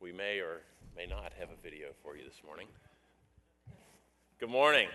we 0.00 0.12
may 0.12 0.38
or 0.38 0.62
may 0.96 1.04
not 1.04 1.32
have 1.38 1.50
a 1.50 1.62
video 1.62 1.88
for 2.02 2.16
you 2.16 2.24
this 2.24 2.40
morning. 2.44 2.66
Good 4.38 4.48
morning. 4.48 4.88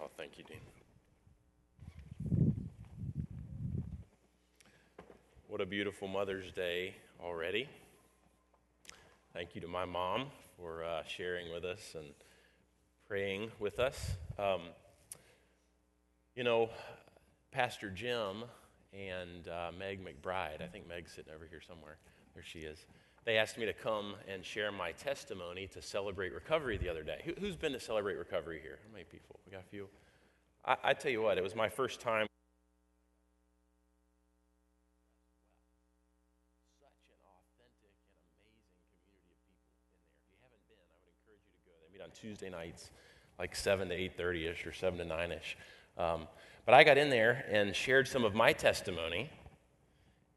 Oh, 0.00 0.08
thank 0.16 0.38
you, 0.38 0.44
Dean. 0.44 0.60
What 5.46 5.60
a 5.60 5.66
beautiful 5.66 6.08
Mother's 6.08 6.50
Day 6.52 6.94
already. 7.22 7.68
Thank 9.34 9.54
you 9.54 9.60
to 9.60 9.68
my 9.68 9.84
mom 9.84 10.26
for 10.56 10.82
uh, 10.82 11.02
sharing 11.06 11.52
with 11.52 11.64
us 11.64 11.94
and 11.94 12.06
praying 13.06 13.50
with 13.58 13.78
us. 13.78 14.12
Um, 14.38 14.62
you 16.34 16.44
know, 16.44 16.70
Pastor 17.52 17.90
Jim 17.90 18.44
and 18.94 19.48
uh, 19.48 19.70
Meg 19.78 20.00
McBride, 20.02 20.62
I 20.62 20.66
think 20.66 20.88
Meg's 20.88 21.12
sitting 21.12 21.32
over 21.34 21.46
here 21.50 21.60
somewhere. 21.60 21.98
There 22.34 22.44
she 22.44 22.60
is. 22.60 22.78
They 23.28 23.36
asked 23.36 23.58
me 23.58 23.66
to 23.66 23.74
come 23.74 24.14
and 24.26 24.42
share 24.42 24.72
my 24.72 24.92
testimony 24.92 25.66
to 25.74 25.82
celebrate 25.82 26.32
recovery 26.32 26.78
the 26.78 26.88
other 26.88 27.02
day. 27.02 27.20
Who, 27.26 27.44
has 27.44 27.56
been 27.56 27.74
to 27.74 27.78
celebrate 27.78 28.16
recovery 28.16 28.58
here? 28.62 28.78
How 28.82 28.90
many 28.90 29.04
people? 29.04 29.38
We 29.44 29.52
got 29.52 29.60
a 29.60 29.68
few. 29.68 29.86
I, 30.64 30.76
I 30.82 30.94
tell 30.94 31.12
you 31.12 31.20
what, 31.20 31.36
it 31.36 31.42
was 31.42 31.54
my 31.54 31.68
first 31.68 32.00
time. 32.00 32.26
Such 36.80 36.88
an 37.12 37.20
authentic 37.20 37.92
and 37.92 38.00
amazing 38.00 38.72
community 38.80 38.80
of 38.80 38.96
people 38.96 39.20
in 39.20 39.28
there. 39.28 40.16
If 40.16 40.32
you 40.32 40.40
haven't 40.40 40.64
been, 40.64 40.80
I 40.80 40.96
would 40.96 41.12
encourage 41.12 41.44
you 41.44 41.52
to 41.52 41.68
go. 41.68 41.76
They 41.84 41.92
meet 41.92 42.00
on 42.00 42.16
Tuesday 42.16 42.48
nights, 42.48 42.88
like 43.38 43.54
7 43.54 43.90
to 43.90 43.94
8.30 43.94 44.52
ish 44.52 44.64
or 44.64 44.72
7 44.72 44.96
to 44.96 45.04
9 45.04 45.32
ish. 45.32 45.58
Um, 45.98 46.28
but 46.64 46.72
I 46.72 46.82
got 46.82 46.96
in 46.96 47.10
there 47.10 47.44
and 47.52 47.76
shared 47.76 48.08
some 48.08 48.24
of 48.24 48.34
my 48.34 48.54
testimony 48.54 49.28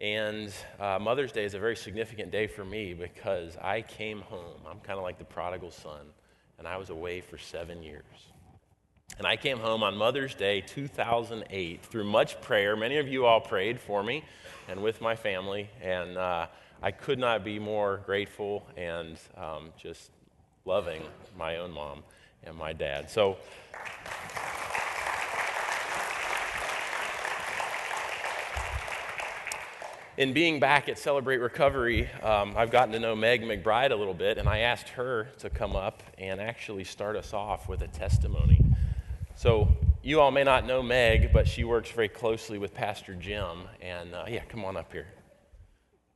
and 0.01 0.51
uh, 0.79 0.97
Mother's 0.99 1.31
Day 1.31 1.45
is 1.45 1.53
a 1.53 1.59
very 1.59 1.75
significant 1.75 2.31
day 2.31 2.47
for 2.47 2.65
me 2.65 2.95
because 2.95 3.55
I 3.61 3.83
came 3.83 4.21
home. 4.21 4.59
I'm 4.67 4.79
kind 4.79 4.97
of 4.97 5.03
like 5.03 5.19
the 5.19 5.25
prodigal 5.25 5.69
son, 5.69 6.07
and 6.57 6.67
I 6.67 6.77
was 6.77 6.89
away 6.89 7.21
for 7.21 7.37
seven 7.37 7.83
years. 7.83 8.03
And 9.19 9.27
I 9.27 9.35
came 9.35 9.59
home 9.59 9.83
on 9.83 9.95
Mother's 9.95 10.33
Day 10.33 10.61
2008 10.61 11.85
through 11.85 12.05
much 12.05 12.41
prayer. 12.41 12.75
Many 12.75 12.97
of 12.97 13.07
you 13.07 13.27
all 13.27 13.39
prayed 13.39 13.79
for 13.79 14.01
me 14.01 14.23
and 14.67 14.81
with 14.81 15.01
my 15.01 15.15
family, 15.15 15.69
and 15.83 16.17
uh, 16.17 16.47
I 16.81 16.89
could 16.89 17.19
not 17.19 17.43
be 17.43 17.59
more 17.59 18.01
grateful 18.03 18.65
and 18.75 19.19
um, 19.37 19.69
just 19.77 20.09
loving 20.65 21.03
my 21.37 21.57
own 21.57 21.71
mom 21.71 22.03
and 22.43 22.55
my 22.57 22.73
dad. 22.73 23.11
So, 23.11 23.37
in 30.21 30.33
being 30.33 30.59
back 30.59 30.87
at 30.87 30.99
Celebrate 30.99 31.37
Recovery, 31.37 32.07
um, 32.21 32.53
I've 32.55 32.69
gotten 32.69 32.93
to 32.93 32.99
know 32.99 33.15
Meg 33.15 33.41
McBride 33.41 33.89
a 33.89 33.95
little 33.95 34.13
bit, 34.13 34.37
and 34.37 34.47
I 34.47 34.59
asked 34.59 34.89
her 34.89 35.29
to 35.39 35.49
come 35.49 35.75
up 35.75 36.03
and 36.19 36.39
actually 36.39 36.83
start 36.83 37.15
us 37.15 37.33
off 37.33 37.67
with 37.67 37.81
a 37.81 37.87
testimony. 37.87 38.63
So, 39.35 39.69
you 40.03 40.19
all 40.19 40.29
may 40.29 40.43
not 40.43 40.67
know 40.67 40.83
Meg, 40.83 41.33
but 41.33 41.47
she 41.47 41.63
works 41.63 41.89
very 41.89 42.07
closely 42.07 42.59
with 42.59 42.71
Pastor 42.71 43.15
Jim. 43.15 43.63
And 43.81 44.13
uh, 44.13 44.25
yeah, 44.27 44.43
come 44.47 44.63
on 44.63 44.77
up 44.77 44.91
here. 44.91 45.07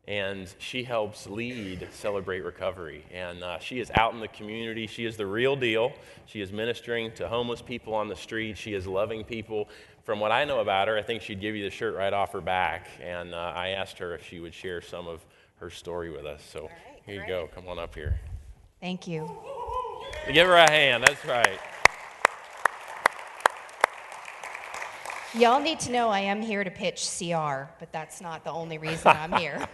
And 0.07 0.53
she 0.59 0.83
helps 0.83 1.25
lead 1.25 1.87
Celebrate 1.91 2.41
Recovery. 2.41 3.03
And 3.11 3.43
uh, 3.43 3.57
she 3.57 3.79
is 3.79 3.89
out 3.95 4.13
in 4.13 4.19
the 4.19 4.27
community. 4.27 4.85
She 4.85 5.05
is 5.05 5.17
the 5.17 5.25
real 5.25 5.55
deal. 5.55 5.93
She 6.27 6.41
is 6.41 6.51
ministering 6.51 7.11
to 7.13 7.27
homeless 7.27 7.63
people 7.63 7.95
on 7.95 8.07
the 8.07 8.15
street. 8.15 8.55
She 8.55 8.75
is 8.75 8.85
loving 8.85 9.23
people 9.23 9.67
from 10.05 10.19
what 10.19 10.31
I 10.31 10.45
know 10.45 10.59
about 10.59 10.87
her, 10.87 10.97
I 10.97 11.01
think 11.01 11.23
she'd 11.23 11.41
give 11.41 11.55
you 11.55 11.63
the 11.63 11.71
shirt 11.71 11.95
right 11.95 12.13
off 12.13 12.31
her 12.33 12.41
back. 12.41 12.87
And 13.01 13.33
uh, 13.33 13.53
I 13.55 13.69
asked 13.69 13.97
her 13.97 14.13
if 14.13 14.25
she 14.25 14.39
would 14.39 14.53
share 14.53 14.79
some 14.79 15.07
of 15.07 15.25
her 15.57 15.71
story 15.71 16.11
with 16.11 16.25
us. 16.25 16.43
So 16.43 16.61
right, 16.61 17.01
here 17.05 17.21
you 17.21 17.27
go. 17.27 17.49
Come 17.53 17.67
on 17.67 17.79
up 17.79 17.95
here. 17.95 18.19
Thank 18.79 19.07
you. 19.07 19.29
Give 20.31 20.47
her 20.47 20.53
a 20.53 20.69
hand. 20.69 21.03
That's 21.03 21.25
right. 21.25 21.59
Y'all 25.33 25.59
need 25.59 25.79
to 25.81 25.91
know 25.91 26.09
I 26.09 26.19
am 26.19 26.41
here 26.41 26.63
to 26.63 26.71
pitch 26.71 27.09
CR, 27.17 27.67
but 27.79 27.91
that's 27.91 28.21
not 28.21 28.43
the 28.43 28.51
only 28.51 28.77
reason 28.77 29.07
I'm 29.07 29.33
here. 29.39 29.67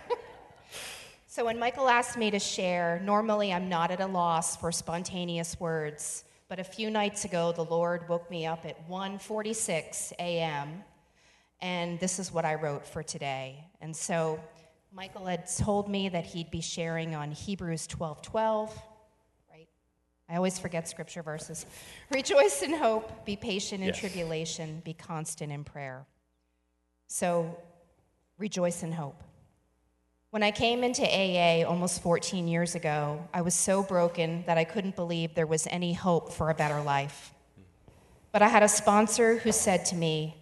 so 1.27 1.45
when 1.45 1.59
Michael 1.59 1.89
asked 1.89 2.17
me 2.17 2.31
to 2.31 2.39
share, 2.39 3.01
normally 3.03 3.51
I'm 3.53 3.67
not 3.67 3.91
at 3.91 3.99
a 3.99 4.07
loss 4.07 4.55
for 4.55 4.71
spontaneous 4.71 5.59
words. 5.59 6.23
But 6.51 6.59
a 6.59 6.65
few 6.65 6.89
nights 6.89 7.23
ago, 7.23 7.53
the 7.53 7.63
Lord 7.63 8.09
woke 8.09 8.29
me 8.29 8.45
up 8.45 8.65
at 8.65 8.89
1:46 8.89 10.11
a.m. 10.19 10.83
and 11.61 11.97
this 12.01 12.19
is 12.19 12.33
what 12.33 12.43
I 12.43 12.55
wrote 12.55 12.85
for 12.85 13.01
today. 13.01 13.63
And 13.79 13.95
so 13.95 14.37
Michael 14.91 15.27
had 15.27 15.47
told 15.47 15.87
me 15.87 16.09
that 16.09 16.25
he'd 16.25 16.51
be 16.51 16.59
sharing 16.59 17.15
on 17.15 17.31
Hebrews 17.31 17.87
12:12, 17.87 18.69
right? 19.49 19.69
I 20.27 20.35
always 20.35 20.59
forget 20.59 20.89
scripture 20.89 21.23
verses. 21.23 21.65
Rejoice 22.13 22.63
in 22.63 22.73
hope, 22.73 23.23
be 23.23 23.37
patient 23.37 23.79
in 23.81 23.87
yes. 23.87 23.99
tribulation, 23.99 24.81
be 24.83 24.93
constant 24.93 25.53
in 25.53 25.63
prayer. 25.63 26.05
So 27.07 27.57
rejoice 28.37 28.83
in 28.83 28.91
hope. 28.91 29.23
When 30.31 30.43
I 30.43 30.51
came 30.51 30.85
into 30.85 31.03
AA 31.03 31.67
almost 31.69 32.01
14 32.01 32.47
years 32.47 32.73
ago, 32.73 33.27
I 33.33 33.41
was 33.41 33.53
so 33.53 33.83
broken 33.83 34.45
that 34.47 34.57
I 34.57 34.63
couldn't 34.63 34.95
believe 34.95 35.35
there 35.35 35.45
was 35.45 35.67
any 35.69 35.91
hope 35.91 36.31
for 36.31 36.49
a 36.49 36.53
better 36.53 36.81
life. 36.81 37.33
But 38.31 38.41
I 38.41 38.47
had 38.47 38.63
a 38.63 38.69
sponsor 38.69 39.39
who 39.39 39.51
said 39.51 39.83
to 39.87 39.95
me, 39.97 40.37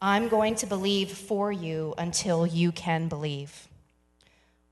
I'm 0.00 0.28
going 0.28 0.54
to 0.56 0.66
believe 0.66 1.10
for 1.10 1.52
you 1.52 1.92
until 1.98 2.46
you 2.46 2.72
can 2.72 3.06
believe. 3.06 3.68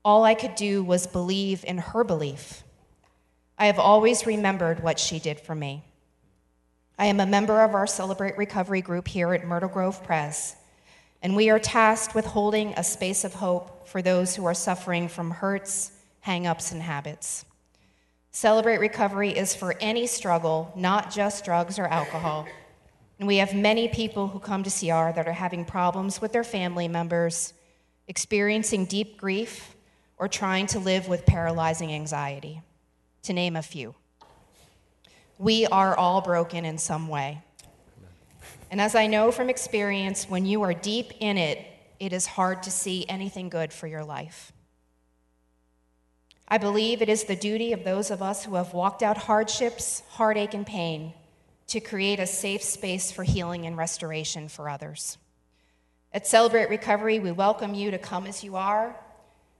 All 0.03 0.23
I 0.23 0.33
could 0.33 0.55
do 0.55 0.83
was 0.83 1.05
believe 1.05 1.63
in 1.63 1.77
her 1.77 2.03
belief. 2.03 2.63
I 3.59 3.67
have 3.67 3.77
always 3.77 4.25
remembered 4.25 4.81
what 4.81 4.97
she 4.97 5.19
did 5.19 5.39
for 5.39 5.53
me. 5.53 5.83
I 6.97 7.05
am 7.05 7.19
a 7.19 7.27
member 7.27 7.61
of 7.61 7.75
our 7.75 7.85
Celebrate 7.85 8.39
Recovery 8.39 8.81
group 8.81 9.07
here 9.07 9.35
at 9.35 9.45
Myrtle 9.45 9.69
Grove 9.69 10.03
Pres, 10.03 10.55
and 11.23 11.37
we 11.37 11.49
are 11.49 11.57
tasked 11.57 12.13
with 12.13 12.25
holding 12.25 12.73
a 12.73 12.83
space 12.83 13.23
of 13.23 13.33
hope 13.33 13.87
for 13.87 14.01
those 14.01 14.35
who 14.35 14.45
are 14.45 14.53
suffering 14.53 15.07
from 15.07 15.31
hurts, 15.31 15.93
hangups, 16.27 16.73
and 16.73 16.81
habits. 16.81 17.45
Celebrate 18.31 18.79
Recovery 18.79 19.29
is 19.29 19.55
for 19.55 19.75
any 19.79 20.05
struggle, 20.05 20.73
not 20.75 21.11
just 21.11 21.45
drugs 21.45 21.79
or 21.79 21.85
alcohol. 21.85 22.45
And 23.19 23.27
we 23.27 23.37
have 23.37 23.55
many 23.55 23.87
people 23.87 24.27
who 24.27 24.39
come 24.39 24.63
to 24.63 24.69
CR 24.69 25.15
that 25.15 25.27
are 25.27 25.33
having 25.33 25.63
problems 25.63 26.19
with 26.19 26.33
their 26.33 26.43
family 26.43 26.89
members, 26.89 27.53
experiencing 28.09 28.85
deep 28.85 29.17
grief, 29.17 29.75
or 30.17 30.27
trying 30.27 30.67
to 30.67 30.79
live 30.79 31.07
with 31.07 31.25
paralyzing 31.25 31.93
anxiety, 31.93 32.61
to 33.21 33.31
name 33.31 33.55
a 33.55 33.61
few. 33.61 33.95
We 35.37 35.67
are 35.67 35.95
all 35.95 36.19
broken 36.19 36.65
in 36.65 36.77
some 36.77 37.07
way. 37.07 37.43
And 38.73 38.81
as 38.81 38.95
I 38.95 39.05
know 39.05 39.31
from 39.31 39.51
experience, 39.51 40.27
when 40.27 40.47
you 40.47 40.63
are 40.63 40.73
deep 40.73 41.13
in 41.19 41.37
it, 41.37 41.63
it 41.99 42.11
is 42.11 42.25
hard 42.25 42.63
to 42.63 42.71
see 42.71 43.05
anything 43.07 43.49
good 43.49 43.71
for 43.71 43.85
your 43.85 44.03
life. 44.03 44.51
I 46.47 46.57
believe 46.57 46.99
it 46.99 47.07
is 47.07 47.25
the 47.25 47.35
duty 47.35 47.73
of 47.73 47.83
those 47.83 48.09
of 48.09 48.23
us 48.23 48.43
who 48.43 48.55
have 48.55 48.73
walked 48.73 49.03
out 49.03 49.15
hardships, 49.15 50.01
heartache, 50.09 50.55
and 50.55 50.65
pain 50.65 51.13
to 51.67 51.79
create 51.79 52.19
a 52.19 52.25
safe 52.25 52.63
space 52.63 53.11
for 53.11 53.23
healing 53.23 53.67
and 53.67 53.77
restoration 53.77 54.47
for 54.47 54.67
others. 54.67 55.19
At 56.11 56.25
Celebrate 56.25 56.71
Recovery, 56.71 57.19
we 57.19 57.31
welcome 57.31 57.75
you 57.75 57.91
to 57.91 57.99
come 57.99 58.25
as 58.25 58.43
you 58.43 58.55
are. 58.55 58.99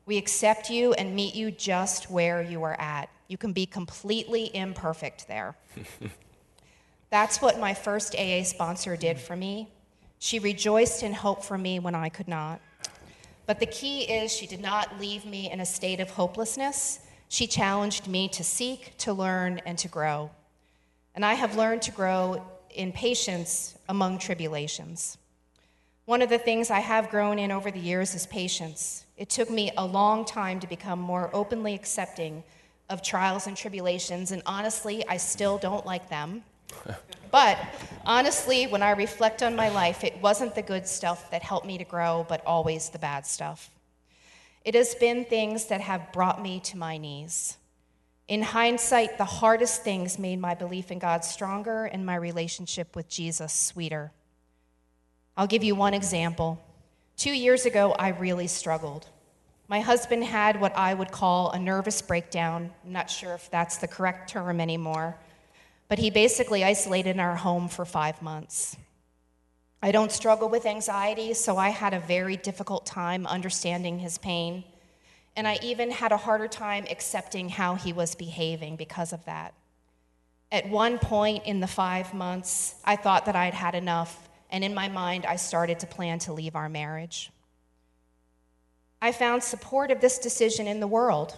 We 0.07 0.17
accept 0.17 0.71
you 0.71 0.93
and 0.93 1.15
meet 1.15 1.35
you 1.35 1.51
just 1.51 2.09
where 2.09 2.41
you 2.41 2.63
are 2.63 2.81
at. 2.81 3.09
You 3.27 3.37
can 3.37 3.53
be 3.53 3.67
completely 3.67 4.49
imperfect 4.55 5.27
there. 5.27 5.55
That's 7.13 7.43
what 7.43 7.59
my 7.59 7.75
first 7.75 8.15
AA 8.15 8.41
sponsor 8.41 8.97
did 8.97 9.19
for 9.19 9.35
me. 9.35 9.69
She 10.17 10.39
rejoiced 10.39 11.03
in 11.03 11.13
hope 11.13 11.43
for 11.43 11.59
me 11.59 11.77
when 11.77 11.93
I 11.93 12.09
could 12.09 12.27
not. 12.27 12.59
But 13.45 13.59
the 13.59 13.67
key 13.67 14.01
is 14.01 14.31
she 14.31 14.47
did 14.47 14.59
not 14.59 14.99
leave 14.99 15.23
me 15.23 15.51
in 15.51 15.59
a 15.59 15.65
state 15.67 15.99
of 15.99 16.09
hopelessness. 16.09 17.01
She 17.29 17.45
challenged 17.45 18.07
me 18.07 18.29
to 18.29 18.43
seek, 18.43 18.97
to 18.97 19.13
learn, 19.13 19.61
and 19.63 19.77
to 19.77 19.87
grow. 19.87 20.31
And 21.13 21.23
I 21.23 21.35
have 21.35 21.55
learned 21.55 21.83
to 21.83 21.91
grow 21.91 22.43
in 22.71 22.91
patience 22.91 23.77
among 23.87 24.17
tribulations. 24.17 25.19
One 26.05 26.23
of 26.23 26.29
the 26.29 26.39
things 26.39 26.71
I 26.71 26.79
have 26.79 27.11
grown 27.11 27.37
in 27.37 27.51
over 27.51 27.69
the 27.69 27.77
years 27.77 28.15
is 28.15 28.25
patience. 28.25 29.05
It 29.17 29.29
took 29.29 29.51
me 29.51 29.69
a 29.77 29.85
long 29.85 30.25
time 30.25 30.59
to 30.61 30.67
become 30.67 30.99
more 30.99 31.29
openly 31.31 31.75
accepting 31.75 32.43
of 32.89 33.03
trials 33.03 33.45
and 33.45 33.55
tribulations, 33.55 34.31
and 34.31 34.41
honestly, 34.47 35.07
I 35.07 35.17
still 35.17 35.59
don't 35.59 35.85
like 35.85 36.09
them. 36.09 36.43
But 37.33 37.57
honestly, 38.05 38.67
when 38.67 38.83
I 38.83 38.91
reflect 38.91 39.41
on 39.41 39.55
my 39.55 39.69
life, 39.69 40.03
it 40.03 40.21
wasn't 40.21 40.53
the 40.53 40.61
good 40.61 40.87
stuff 40.87 41.31
that 41.31 41.41
helped 41.41 41.65
me 41.65 41.79
to 41.79 41.83
grow, 41.83 42.27
but 42.29 42.45
always 42.45 42.89
the 42.89 42.99
bad 42.99 43.25
stuff. 43.25 43.71
It 44.63 44.75
has 44.75 44.93
been 44.93 45.25
things 45.25 45.65
that 45.65 45.81
have 45.81 46.13
brought 46.13 46.39
me 46.39 46.59
to 46.59 46.77
my 46.77 46.97
knees. 46.97 47.57
In 48.27 48.43
hindsight, 48.43 49.17
the 49.17 49.25
hardest 49.25 49.81
things 49.81 50.19
made 50.19 50.39
my 50.39 50.53
belief 50.53 50.91
in 50.91 50.99
God 50.99 51.25
stronger 51.25 51.85
and 51.85 52.05
my 52.05 52.15
relationship 52.17 52.95
with 52.95 53.09
Jesus 53.09 53.51
sweeter. 53.51 54.11
I'll 55.35 55.47
give 55.47 55.63
you 55.63 55.73
one 55.73 55.95
example. 55.95 56.61
Two 57.17 57.33
years 57.33 57.65
ago, 57.65 57.93
I 57.93 58.09
really 58.09 58.45
struggled. 58.45 59.07
My 59.67 59.79
husband 59.79 60.23
had 60.23 60.61
what 60.61 60.77
I 60.77 60.93
would 60.93 61.11
call 61.11 61.49
a 61.49 61.57
nervous 61.57 61.99
breakdown. 61.99 62.69
I'm 62.85 62.93
not 62.93 63.09
sure 63.09 63.33
if 63.33 63.49
that's 63.49 63.77
the 63.77 63.87
correct 63.87 64.29
term 64.29 64.61
anymore, 64.61 65.17
but 65.93 65.99
he 65.99 66.09
basically 66.09 66.63
isolated 66.63 67.11
in 67.11 67.19
our 67.19 67.35
home 67.35 67.67
for 67.67 67.85
five 67.85 68.19
months. 68.19 68.75
I 69.79 69.91
don't 69.91 70.11
struggle 70.11 70.49
with 70.49 70.65
anxiety, 70.65 71.35
so 71.35 71.55
I 71.55 71.69
had 71.69 71.93
a 71.93 71.99
very 71.99 72.35
difficult 72.35 72.87
time 72.87 73.27
understanding 73.27 73.99
his 73.99 74.17
pain. 74.17 74.63
And 75.35 75.47
I 75.47 75.59
even 75.61 75.91
had 75.91 76.11
a 76.11 76.17
harder 76.17 76.47
time 76.47 76.87
accepting 76.89 77.47
how 77.47 77.75
he 77.75 77.93
was 77.93 78.15
behaving 78.15 78.75
because 78.75 79.13
of 79.13 79.23
that. 79.25 79.53
At 80.51 80.67
one 80.67 80.97
point 80.97 81.45
in 81.45 81.59
the 81.59 81.67
five 81.67 82.11
months, 82.11 82.73
I 82.83 82.95
thought 82.95 83.27
that 83.27 83.35
I'd 83.35 83.53
had 83.53 83.75
enough, 83.75 84.29
and 84.49 84.63
in 84.63 84.73
my 84.73 84.89
mind, 84.89 85.27
I 85.27 85.35
started 85.35 85.79
to 85.81 85.85
plan 85.85 86.17
to 86.21 86.33
leave 86.33 86.55
our 86.55 86.69
marriage. 86.69 87.29
I 88.99 89.11
found 89.11 89.43
support 89.43 89.91
of 89.91 90.01
this 90.01 90.17
decision 90.17 90.65
in 90.65 90.79
the 90.79 90.87
world. 90.87 91.37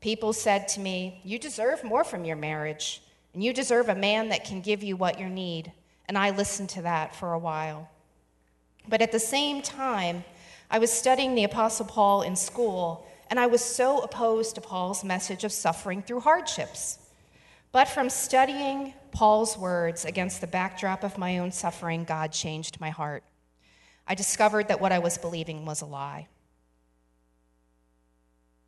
People 0.00 0.32
said 0.32 0.66
to 0.70 0.80
me, 0.80 1.20
You 1.22 1.38
deserve 1.38 1.84
more 1.84 2.02
from 2.02 2.24
your 2.24 2.34
marriage, 2.34 3.00
and 3.36 3.44
you 3.44 3.52
deserve 3.52 3.90
a 3.90 3.94
man 3.94 4.30
that 4.30 4.46
can 4.46 4.62
give 4.62 4.82
you 4.82 4.96
what 4.96 5.20
you 5.20 5.28
need. 5.28 5.70
And 6.08 6.16
I 6.16 6.30
listened 6.30 6.70
to 6.70 6.82
that 6.82 7.14
for 7.14 7.34
a 7.34 7.38
while. 7.38 7.90
But 8.88 9.02
at 9.02 9.12
the 9.12 9.18
same 9.18 9.60
time, 9.60 10.24
I 10.70 10.78
was 10.78 10.90
studying 10.90 11.34
the 11.34 11.44
Apostle 11.44 11.84
Paul 11.84 12.22
in 12.22 12.34
school, 12.34 13.06
and 13.28 13.38
I 13.38 13.46
was 13.46 13.62
so 13.62 13.98
opposed 13.98 14.54
to 14.54 14.62
Paul's 14.62 15.04
message 15.04 15.44
of 15.44 15.52
suffering 15.52 16.00
through 16.00 16.20
hardships. 16.20 16.98
But 17.72 17.88
from 17.88 18.08
studying 18.08 18.94
Paul's 19.12 19.58
words 19.58 20.06
against 20.06 20.40
the 20.40 20.46
backdrop 20.46 21.04
of 21.04 21.18
my 21.18 21.36
own 21.36 21.52
suffering, 21.52 22.04
God 22.04 22.32
changed 22.32 22.80
my 22.80 22.88
heart. 22.88 23.22
I 24.08 24.14
discovered 24.14 24.68
that 24.68 24.80
what 24.80 24.92
I 24.92 24.98
was 24.98 25.18
believing 25.18 25.66
was 25.66 25.82
a 25.82 25.86
lie. 25.86 26.28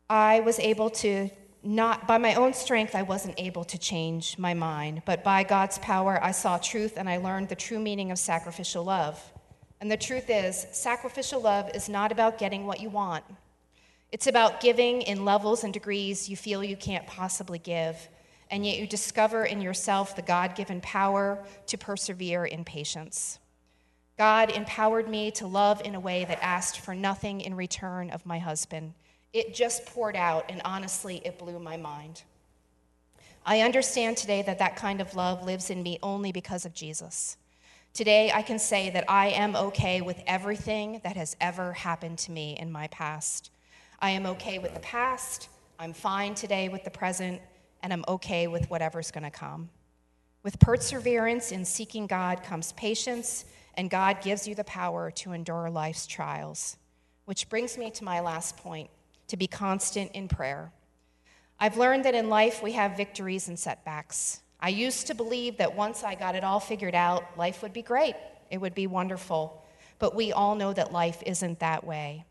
I 0.07 0.41
was 0.41 0.59
able 0.59 0.91
to 0.91 1.31
not, 1.61 2.07
by 2.07 2.17
my 2.17 2.35
own 2.35 2.53
strength, 2.53 2.95
I 2.95 3.01
wasn't 3.01 3.39
able 3.39 3.63
to 3.65 3.77
change 3.77 4.37
my 4.37 4.53
mind, 4.53 5.01
but 5.05 5.23
by 5.23 5.43
God's 5.43 5.77
power, 5.79 6.23
I 6.23 6.31
saw 6.31 6.57
truth 6.57 6.93
and 6.97 7.09
I 7.09 7.17
learned 7.17 7.49
the 7.49 7.55
true 7.55 7.79
meaning 7.79 8.11
of 8.11 8.19
sacrificial 8.19 8.83
love. 8.83 9.21
And 9.81 9.91
the 9.91 9.97
truth 9.97 10.29
is, 10.29 10.67
sacrificial 10.71 11.41
love 11.41 11.69
is 11.73 11.89
not 11.89 12.11
about 12.11 12.37
getting 12.37 12.65
what 12.65 12.79
you 12.79 12.89
want. 12.89 13.23
It's 14.11 14.27
about 14.27 14.61
giving 14.61 15.01
in 15.03 15.25
levels 15.25 15.63
and 15.63 15.73
degrees 15.73 16.29
you 16.29 16.35
feel 16.35 16.63
you 16.63 16.75
can't 16.75 17.05
possibly 17.05 17.59
give, 17.59 18.09
and 18.49 18.65
yet 18.65 18.77
you 18.77 18.87
discover 18.87 19.45
in 19.45 19.61
yourself 19.61 20.15
the 20.15 20.21
God 20.21 20.55
given 20.55 20.81
power 20.81 21.43
to 21.67 21.77
persevere 21.77 22.45
in 22.45 22.63
patience. 22.63 23.37
God 24.17 24.51
empowered 24.51 25.07
me 25.07 25.31
to 25.31 25.47
love 25.47 25.81
in 25.85 25.95
a 25.95 25.99
way 25.99 26.25
that 26.25 26.39
asked 26.41 26.79
for 26.79 26.95
nothing 26.95 27.39
in 27.39 27.55
return 27.55 28.09
of 28.09 28.25
my 28.25 28.39
husband. 28.39 28.93
It 29.31 29.53
just 29.53 29.85
poured 29.85 30.15
out, 30.15 30.45
and 30.49 30.61
honestly, 30.65 31.21
it 31.23 31.37
blew 31.37 31.59
my 31.59 31.77
mind. 31.77 32.23
I 33.45 33.61
understand 33.61 34.17
today 34.17 34.41
that 34.41 34.59
that 34.59 34.75
kind 34.75 35.01
of 35.01 35.15
love 35.15 35.43
lives 35.43 35.69
in 35.69 35.83
me 35.83 35.99
only 36.01 36.31
because 36.31 36.65
of 36.65 36.73
Jesus. 36.73 37.37
Today, 37.93 38.31
I 38.33 38.41
can 38.41 38.59
say 38.59 38.89
that 38.91 39.05
I 39.09 39.27
am 39.29 39.55
okay 39.55 40.01
with 40.01 40.21
everything 40.25 41.01
that 41.03 41.15
has 41.15 41.35
ever 41.39 41.73
happened 41.73 42.17
to 42.19 42.31
me 42.31 42.57
in 42.59 42.71
my 42.71 42.87
past. 42.87 43.51
I 43.99 44.11
am 44.11 44.25
okay 44.25 44.59
with 44.59 44.73
the 44.73 44.79
past, 44.79 45.49
I'm 45.77 45.93
fine 45.93 46.35
today 46.35 46.69
with 46.69 46.83
the 46.83 46.89
present, 46.91 47.41
and 47.81 47.93
I'm 47.93 48.03
okay 48.07 48.47
with 48.47 48.69
whatever's 48.69 49.11
going 49.11 49.23
to 49.23 49.31
come. 49.31 49.69
With 50.43 50.59
perseverance 50.59 51.51
in 51.51 51.65
seeking 51.65 52.07
God 52.07 52.43
comes 52.43 52.73
patience, 52.73 53.45
and 53.75 53.89
God 53.89 54.21
gives 54.21 54.47
you 54.47 54.55
the 54.55 54.63
power 54.65 55.11
to 55.11 55.33
endure 55.33 55.69
life's 55.69 56.05
trials. 56.05 56.77
Which 57.25 57.47
brings 57.47 57.77
me 57.77 57.91
to 57.91 58.03
my 58.03 58.19
last 58.19 58.57
point 58.57 58.89
to 59.29 59.37
be 59.37 59.47
constant 59.47 60.11
in 60.11 60.27
prayer. 60.27 60.71
I've 61.59 61.77
learned 61.77 62.05
that 62.05 62.15
in 62.15 62.29
life 62.29 62.61
we 62.61 62.73
have 62.73 62.95
victories 62.95 63.47
and 63.47 63.57
setbacks. 63.57 64.41
I 64.59 64.69
used 64.69 65.07
to 65.07 65.15
believe 65.15 65.57
that 65.57 65.75
once 65.75 66.03
I 66.03 66.15
got 66.15 66.35
it 66.35 66.43
all 66.43 66.59
figured 66.59 66.95
out, 66.95 67.37
life 67.37 67.61
would 67.61 67.73
be 67.73 67.81
great, 67.81 68.15
it 68.51 68.59
would 68.59 68.75
be 68.75 68.87
wonderful. 68.87 69.65
But 69.99 70.15
we 70.15 70.31
all 70.31 70.55
know 70.55 70.73
that 70.73 70.91
life 70.91 71.21
isn't 71.25 71.59
that 71.59 71.83
way. 71.83 72.25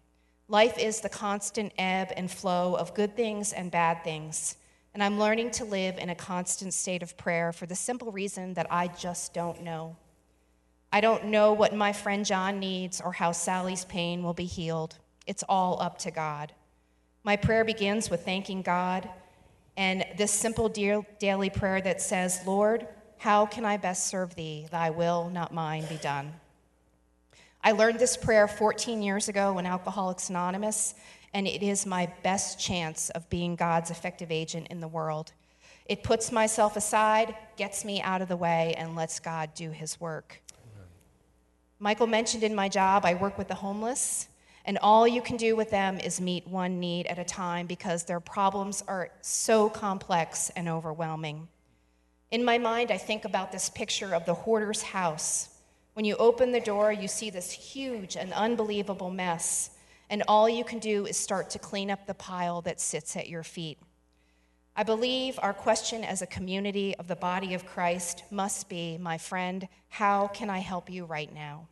Life 0.49 0.79
is 0.79 1.01
the 1.01 1.11
constant 1.11 1.73
ebb 1.77 2.13
and 2.17 2.31
flow 2.31 2.75
of 2.75 2.95
good 2.95 3.15
things 3.17 3.53
and 3.53 3.71
bad 3.71 4.03
things. 4.03 4.57
And 4.95 5.03
I'm 5.03 5.19
learning 5.19 5.51
to 5.53 5.67
live 5.67 5.99
in 5.99 6.09
a 6.09 6.15
constant 6.15 6.73
state 6.73 7.03
of 7.03 7.17
prayer 7.19 7.53
for 7.53 7.67
the 7.67 7.75
simple 7.75 8.11
reason 8.11 8.55
that 8.55 8.67
I 8.71 8.89
just 8.89 9.35
don't 9.35 9.63
know. 9.63 9.97
I 10.91 11.03
don't 11.03 11.27
know 11.27 11.53
what 11.53 11.75
my 11.75 11.93
friend 11.93 12.25
John 12.25 12.59
needs 12.59 13.03
or 13.03 13.13
how 13.13 13.33
Sally's 13.33 13.85
pain 13.85 14.23
will 14.23 14.33
be 14.33 14.47
healed. 14.47 14.97
It's 15.27 15.45
all 15.47 15.83
up 15.83 15.99
to 15.99 16.11
God. 16.11 16.55
My 17.25 17.37
prayer 17.37 17.65
begins 17.65 18.11
with 18.11 18.25
thanking 18.25 18.63
God 18.63 19.09
and 19.77 20.05
this 20.17 20.33
simple 20.33 20.69
daily 20.69 21.51
prayer 21.51 21.81
that 21.81 22.01
says, 22.03 22.41
Lord, 22.45 22.89
how 23.17 23.47
can 23.47 23.65
I 23.65 23.77
best 23.77 24.09
serve 24.09 24.35
thee? 24.35 24.67
Thy 24.71 24.91
will, 24.91 25.31
not 25.31 25.55
mine, 25.55 25.85
be 25.89 25.97
done. 25.97 26.33
I 27.63 27.73
learned 27.73 27.99
this 27.99 28.17
prayer 28.17 28.49
14 28.49 29.03
years 29.03 29.29
ago 29.29 29.59
in 29.59 29.67
Alcoholics 29.67 30.31
Anonymous, 30.31 30.95
and 31.35 31.47
it 31.47 31.63
is 31.63 31.87
my 31.87 32.13
best 32.23 32.59
chance 32.59 33.11
of 33.11 33.29
being 33.31 33.55
God's 33.57 33.91
effective 33.91 34.33
agent 34.33 34.69
in 34.69 34.81
the 34.81 34.89
world. 34.89 35.33
It 35.87 36.03
puts 36.03 36.33
myself 36.33 36.77
aside, 36.77 37.37
gets 37.57 37.85
me 37.85 38.01
out 38.03 38.21
of 38.21 38.29
the 38.29 38.37
way, 38.37 38.75
and 38.77 38.97
lets 38.97 39.21
God 39.21 39.55
do 39.55 39.71
his 39.71 40.01
work. 40.01 40.41
Amen. 40.53 40.87
Michael 41.79 42.07
mentioned 42.07 42.43
in 42.43 42.55
my 42.55 42.69
job, 42.69 43.05
I 43.05 43.15
work 43.15 43.39
with 43.39 43.49
the 43.49 43.55
homeless. 43.55 44.29
And 44.69 44.77
all 44.83 45.09
you 45.09 45.23
can 45.23 45.39
do 45.39 45.57
with 45.57 45.71
them 45.71 45.99
is 45.99 46.21
meet 46.21 46.47
one 46.47 46.79
need 46.79 47.07
at 47.07 47.19
a 47.19 47.25
time 47.25 47.67
because 47.67 48.05
their 48.05 48.21
problems 48.21 48.85
are 48.87 49.09
so 49.23 49.71
complex 49.71 50.51
and 50.57 50.69
overwhelming. 50.69 51.49
In 52.31 52.45
my 52.45 52.59
mind, 52.59 52.91
I 52.91 52.99
think 52.99 53.25
about 53.25 53.51
this 53.51 53.71
picture 53.71 54.15
of 54.15 54.27
the 54.27 54.35
hoarder's 54.35 54.83
house. 54.83 55.49
When 55.95 56.05
you 56.05 56.17
open 56.17 56.53
the 56.53 56.61
door, 56.61 56.93
you 56.93 57.09
see 57.09 57.31
this 57.31 57.51
huge 57.51 58.15
and 58.15 58.31
unbelievable 58.35 59.09
mess, 59.09 59.71
and 60.11 60.23
all 60.29 60.51
you 60.51 60.65
can 60.65 60.81
do 60.81 61.07
is 61.07 61.17
start 61.17 61.49
to 61.49 61.59
clean 61.59 61.91
up 61.91 62.07
the 62.07 62.13
pile 62.13 62.61
that 62.61 62.79
sits 62.79 63.17
at 63.17 63.27
your 63.27 63.45
feet. 63.45 63.79
I 64.77 64.83
believe 64.83 65.39
our 65.41 65.55
question 65.55 66.05
as 66.05 66.21
a 66.21 66.27
community 66.27 66.95
of 66.97 67.09
the 67.09 67.17
body 67.17 67.55
of 67.55 67.65
Christ 67.65 68.23
must 68.31 68.69
be, 68.69 68.99
my 68.99 69.17
friend, 69.17 69.67
how 69.89 70.27
can 70.27 70.51
I 70.51 70.59
help 70.59 70.91
you 70.91 71.07
right 71.07 71.35
now? 71.35 71.69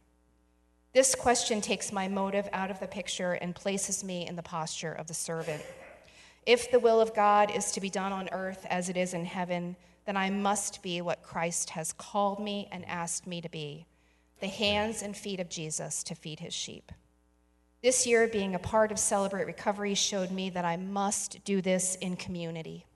This 0.96 1.14
question 1.14 1.60
takes 1.60 1.92
my 1.92 2.08
motive 2.08 2.48
out 2.54 2.70
of 2.70 2.80
the 2.80 2.86
picture 2.86 3.34
and 3.34 3.54
places 3.54 4.02
me 4.02 4.26
in 4.26 4.34
the 4.34 4.42
posture 4.42 4.94
of 4.94 5.06
the 5.06 5.12
servant. 5.12 5.62
If 6.46 6.70
the 6.70 6.78
will 6.78 7.02
of 7.02 7.14
God 7.14 7.50
is 7.50 7.70
to 7.72 7.82
be 7.82 7.90
done 7.90 8.14
on 8.14 8.30
earth 8.32 8.64
as 8.70 8.88
it 8.88 8.96
is 8.96 9.12
in 9.12 9.26
heaven, 9.26 9.76
then 10.06 10.16
I 10.16 10.30
must 10.30 10.82
be 10.82 11.02
what 11.02 11.22
Christ 11.22 11.68
has 11.68 11.92
called 11.92 12.40
me 12.40 12.66
and 12.72 12.82
asked 12.86 13.26
me 13.26 13.42
to 13.42 13.48
be 13.50 13.84
the 14.40 14.46
hands 14.46 15.02
and 15.02 15.14
feet 15.14 15.38
of 15.38 15.50
Jesus 15.50 16.02
to 16.04 16.14
feed 16.14 16.40
his 16.40 16.54
sheep. 16.54 16.90
This 17.82 18.06
year, 18.06 18.26
being 18.26 18.54
a 18.54 18.58
part 18.58 18.90
of 18.90 18.98
Celebrate 18.98 19.44
Recovery 19.44 19.94
showed 19.94 20.30
me 20.30 20.48
that 20.48 20.64
I 20.64 20.78
must 20.78 21.44
do 21.44 21.60
this 21.60 21.96
in 21.96 22.16
community. 22.16 22.86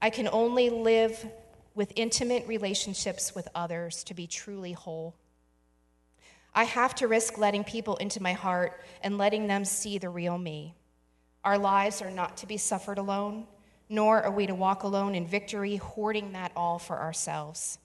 I 0.00 0.10
can 0.10 0.28
only 0.30 0.70
live 0.70 1.26
with 1.74 1.92
intimate 1.96 2.46
relationships 2.46 3.34
with 3.34 3.48
others 3.56 4.04
to 4.04 4.14
be 4.14 4.28
truly 4.28 4.70
whole. 4.70 5.16
I 6.54 6.64
have 6.64 6.94
to 6.96 7.08
risk 7.08 7.36
letting 7.36 7.64
people 7.64 7.96
into 7.96 8.22
my 8.22 8.32
heart 8.32 8.80
and 9.02 9.18
letting 9.18 9.48
them 9.48 9.64
see 9.64 9.98
the 9.98 10.08
real 10.08 10.38
me. 10.38 10.74
Our 11.42 11.58
lives 11.58 12.00
are 12.00 12.10
not 12.10 12.36
to 12.38 12.46
be 12.46 12.56
suffered 12.56 12.98
alone, 12.98 13.46
nor 13.88 14.22
are 14.22 14.30
we 14.30 14.46
to 14.46 14.54
walk 14.54 14.82
alone 14.82 15.14
in 15.14 15.26
victory, 15.26 15.76
hoarding 15.76 16.32
that 16.32 16.52
all 16.54 16.78
for 16.78 16.98
ourselves. 16.98 17.78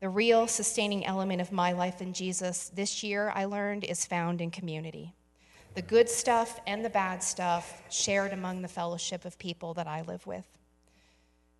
The 0.00 0.08
real 0.08 0.46
sustaining 0.46 1.04
element 1.04 1.40
of 1.40 1.50
my 1.50 1.72
life 1.72 2.00
in 2.00 2.12
Jesus 2.12 2.70
this 2.74 3.02
year, 3.02 3.32
I 3.34 3.46
learned, 3.46 3.84
is 3.84 4.06
found 4.06 4.40
in 4.40 4.50
community. 4.50 5.14
The 5.74 5.82
good 5.82 6.08
stuff 6.08 6.60
and 6.66 6.84
the 6.84 6.90
bad 6.90 7.22
stuff 7.22 7.82
shared 7.90 8.32
among 8.32 8.62
the 8.62 8.68
fellowship 8.68 9.24
of 9.24 9.38
people 9.38 9.74
that 9.74 9.88
I 9.88 10.02
live 10.02 10.24
with. 10.26 10.46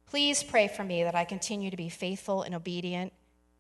Please 0.07 0.45
pray 0.45 0.69
for 0.69 0.85
me 0.85 1.03
that 1.03 1.17
I 1.17 1.25
continue 1.25 1.71
to 1.71 1.77
be 1.77 1.89
faithful 1.89 2.43
and 2.43 2.55
obedient 2.55 3.13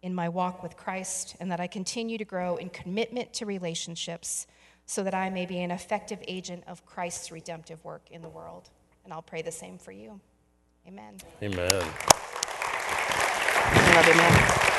in 0.04 0.14
my 0.14 0.28
walk 0.28 0.62
with 0.62 0.76
Christ 0.76 1.34
and 1.40 1.50
that 1.50 1.60
I 1.60 1.66
continue 1.66 2.18
to 2.18 2.26
grow 2.26 2.56
in 2.56 2.68
commitment 2.68 3.32
to 3.32 3.46
relationships 3.46 4.46
so 4.84 5.02
that 5.02 5.14
I 5.14 5.30
may 5.30 5.46
be 5.46 5.60
an 5.60 5.70
effective 5.70 6.18
agent 6.28 6.62
of 6.66 6.84
Christ's 6.84 7.32
redemptive 7.32 7.82
work 7.86 8.02
in 8.10 8.20
the 8.20 8.28
world. 8.28 8.68
And 9.02 9.14
I'll 9.14 9.22
pray 9.22 9.40
the 9.40 9.50
same 9.50 9.78
for 9.78 9.92
you. 9.92 10.20
Amen. 10.86 11.16
Amen. 11.42 11.82
I 13.66 13.94
love 13.96 14.06
you, 14.06 14.14
man. 14.14 14.70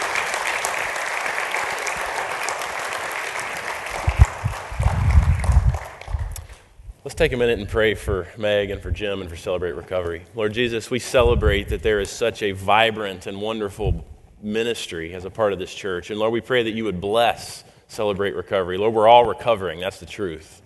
Let's 7.03 7.15
take 7.15 7.33
a 7.33 7.37
minute 7.37 7.57
and 7.57 7.67
pray 7.67 7.95
for 7.95 8.27
Meg 8.37 8.69
and 8.69 8.79
for 8.79 8.91
Jim 8.91 9.21
and 9.21 9.29
for 9.29 9.35
Celebrate 9.35 9.71
Recovery. 9.71 10.21
Lord 10.35 10.53
Jesus, 10.53 10.91
we 10.91 10.99
celebrate 10.99 11.69
that 11.69 11.81
there 11.81 11.99
is 11.99 12.11
such 12.11 12.43
a 12.43 12.51
vibrant 12.51 13.25
and 13.25 13.41
wonderful 13.41 14.05
ministry 14.41 15.13
as 15.13 15.25
a 15.25 15.29
part 15.29 15.53
of 15.53 15.59
this 15.59 15.73
church. 15.73 16.09
And 16.09 16.19
Lord, 16.19 16.33
we 16.33 16.41
pray 16.41 16.63
that 16.63 16.71
you 16.71 16.83
would 16.85 17.01
bless 17.01 17.63
Celebrate 17.87 18.35
Recovery. 18.35 18.77
Lord, 18.77 18.93
we're 18.93 19.07
all 19.07 19.25
recovering. 19.25 19.79
That's 19.79 19.99
the 19.99 20.05
truth. 20.05 20.61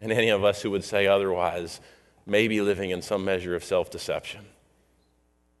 And 0.00 0.12
any 0.12 0.28
of 0.28 0.44
us 0.44 0.62
who 0.62 0.70
would 0.70 0.84
say 0.84 1.06
otherwise 1.06 1.80
may 2.26 2.48
be 2.48 2.60
living 2.60 2.90
in 2.90 3.02
some 3.02 3.24
measure 3.24 3.54
of 3.54 3.64
self 3.64 3.90
deception. 3.90 4.44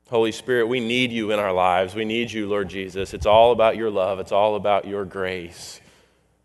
Holy 0.08 0.32
Spirit, 0.32 0.66
we 0.66 0.80
need 0.80 1.12
you 1.12 1.30
in 1.30 1.38
our 1.38 1.52
lives. 1.52 1.94
We 1.94 2.04
need 2.04 2.32
you, 2.32 2.48
Lord 2.48 2.68
Jesus. 2.68 3.14
It's 3.14 3.26
all 3.26 3.52
about 3.52 3.76
your 3.76 3.90
love, 3.90 4.18
it's 4.18 4.32
all 4.32 4.56
about 4.56 4.86
your 4.86 5.04
grace. 5.04 5.80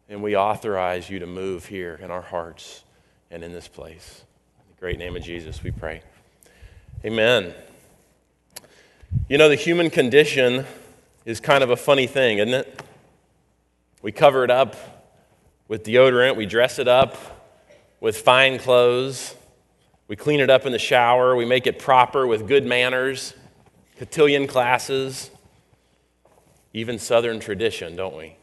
And 0.08 0.22
we 0.22 0.38
authorize 0.38 1.10
you 1.10 1.20
to 1.20 1.26
move 1.26 1.66
here 1.66 2.00
in 2.02 2.12
our 2.12 2.22
hearts 2.22 2.84
and 3.32 3.44
in 3.44 3.52
this 3.52 3.68
place. 3.68 4.24
In 4.60 4.76
the 4.76 4.80
great 4.80 5.00
name 5.00 5.16
of 5.16 5.24
Jesus, 5.24 5.64
we 5.64 5.72
pray. 5.72 6.02
Amen. 7.04 7.56
You 9.28 9.38
know, 9.38 9.50
the 9.50 9.56
human 9.56 9.90
condition 9.90 10.66
is 11.26 11.40
kind 11.40 11.64
of 11.64 11.70
a 11.70 11.76
funny 11.76 12.08
thing, 12.08 12.38
isn't 12.38 12.54
it? 12.54 12.84
We 14.02 14.12
cover 14.12 14.44
it 14.44 14.52
up 14.52 14.76
with 15.68 15.84
deodorant, 15.84 16.36
we 16.36 16.46
dress 16.46 16.78
it 16.78 16.88
up 16.88 17.18
with 18.00 18.18
fine 18.18 18.60
clothes, 18.60 19.36
we 20.08 20.16
clean 20.16 20.40
it 20.40 20.50
up 20.50 20.66
in 20.66 20.72
the 20.72 20.80
shower, 20.80 21.36
we 21.36 21.46
make 21.46 21.66
it 21.66 21.80
proper 21.80 22.28
with 22.28 22.48
good 22.48 22.66
manners 22.66 23.34
cotillion 23.98 24.46
classes, 24.46 25.32
even 26.74 27.00
Southern 27.00 27.40
tradition, 27.40 27.96
don't 27.96 28.16
we? 28.16 28.36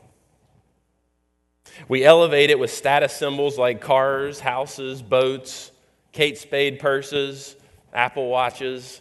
We 1.88 2.04
elevate 2.04 2.50
it 2.50 2.58
with 2.58 2.70
status 2.70 3.12
symbols 3.12 3.58
like 3.58 3.80
cars, 3.80 4.40
houses, 4.40 5.02
boats, 5.02 5.70
Kate 6.12 6.38
Spade 6.38 6.78
purses, 6.78 7.56
Apple 7.92 8.28
watches. 8.28 9.00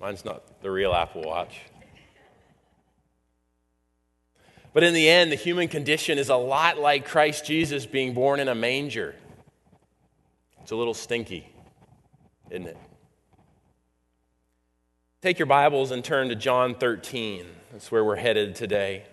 Mine's 0.00 0.24
not 0.24 0.62
the 0.62 0.70
real 0.70 0.94
Apple 0.94 1.22
Watch. 1.22 1.60
But 4.72 4.82
in 4.82 4.94
the 4.94 5.08
end, 5.08 5.30
the 5.30 5.36
human 5.36 5.68
condition 5.68 6.16
is 6.16 6.30
a 6.30 6.36
lot 6.36 6.78
like 6.78 7.04
Christ 7.04 7.44
Jesus 7.44 7.84
being 7.84 8.14
born 8.14 8.40
in 8.40 8.48
a 8.48 8.54
manger. 8.54 9.14
It's 10.62 10.70
a 10.70 10.76
little 10.76 10.94
stinky, 10.94 11.52
isn't 12.50 12.68
it? 12.68 12.78
Take 15.20 15.38
your 15.38 15.46
Bibles 15.46 15.90
and 15.90 16.02
turn 16.02 16.28
to 16.30 16.34
John 16.34 16.74
13. 16.76 17.44
That's 17.72 17.92
where 17.92 18.04
we're 18.04 18.16
headed 18.16 18.54
today. 18.54 19.04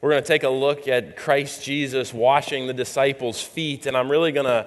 We're 0.00 0.10
going 0.10 0.22
to 0.22 0.26
take 0.26 0.42
a 0.42 0.48
look 0.48 0.88
at 0.88 1.16
Christ 1.16 1.62
Jesus 1.62 2.12
washing 2.12 2.66
the 2.66 2.72
disciples' 2.72 3.40
feet, 3.40 3.86
and 3.86 3.96
I'm 3.96 4.10
really 4.10 4.32
going 4.32 4.46
to. 4.46 4.66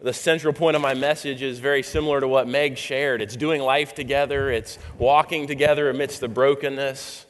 The 0.00 0.12
central 0.12 0.52
point 0.52 0.76
of 0.76 0.82
my 0.82 0.94
message 0.94 1.40
is 1.42 1.58
very 1.58 1.82
similar 1.82 2.20
to 2.20 2.28
what 2.28 2.46
Meg 2.46 2.76
shared. 2.76 3.22
It's 3.22 3.36
doing 3.36 3.62
life 3.62 3.94
together, 3.94 4.50
it's 4.50 4.78
walking 4.98 5.46
together 5.46 5.88
amidst 5.88 6.20
the 6.20 6.28
brokenness. 6.28 7.24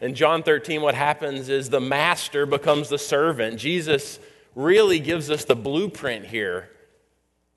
In 0.00 0.14
John 0.14 0.42
13, 0.42 0.80
what 0.80 0.94
happens 0.94 1.48
is 1.48 1.70
the 1.70 1.80
master 1.80 2.46
becomes 2.46 2.88
the 2.88 2.98
servant. 2.98 3.58
Jesus 3.58 4.20
really 4.54 5.00
gives 5.00 5.30
us 5.30 5.44
the 5.44 5.56
blueprint 5.56 6.26
here 6.26 6.70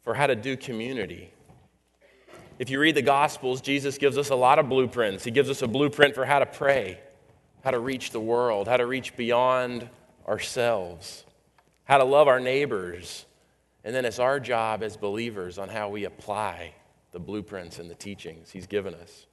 for 0.04 0.16
how 0.16 0.28
to 0.28 0.36
do 0.36 0.58
community. 0.58 1.32
If 2.58 2.70
you 2.70 2.80
read 2.80 2.96
the 2.96 3.02
Gospels, 3.02 3.62
Jesus 3.62 3.98
gives 3.98 4.18
us 4.18 4.30
a 4.30 4.36
lot 4.36 4.60
of 4.60 4.70
blueprints. 4.70 5.24
He 5.24 5.32
gives 5.32 5.50
us 5.50 5.62
a 5.64 5.68
blueprint 5.68 6.14
for 6.14 6.26
how 6.26 6.40
to 6.40 6.46
pray, 6.46 7.00
how 7.64 7.72
to 7.72 7.80
reach 7.80 8.12
the 8.12 8.20
world, 8.20 8.68
how 8.68 8.78
to 8.78 8.86
reach 8.86 9.16
beyond 9.16 9.90
ourselves, 10.28 11.26
how 11.92 11.98
to 11.98 12.06
love 12.06 12.30
our 12.30 12.40
neighbors. 12.40 13.26
And 13.84 13.94
then 13.94 14.06
it's 14.06 14.18
our 14.18 14.40
job 14.40 14.82
as 14.82 14.96
believers 14.96 15.58
on 15.58 15.68
how 15.68 15.90
we 15.90 16.06
apply 16.06 16.74
the 17.12 17.20
blueprints 17.20 17.80
and 17.80 17.92
the 17.92 17.96
teachings 17.96 18.50
He's 18.50 18.66
given 18.66 18.94
us. 18.94 19.26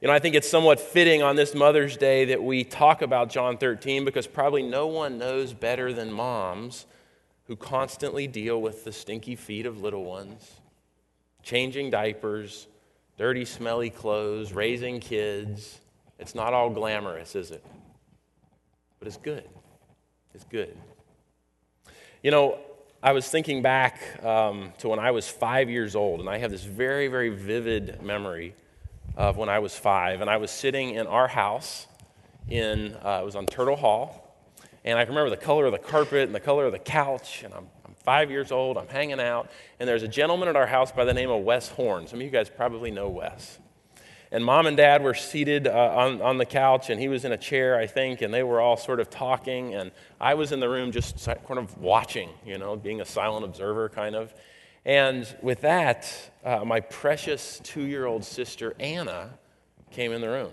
You 0.00 0.06
know, 0.06 0.14
I 0.14 0.20
think 0.20 0.36
it's 0.36 0.48
somewhat 0.48 0.78
fitting 0.78 1.24
on 1.24 1.34
this 1.34 1.52
Mother's 1.52 1.96
Day 1.96 2.26
that 2.26 2.40
we 2.40 2.62
talk 2.62 3.02
about 3.02 3.30
John 3.30 3.58
13 3.58 4.04
because 4.04 4.28
probably 4.28 4.62
no 4.62 4.86
one 4.86 5.18
knows 5.18 5.52
better 5.52 5.92
than 5.92 6.12
moms 6.12 6.86
who 7.48 7.56
constantly 7.56 8.28
deal 8.28 8.62
with 8.62 8.84
the 8.84 8.92
stinky 8.92 9.34
feet 9.34 9.66
of 9.66 9.80
little 9.80 10.04
ones, 10.04 10.60
changing 11.42 11.90
diapers, 11.90 12.68
dirty, 13.18 13.44
smelly 13.44 13.90
clothes, 13.90 14.52
raising 14.52 15.00
kids. 15.00 15.80
It's 16.16 16.36
not 16.36 16.54
all 16.54 16.70
glamorous, 16.70 17.34
is 17.34 17.50
it? 17.50 17.64
But 19.00 19.08
it's 19.08 19.16
good. 19.16 19.48
It's 20.32 20.44
good. 20.44 20.76
You 22.22 22.30
know, 22.30 22.58
I 23.02 23.12
was 23.12 23.26
thinking 23.26 23.62
back 23.62 24.22
um, 24.22 24.74
to 24.78 24.90
when 24.90 24.98
I 24.98 25.10
was 25.10 25.26
five 25.26 25.70
years 25.70 25.96
old, 25.96 26.20
and 26.20 26.28
I 26.28 26.36
have 26.36 26.50
this 26.50 26.64
very, 26.64 27.08
very 27.08 27.30
vivid 27.30 28.02
memory 28.02 28.54
of 29.16 29.38
when 29.38 29.48
I 29.48 29.58
was 29.60 29.74
five, 29.74 30.20
and 30.20 30.28
I 30.28 30.36
was 30.36 30.50
sitting 30.50 30.96
in 30.96 31.06
our 31.06 31.28
house 31.28 31.86
in 32.50 32.94
uh, 33.02 33.20
it 33.22 33.24
was 33.24 33.36
on 33.36 33.46
Turtle 33.46 33.76
Hall, 33.76 34.36
and 34.84 34.98
I 34.98 35.06
can 35.06 35.14
remember 35.14 35.30
the 35.30 35.42
color 35.42 35.64
of 35.64 35.72
the 35.72 35.78
carpet 35.78 36.26
and 36.26 36.34
the 36.34 36.40
color 36.40 36.66
of 36.66 36.72
the 36.72 36.78
couch, 36.78 37.42
and 37.42 37.54
I'm, 37.54 37.68
I'm 37.86 37.94
five 38.04 38.30
years 38.30 38.52
old, 38.52 38.76
I'm 38.76 38.88
hanging 38.88 39.18
out, 39.18 39.50
and 39.78 39.88
there's 39.88 40.02
a 40.02 40.08
gentleman 40.08 40.46
at 40.48 40.56
our 40.56 40.66
house 40.66 40.92
by 40.92 41.06
the 41.06 41.14
name 41.14 41.30
of 41.30 41.42
Wes 41.42 41.68
Horn. 41.70 42.06
Some 42.06 42.18
of 42.18 42.24
you 42.26 42.30
guys 42.30 42.50
probably 42.50 42.90
know 42.90 43.08
Wes. 43.08 43.58
And 44.32 44.44
mom 44.44 44.66
and 44.66 44.76
dad 44.76 45.02
were 45.02 45.14
seated 45.14 45.66
uh, 45.66 45.94
on, 45.96 46.22
on 46.22 46.38
the 46.38 46.46
couch, 46.46 46.88
and 46.88 47.00
he 47.00 47.08
was 47.08 47.24
in 47.24 47.32
a 47.32 47.36
chair, 47.36 47.76
I 47.76 47.86
think, 47.86 48.22
and 48.22 48.32
they 48.32 48.44
were 48.44 48.60
all 48.60 48.76
sort 48.76 49.00
of 49.00 49.10
talking. 49.10 49.74
And 49.74 49.90
I 50.20 50.34
was 50.34 50.52
in 50.52 50.60
the 50.60 50.68
room 50.68 50.92
just 50.92 51.24
kind 51.24 51.58
of 51.58 51.76
watching, 51.78 52.30
you 52.46 52.56
know, 52.56 52.76
being 52.76 53.00
a 53.00 53.04
silent 53.04 53.44
observer, 53.44 53.88
kind 53.88 54.14
of. 54.14 54.32
And 54.84 55.26
with 55.42 55.62
that, 55.62 56.30
uh, 56.44 56.64
my 56.64 56.80
precious 56.80 57.60
two 57.64 57.82
year 57.82 58.06
old 58.06 58.24
sister, 58.24 58.74
Anna, 58.78 59.30
came 59.90 60.12
in 60.12 60.20
the 60.20 60.28
room. 60.28 60.52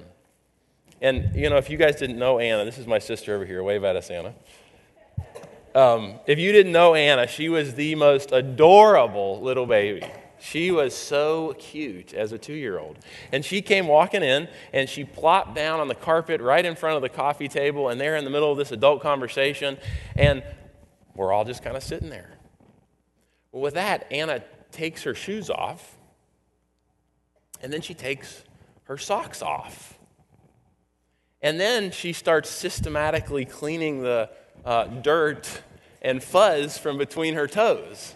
And, 0.99 1.35
you 1.35 1.49
know, 1.49 1.57
if 1.57 1.69
you 1.69 1.77
guys 1.77 1.97
didn't 1.97 2.17
know 2.17 2.39
Anna, 2.39 2.65
this 2.65 2.79
is 2.79 2.87
my 2.87 2.99
sister 2.99 3.35
over 3.35 3.45
here. 3.45 3.61
Wave 3.61 3.83
at 3.83 3.95
us, 3.95 4.09
Anna. 4.09 4.33
Um, 5.75 6.15
if 6.25 6.39
you 6.39 6.51
didn't 6.51 6.71
know 6.71 6.95
Anna, 6.95 7.27
she 7.27 7.49
was 7.49 7.75
the 7.75 7.93
most 7.93 8.31
adorable 8.31 9.39
little 9.41 9.67
baby. 9.67 10.03
She 10.39 10.71
was 10.71 10.95
so 10.95 11.55
cute 11.57 12.13
as 12.13 12.31
a 12.31 12.37
two 12.37 12.53
year 12.53 12.79
old. 12.79 12.99
And 13.31 13.43
she 13.43 13.61
came 13.61 13.87
walking 13.87 14.23
in 14.23 14.47
and 14.73 14.87
she 14.87 15.03
plopped 15.03 15.55
down 15.55 15.79
on 15.79 15.87
the 15.87 15.95
carpet 15.95 16.41
right 16.41 16.65
in 16.65 16.75
front 16.75 16.95
of 16.95 17.01
the 17.01 17.09
coffee 17.09 17.47
table, 17.47 17.89
and 17.89 17.99
there 17.99 18.15
in 18.15 18.23
the 18.23 18.29
middle 18.29 18.51
of 18.51 18.57
this 18.57 18.71
adult 18.71 19.01
conversation. 19.01 19.77
And 20.15 20.43
we're 21.15 21.33
all 21.33 21.45
just 21.45 21.63
kind 21.63 21.75
of 21.75 21.83
sitting 21.83 22.09
there. 22.09 22.37
Well, 23.51 23.61
with 23.61 23.73
that, 23.73 24.05
Anna 24.11 24.43
takes 24.71 25.03
her 25.03 25.15
shoes 25.15 25.49
off, 25.49 25.97
and 27.61 27.73
then 27.73 27.81
she 27.81 27.93
takes 27.93 28.43
her 28.83 28.97
socks 28.97 29.41
off. 29.41 29.97
And 31.41 31.59
then 31.59 31.91
she 31.91 32.13
starts 32.13 32.49
systematically 32.49 33.45
cleaning 33.45 34.01
the 34.01 34.29
uh, 34.65 34.85
dirt 34.85 35.61
and 36.01 36.23
fuzz 36.23 36.77
from 36.77 36.97
between 36.97 37.33
her 37.33 37.47
toes. 37.47 38.15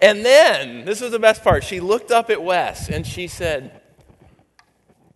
And 0.00 0.24
then, 0.24 0.84
this 0.84 1.00
was 1.00 1.10
the 1.10 1.18
best 1.18 1.42
part, 1.42 1.64
she 1.64 1.80
looked 1.80 2.10
up 2.10 2.30
at 2.30 2.42
Wes 2.42 2.88
and 2.88 3.06
she 3.06 3.26
said, 3.26 3.80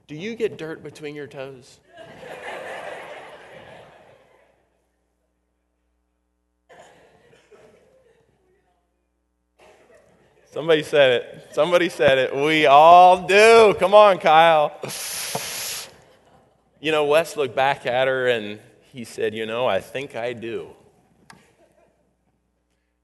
Do 0.08 0.14
you 0.16 0.34
get 0.34 0.58
dirt 0.58 0.82
between 0.82 1.14
your 1.14 1.28
toes? 1.28 1.78
Somebody 10.52 10.82
said 10.82 11.12
it. 11.12 11.48
Somebody 11.52 11.88
said 11.88 12.18
it. 12.18 12.36
We 12.36 12.66
all 12.66 13.26
do. 13.26 13.74
Come 13.78 13.94
on, 13.94 14.18
Kyle. 14.18 14.78
You 16.78 16.92
know, 16.92 17.06
Wes 17.06 17.38
looked 17.38 17.56
back 17.56 17.86
at 17.86 18.06
her 18.06 18.28
and 18.28 18.60
he 18.82 19.04
said, 19.04 19.34
You 19.34 19.46
know, 19.46 19.66
I 19.66 19.80
think 19.80 20.14
I 20.14 20.34
do. 20.34 20.68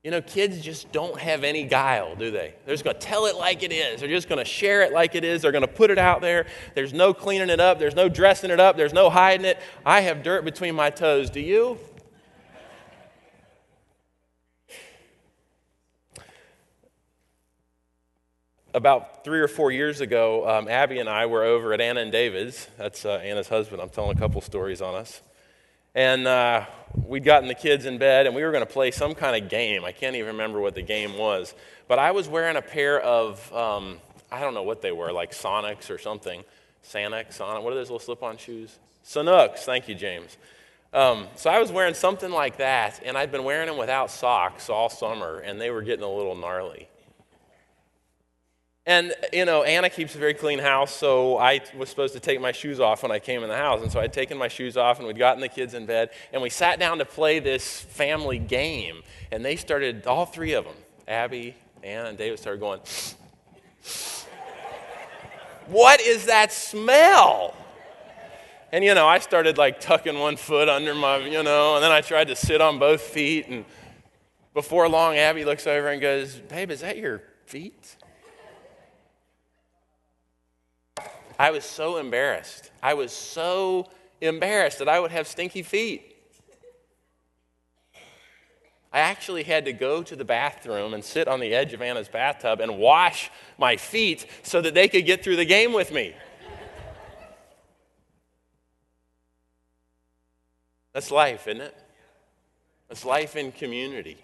You 0.09 0.13
know, 0.13 0.23
kids 0.23 0.63
just 0.63 0.91
don't 0.91 1.21
have 1.21 1.45
any 1.45 1.65
guile, 1.65 2.17
do 2.17 2.31
they? 2.31 2.55
They're 2.65 2.73
just 2.73 2.83
going 2.83 2.97
to 2.97 3.07
tell 3.07 3.27
it 3.27 3.37
like 3.37 3.63
it 3.63 3.73
is. 3.73 4.01
They're 4.01 4.09
just 4.09 4.27
going 4.27 4.39
to 4.39 4.45
share 4.47 4.81
it 4.81 4.91
like 4.91 5.15
it 5.15 5.23
is. 5.23 5.43
They're 5.43 5.53
going 5.53 5.61
to 5.61 5.69
put 5.69 5.91
it 5.91 5.99
out 5.99 6.23
there. 6.23 6.47
There's 6.75 6.95
no 6.95 7.13
cleaning 7.13 7.51
it 7.51 7.61
up. 7.61 7.79
There's 7.79 7.95
no 7.95 8.09
dressing 8.09 8.51
it 8.51 8.59
up. 8.59 8.79
There's 8.79 8.95
no 8.95 9.11
hiding 9.11 9.45
it. 9.45 9.59
I 9.85 10.01
have 10.01 10.23
dirt 10.23 10.47
between 10.47 10.75
my 10.75 10.89
toes. 10.89 11.29
Do 11.29 11.41
you? 11.41 11.79
about 18.73 19.25
three 19.25 19.41
or 19.41 19.49
four 19.49 19.71
years 19.71 20.01
ago, 20.01 20.49
um, 20.49 20.69
Abby 20.69 21.01
and 21.01 21.09
I 21.11 21.27
were 21.27 21.45
over 21.45 21.75
at 21.75 21.83
Anna 21.83 22.01
and 22.01 22.11
David's. 22.11 22.67
That's 22.79 23.05
uh, 23.05 23.17
Anna's 23.17 23.49
husband. 23.49 23.83
I'm 23.83 23.91
telling 23.91 24.17
a 24.17 24.19
couple 24.19 24.41
stories 24.41 24.81
on 24.81 24.95
us. 24.95 25.21
And 25.95 26.27
uh, 26.27 26.67
we'd 27.07 27.25
gotten 27.25 27.49
the 27.49 27.55
kids 27.55 27.87
in 27.87 27.99
bed, 27.99 28.27
and 28.27 28.35
we 28.35 28.43
were 28.45 28.53
going 28.53 28.67
to 28.67 28.73
play 28.73 28.91
some 28.91 29.15
kind 29.15 29.43
of 29.43 29.51
game. 29.51 29.85
I 29.85 29.93
can't 29.93 30.17
even 30.17 30.29
remember 30.29 30.61
what 30.61 30.75
the 30.75 30.83
game 30.83 31.17
was. 31.17 31.55
But 31.87 31.99
I 31.99 32.11
was 32.11 32.29
wearing 32.29 32.57
a 32.57 32.63
pair 32.63 33.01
of, 33.01 33.53
um, 33.53 33.99
I 34.31 34.41
don't 34.41 34.55
know 34.55 34.63
what 34.63 34.83
they 34.83 34.93
were, 34.93 35.13
like 35.13 35.33
Sonics 35.33 35.91
or 35.91 35.99
something. 35.99 36.45
Sonic, 36.83 37.33
Sonic. 37.33 37.63
What 37.63 37.73
are 37.73 37.77
those 37.77 37.91
little 37.91 37.99
slip 37.99 38.23
on 38.23 38.37
shoes? 38.37 38.79
Sanuks. 39.05 39.61
Thank 39.61 39.89
you, 39.89 39.95
James. 39.95 40.37
Um, 40.93 41.27
so 41.35 41.51
I 41.51 41.59
was 41.59 41.71
wearing 41.71 41.95
something 41.95 42.31
like 42.31 42.59
that, 42.59 43.01
and 43.05 43.17
I'd 43.17 43.31
been 43.31 43.45
wearing 43.45 43.67
them 43.67 43.77
without 43.77 44.11
socks 44.11 44.71
all 44.71 44.89
summer, 44.89 45.39
and 45.41 45.61
they 45.61 45.71
were 45.71 45.83
getting 45.83 46.05
a 46.05 46.11
little 46.11 46.35
gnarly. 46.35 46.89
And, 48.89 49.13
you 49.35 49.45
know, 49.45 49.65
Anna 49.65 49.91
keeps 49.91 50.15
a 50.15 50.19
very 50.19 50.33
clean 50.33 50.59
house, 50.59 50.95
so 50.95 51.37
I 51.37 51.61
was 51.77 51.91
supposed 51.91 52.15
to 52.15 52.21
take 52.21 52.41
my 52.41 52.53
shoes 52.53 52.81
off 52.81 53.03
when 53.03 53.13
I 53.13 53.19
came 53.19 53.43
in 53.43 53.51
the 53.51 53.55
house. 53.55 53.83
And 53.83 53.93
so 53.93 54.01
I'd 54.01 54.15
taken 54.15 54.39
my 54.39 54.49
shoes 54.49 54.79
off, 54.79 54.97
and 54.97 55.07
we'd 55.07 55.19
gotten 55.19 55.43
the 55.43 55.49
kids 55.51 55.75
in 55.75 55.85
bed, 55.85 56.09
and 56.33 56.41
we 56.41 56.49
sat 56.49 56.79
down 56.81 56.97
to 56.97 57.05
play 57.05 57.39
this 57.39 57.83
family 57.83 58.39
game. 58.39 59.03
And 59.31 59.45
they 59.45 59.57
started, 59.57 60.07
all 60.07 60.25
three 60.25 60.55
of 60.55 60.65
them, 60.65 60.75
Abby, 61.07 61.55
Anna, 61.83 62.09
and 62.09 62.17
David, 62.17 62.39
started 62.39 62.61
going, 62.61 62.81
What 65.67 66.01
is 66.01 66.25
that 66.25 66.51
smell? 66.51 67.55
And, 68.73 68.83
you 68.83 68.95
know, 68.95 69.07
I 69.07 69.19
started 69.19 69.59
like 69.59 69.81
tucking 69.81 70.19
one 70.19 70.39
foot 70.39 70.71
under 70.71 70.95
my, 70.95 71.19
you 71.19 71.43
know, 71.43 71.75
and 71.75 71.85
then 71.85 71.93
I 71.93 72.01
tried 72.01 72.29
to 72.29 72.37
sit 72.37 72.63
on 72.63 72.79
both 72.79 73.03
feet. 73.03 73.49
And 73.49 73.67
before 74.55 74.89
long, 74.89 75.19
Abby 75.19 75.45
looks 75.45 75.67
over 75.67 75.89
and 75.89 76.01
goes, 76.01 76.37
Babe, 76.37 76.71
is 76.71 76.81
that 76.81 76.97
your 76.97 77.21
feet? 77.45 77.97
I 81.39 81.51
was 81.51 81.65
so 81.65 81.99
embarrassed. 81.99 82.71
I 82.83 82.95
was 82.95 83.13
so 83.13 83.89
embarrassed 84.21 84.81
that 84.81 84.89
I 84.89 84.99
would 84.99 85.13
have 85.13 85.29
stinky 85.29 85.63
feet. 85.63 86.17
I 88.93 89.01
actually 89.01 89.43
had 89.43 89.67
to 89.67 89.73
go 89.73 90.03
to 90.03 90.17
the 90.17 90.25
bathroom 90.25 90.95
and 90.95 91.05
sit 91.05 91.29
on 91.29 91.41
the 91.41 91.55
edge 91.55 91.75
of 91.75 91.83
Anna's 91.83 92.09
bathtub 92.09 92.61
and 92.61 92.79
wash 92.79 93.31
my 93.59 93.77
feet 93.77 94.27
so 94.43 94.61
that 94.63 94.75
they 94.75 94.89
could 94.89 95.05
get 95.05 95.23
through 95.23 95.37
the 95.37 95.45
game 95.45 95.73
with 95.73 95.93
me. 95.93 96.15
That's 100.95 101.11
life, 101.11 101.47
isn't 101.47 101.61
it? 101.61 101.77
That's 102.89 103.05
life 103.05 103.37
in 103.37 103.53
community. 103.53 104.17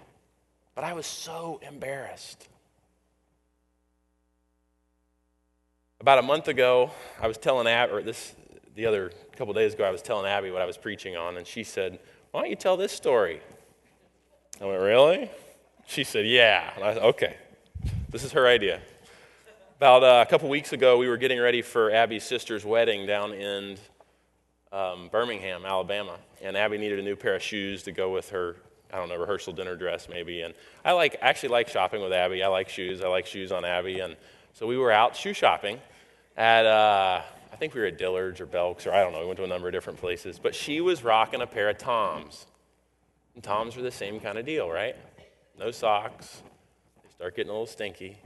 But 0.74 0.82
I 0.82 0.94
was 0.94 1.06
so 1.06 1.60
embarrassed. 1.62 2.48
About 6.04 6.18
a 6.18 6.22
month 6.22 6.48
ago, 6.48 6.90
I 7.18 7.26
was 7.26 7.38
telling 7.38 7.66
Abby, 7.66 7.92
or 7.94 8.02
this, 8.02 8.34
the 8.74 8.84
other 8.84 9.10
couple 9.38 9.54
days 9.54 9.72
ago, 9.72 9.84
I 9.84 9.90
was 9.90 10.02
telling 10.02 10.26
Abby 10.26 10.50
what 10.50 10.60
I 10.60 10.66
was 10.66 10.76
preaching 10.76 11.16
on, 11.16 11.38
and 11.38 11.46
she 11.46 11.64
said, 11.64 11.98
Why 12.30 12.42
don't 12.42 12.50
you 12.50 12.56
tell 12.56 12.76
this 12.76 12.92
story? 12.92 13.40
I 14.60 14.66
went, 14.66 14.82
Really? 14.82 15.30
She 15.86 16.04
said, 16.04 16.26
Yeah. 16.26 16.70
And 16.76 16.84
I 16.84 16.92
said, 16.92 17.02
Okay, 17.04 17.36
this 18.10 18.22
is 18.22 18.32
her 18.32 18.46
idea. 18.46 18.82
About 19.78 20.02
uh, 20.04 20.22
a 20.26 20.30
couple 20.30 20.50
weeks 20.50 20.74
ago, 20.74 20.98
we 20.98 21.08
were 21.08 21.16
getting 21.16 21.40
ready 21.40 21.62
for 21.62 21.90
Abby's 21.90 22.24
sister's 22.24 22.66
wedding 22.66 23.06
down 23.06 23.32
in 23.32 23.78
um, 24.72 25.08
Birmingham, 25.10 25.64
Alabama, 25.64 26.18
and 26.42 26.54
Abby 26.54 26.76
needed 26.76 26.98
a 26.98 27.02
new 27.02 27.16
pair 27.16 27.34
of 27.34 27.42
shoes 27.42 27.82
to 27.84 27.92
go 27.92 28.12
with 28.12 28.28
her 28.28 28.56
I 28.92 28.98
don't 28.98 29.08
know, 29.08 29.16
rehearsal 29.16 29.54
dinner 29.54 29.74
dress 29.74 30.10
maybe. 30.10 30.42
And 30.42 30.52
I 30.84 30.92
like 30.92 31.16
actually 31.22 31.48
like 31.48 31.68
shopping 31.68 32.02
with 32.02 32.12
Abby. 32.12 32.42
I 32.42 32.48
like 32.48 32.68
shoes. 32.68 33.00
I 33.00 33.08
like 33.08 33.24
shoes 33.24 33.52
on 33.52 33.64
Abby. 33.64 34.00
And 34.00 34.16
so 34.52 34.66
we 34.66 34.76
were 34.76 34.92
out 34.92 35.16
shoe 35.16 35.32
shopping 35.32 35.80
at, 36.36 36.66
uh, 36.66 37.22
I 37.52 37.56
think 37.56 37.74
we 37.74 37.80
were 37.80 37.86
at 37.86 37.98
Dillard's 37.98 38.40
or 38.40 38.46
Belk's, 38.46 38.86
or 38.86 38.92
I 38.92 39.02
don't 39.02 39.12
know, 39.12 39.20
we 39.20 39.26
went 39.26 39.38
to 39.38 39.44
a 39.44 39.48
number 39.48 39.68
of 39.68 39.72
different 39.72 40.00
places. 40.00 40.38
But 40.38 40.54
she 40.54 40.80
was 40.80 41.04
rocking 41.04 41.40
a 41.40 41.46
pair 41.46 41.68
of 41.68 41.78
Toms. 41.78 42.46
And 43.34 43.42
Toms 43.42 43.76
are 43.76 43.82
the 43.82 43.90
same 43.90 44.20
kind 44.20 44.38
of 44.38 44.46
deal, 44.46 44.70
right? 44.70 44.96
No 45.58 45.70
socks. 45.70 46.42
They 47.02 47.10
start 47.10 47.36
getting 47.36 47.50
a 47.50 47.52
little 47.52 47.66
stinky. 47.66 48.18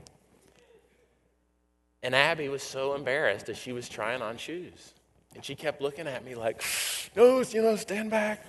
And 2.01 2.15
Abby 2.15 2.47
was 2.47 2.63
so 2.63 2.95
embarrassed 2.95 3.49
as 3.49 3.57
she 3.57 3.73
was 3.73 3.89
trying 3.89 4.21
on 4.21 4.37
shoes. 4.37 4.93
And 5.35 5.43
she 5.43 5.53
kept 5.53 5.81
looking 5.81 6.07
at 6.07 6.23
me 6.25 6.35
like, 6.35 6.63
no, 7.15 7.41
you 7.41 7.61
know, 7.61 7.75
stand 7.75 8.09
back. 8.09 8.45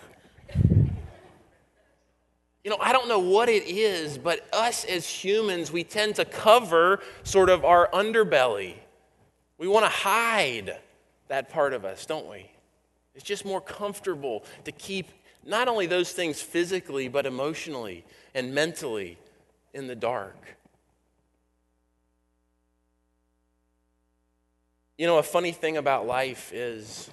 You 2.63 2.71
know, 2.71 2.79
I 2.79 2.93
don't 2.93 3.09
know 3.09 3.19
what 3.19 3.49
it 3.49 3.65
is, 3.67 4.19
but 4.19 4.47
us 4.53 4.85
as 4.85 5.07
humans, 5.09 5.73
we 5.73 5.83
tend 5.83 6.17
to 6.17 6.27
cover 6.27 7.01
sort 7.23 7.49
of 7.49 7.65
our 7.65 7.89
underbelly. 7.91 8.75
We 9.61 9.69
want 9.69 9.85
to 9.85 9.91
hide 9.91 10.79
that 11.29 11.51
part 11.51 11.75
of 11.75 11.85
us, 11.85 12.07
don't 12.07 12.27
we? 12.27 12.51
It's 13.15 13.23
just 13.23 13.45
more 13.45 13.61
comfortable 13.61 14.43
to 14.65 14.73
keep 14.73 15.11
not 15.45 15.69
only 15.69 15.85
those 15.85 16.13
things 16.13 16.41
physically, 16.41 17.09
but 17.09 17.27
emotionally 17.27 18.07
and 18.35 18.55
mentally 18.55 19.19
in 19.75 19.87
the 19.87 19.95
dark. 19.95 20.57
You 24.97 25.07
know, 25.07 25.19
a 25.19 25.23
funny 25.23 25.53
thing 25.53 25.77
about 25.77 26.07
life 26.07 26.55
is 26.55 27.11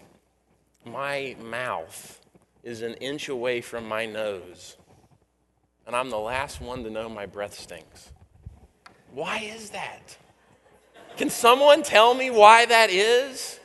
my 0.86 1.36
mouth 1.44 2.22
is 2.64 2.82
an 2.82 2.94
inch 2.94 3.28
away 3.28 3.60
from 3.60 3.86
my 3.86 4.06
nose, 4.06 4.78
and 5.86 5.94
I'm 5.94 6.10
the 6.10 6.18
last 6.18 6.62
one 6.62 6.86
to 6.86 6.90
know 6.90 7.10
my 7.10 7.26
breath 7.26 7.60
stinks. 7.60 8.14
Why 9.12 9.40
is 9.40 9.72
that? 9.72 10.16
Can 11.18 11.30
someone 11.30 11.84
tell 11.84 12.14
me 12.14 12.30
why 12.30 12.66
that 12.66 12.90
is? 12.90 13.60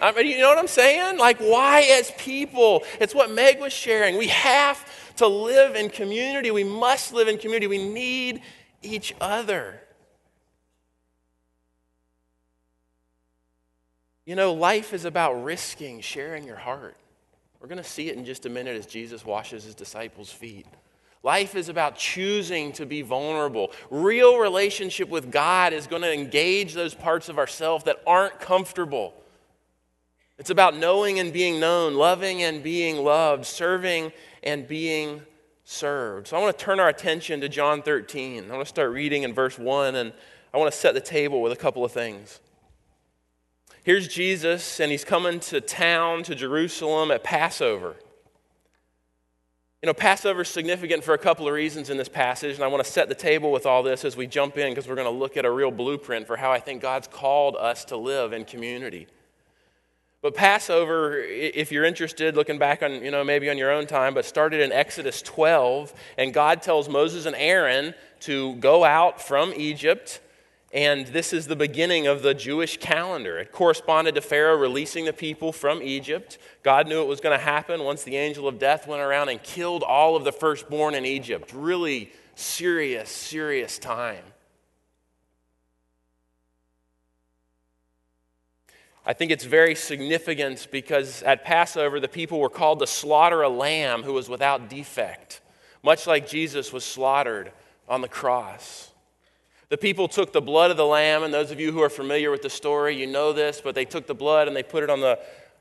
I 0.00 0.12
mean, 0.12 0.26
you 0.26 0.38
know 0.38 0.48
what 0.48 0.58
I'm 0.58 0.68
saying? 0.68 1.18
Like, 1.18 1.38
why 1.38 1.80
as 1.90 2.12
people? 2.18 2.84
It's 3.00 3.14
what 3.14 3.30
Meg 3.30 3.60
was 3.60 3.72
sharing. 3.72 4.16
We 4.16 4.28
have 4.28 4.84
to 5.16 5.26
live 5.26 5.74
in 5.74 5.90
community. 5.90 6.50
We 6.50 6.64
must 6.64 7.12
live 7.12 7.28
in 7.28 7.38
community. 7.38 7.66
We 7.66 7.90
need 7.90 8.42
each 8.82 9.14
other. 9.20 9.80
You 14.24 14.36
know, 14.36 14.52
life 14.52 14.92
is 14.92 15.04
about 15.04 15.42
risking 15.42 16.00
sharing 16.00 16.44
your 16.44 16.56
heart. 16.56 16.96
We're 17.60 17.68
going 17.68 17.82
to 17.82 17.88
see 17.88 18.08
it 18.08 18.16
in 18.16 18.24
just 18.24 18.46
a 18.46 18.50
minute 18.50 18.76
as 18.76 18.86
Jesus 18.86 19.24
washes 19.24 19.64
his 19.64 19.74
disciples' 19.74 20.30
feet. 20.30 20.66
Life 21.22 21.54
is 21.54 21.68
about 21.68 21.96
choosing 21.96 22.72
to 22.72 22.86
be 22.86 23.02
vulnerable. 23.02 23.72
Real 23.90 24.38
relationship 24.38 25.08
with 25.08 25.32
God 25.32 25.72
is 25.72 25.86
going 25.86 26.02
to 26.02 26.12
engage 26.12 26.74
those 26.74 26.94
parts 26.94 27.28
of 27.28 27.38
ourselves 27.38 27.84
that 27.84 28.00
aren't 28.06 28.38
comfortable. 28.38 29.14
It's 30.38 30.50
about 30.50 30.76
knowing 30.76 31.18
and 31.18 31.32
being 31.32 31.58
known, 31.58 31.94
loving 31.94 32.42
and 32.42 32.62
being 32.62 32.98
loved, 32.98 33.44
serving 33.44 34.12
and 34.44 34.68
being 34.68 35.22
served. 35.64 36.28
So 36.28 36.36
I 36.36 36.40
want 36.40 36.56
to 36.56 36.64
turn 36.64 36.78
our 36.78 36.88
attention 36.88 37.40
to 37.40 37.48
John 37.48 37.82
13. 37.82 38.44
I 38.44 38.54
want 38.54 38.60
to 38.60 38.68
start 38.68 38.92
reading 38.92 39.24
in 39.24 39.34
verse 39.34 39.58
1, 39.58 39.96
and 39.96 40.12
I 40.54 40.58
want 40.58 40.72
to 40.72 40.78
set 40.78 40.94
the 40.94 41.00
table 41.00 41.42
with 41.42 41.52
a 41.52 41.56
couple 41.56 41.84
of 41.84 41.90
things. 41.90 42.38
Here's 43.82 44.06
Jesus, 44.06 44.80
and 44.80 44.92
he's 44.92 45.04
coming 45.04 45.40
to 45.40 45.60
town, 45.60 46.22
to 46.24 46.34
Jerusalem 46.34 47.10
at 47.10 47.24
Passover. 47.24 47.96
You 49.80 49.86
know, 49.86 49.94
Passover 49.94 50.40
is 50.40 50.48
significant 50.48 51.04
for 51.04 51.14
a 51.14 51.18
couple 51.18 51.46
of 51.46 51.54
reasons 51.54 51.88
in 51.88 51.96
this 51.96 52.08
passage, 52.08 52.56
and 52.56 52.64
I 52.64 52.66
want 52.66 52.84
to 52.84 52.90
set 52.90 53.08
the 53.08 53.14
table 53.14 53.52
with 53.52 53.64
all 53.64 53.84
this 53.84 54.04
as 54.04 54.16
we 54.16 54.26
jump 54.26 54.58
in 54.58 54.72
because 54.72 54.88
we're 54.88 54.96
going 54.96 55.06
to 55.06 55.16
look 55.16 55.36
at 55.36 55.44
a 55.44 55.50
real 55.50 55.70
blueprint 55.70 56.26
for 56.26 56.36
how 56.36 56.50
I 56.50 56.58
think 56.58 56.82
God's 56.82 57.06
called 57.06 57.54
us 57.54 57.84
to 57.86 57.96
live 57.96 58.32
in 58.32 58.44
community. 58.44 59.06
But 60.20 60.34
Passover, 60.34 61.16
if 61.20 61.70
you're 61.70 61.84
interested, 61.84 62.34
looking 62.34 62.58
back 62.58 62.82
on, 62.82 63.04
you 63.04 63.12
know, 63.12 63.22
maybe 63.22 63.48
on 63.50 63.56
your 63.56 63.70
own 63.70 63.86
time, 63.86 64.14
but 64.14 64.24
started 64.24 64.60
in 64.62 64.72
Exodus 64.72 65.22
12, 65.22 65.94
and 66.16 66.34
God 66.34 66.60
tells 66.60 66.88
Moses 66.88 67.24
and 67.24 67.36
Aaron 67.36 67.94
to 68.20 68.56
go 68.56 68.82
out 68.82 69.22
from 69.22 69.52
Egypt 69.56 70.18
and 70.72 71.06
this 71.06 71.32
is 71.32 71.46
the 71.46 71.56
beginning 71.56 72.06
of 72.06 72.22
the 72.22 72.34
Jewish 72.34 72.76
calendar. 72.76 73.38
It 73.38 73.52
corresponded 73.52 74.14
to 74.16 74.20
Pharaoh 74.20 74.56
releasing 74.56 75.06
the 75.06 75.14
people 75.14 75.50
from 75.50 75.82
Egypt. 75.82 76.36
God 76.62 76.86
knew 76.86 77.00
it 77.00 77.08
was 77.08 77.20
going 77.20 77.38
to 77.38 77.42
happen 77.42 77.84
once 77.84 78.02
the 78.02 78.16
angel 78.16 78.46
of 78.46 78.58
death 78.58 78.86
went 78.86 79.00
around 79.00 79.30
and 79.30 79.42
killed 79.42 79.82
all 79.82 80.14
of 80.14 80.24
the 80.24 80.32
firstborn 80.32 80.94
in 80.94 81.06
Egypt. 81.06 81.52
Really 81.54 82.12
serious, 82.34 83.08
serious 83.08 83.78
time. 83.78 84.22
I 89.06 89.14
think 89.14 89.30
it's 89.30 89.44
very 89.44 89.74
significant 89.74 90.68
because 90.70 91.22
at 91.22 91.42
Passover, 91.42 91.98
the 91.98 92.08
people 92.08 92.40
were 92.40 92.50
called 92.50 92.80
to 92.80 92.86
slaughter 92.86 93.40
a 93.40 93.48
lamb 93.48 94.02
who 94.02 94.12
was 94.12 94.28
without 94.28 94.68
defect, 94.68 95.40
much 95.82 96.06
like 96.06 96.28
Jesus 96.28 96.74
was 96.74 96.84
slaughtered 96.84 97.52
on 97.88 98.02
the 98.02 98.08
cross. 98.08 98.87
The 99.68 99.78
people 99.78 100.08
took 100.08 100.32
the 100.32 100.40
blood 100.40 100.70
of 100.70 100.76
the 100.76 100.86
lamb, 100.86 101.22
and 101.22 101.32
those 101.32 101.50
of 101.50 101.60
you 101.60 101.72
who 101.72 101.82
are 101.82 101.90
familiar 101.90 102.30
with 102.30 102.42
the 102.42 102.50
story, 102.50 102.96
you 102.96 103.06
know 103.06 103.32
this, 103.32 103.60
but 103.60 103.74
they 103.74 103.84
took 103.84 104.06
the 104.06 104.14
blood 104.14 104.48
and 104.48 104.56
they 104.56 104.62
put 104.62 104.82
it 104.82 104.90
on 104.90 105.00
the 105.00 105.18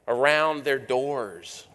around 0.07 0.63
their 0.63 0.79
doors. 0.79 1.67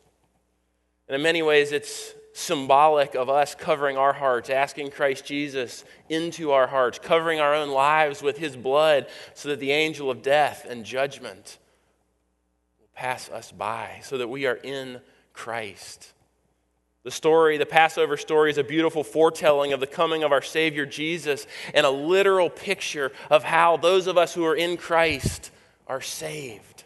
And 1.09 1.14
in 1.14 1.23
many 1.23 1.42
ways, 1.42 1.73
it's 1.73 2.14
symbolic 2.33 3.14
of 3.14 3.29
us 3.29 3.55
covering 3.55 3.99
our 3.99 4.14
hearts, 4.14 4.49
asking 4.49 4.90
Christ 4.90 5.27
Jesus 5.27 5.85
into 6.09 6.53
our 6.53 6.66
hearts, 6.66 6.99
covering 6.99 7.40
our 7.40 7.55
own 7.55 7.68
lives 7.68 8.23
with 8.23 8.38
his 8.38 8.57
blood 8.57 9.07
so 9.35 9.51
that 9.51 9.61
the 9.61 9.73
angel 9.73 10.11
of 10.11 10.23
death 10.23 10.66
and 10.68 10.85
judgment 10.85 11.59
will 12.81 12.88
pass 12.95 13.29
us 13.29 13.53
by, 13.53 14.01
so 14.03 14.16
that 14.16 14.29
we 14.29 14.47
are 14.47 14.55
in 14.55 15.01
Christ. 15.35 16.12
The 17.05 17.11
story, 17.11 17.59
the 17.59 17.67
Passover 17.67 18.17
story, 18.17 18.51
is 18.51 18.59
a 18.59 18.65
beautiful 18.65 19.03
foretelling 19.03 19.73
of 19.73 19.81
the 19.81 19.87
coming 19.88 20.23
of 20.23 20.31
our 20.31 20.43
Savior 20.43 20.87
Jesus 20.87 21.47
and 21.75 21.85
a 21.85 21.91
literal 21.91 22.49
picture 22.49 23.11
of 23.29 23.43
how 23.43 23.77
those 23.77 24.07
of 24.07 24.17
us 24.17 24.35
who 24.35 24.45
are 24.45 24.55
in 24.55 24.77
Christ 24.77 25.51
are 25.88 26.01
saved. 26.01 26.85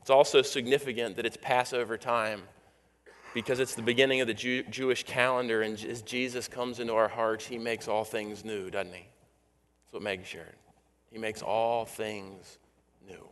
It's 0.00 0.10
also 0.10 0.42
significant 0.42 1.16
that 1.16 1.26
it's 1.26 1.36
Passover 1.40 1.98
time 1.98 2.42
because 3.34 3.58
it's 3.58 3.74
the 3.74 3.82
beginning 3.82 4.20
of 4.20 4.28
the 4.28 4.34
Jew- 4.34 4.62
Jewish 4.62 5.02
calendar, 5.02 5.62
and 5.62 5.78
as 5.84 6.02
Jesus 6.02 6.46
comes 6.46 6.78
into 6.78 6.94
our 6.94 7.08
hearts, 7.08 7.44
he 7.44 7.58
makes 7.58 7.88
all 7.88 8.04
things 8.04 8.44
new, 8.44 8.70
doesn't 8.70 8.94
he? 8.94 9.04
That's 9.84 9.94
what 9.94 10.02
Meg 10.02 10.24
shared. 10.24 10.54
He 11.10 11.18
makes 11.18 11.42
all 11.42 11.84
things 11.84 12.58
new. 13.06 13.28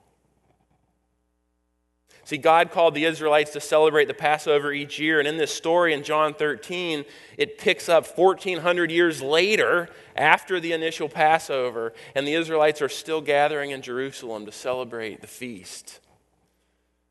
See, 2.24 2.38
God 2.38 2.70
called 2.70 2.94
the 2.94 3.04
Israelites 3.04 3.50
to 3.52 3.60
celebrate 3.60 4.06
the 4.06 4.14
Passover 4.14 4.72
each 4.72 4.98
year, 4.98 5.18
and 5.18 5.28
in 5.28 5.36
this 5.36 5.54
story 5.54 5.92
in 5.92 6.02
John 6.02 6.32
13, 6.32 7.04
it 7.36 7.58
picks 7.58 7.88
up 7.88 8.16
1,400 8.16 8.90
years 8.90 9.20
later 9.20 9.90
after 10.16 10.58
the 10.58 10.72
initial 10.72 11.08
Passover, 11.08 11.92
and 12.14 12.26
the 12.26 12.32
Israelites 12.32 12.80
are 12.80 12.88
still 12.88 13.20
gathering 13.20 13.72
in 13.72 13.82
Jerusalem 13.82 14.46
to 14.46 14.52
celebrate 14.52 15.20
the 15.20 15.26
feast. 15.26 16.00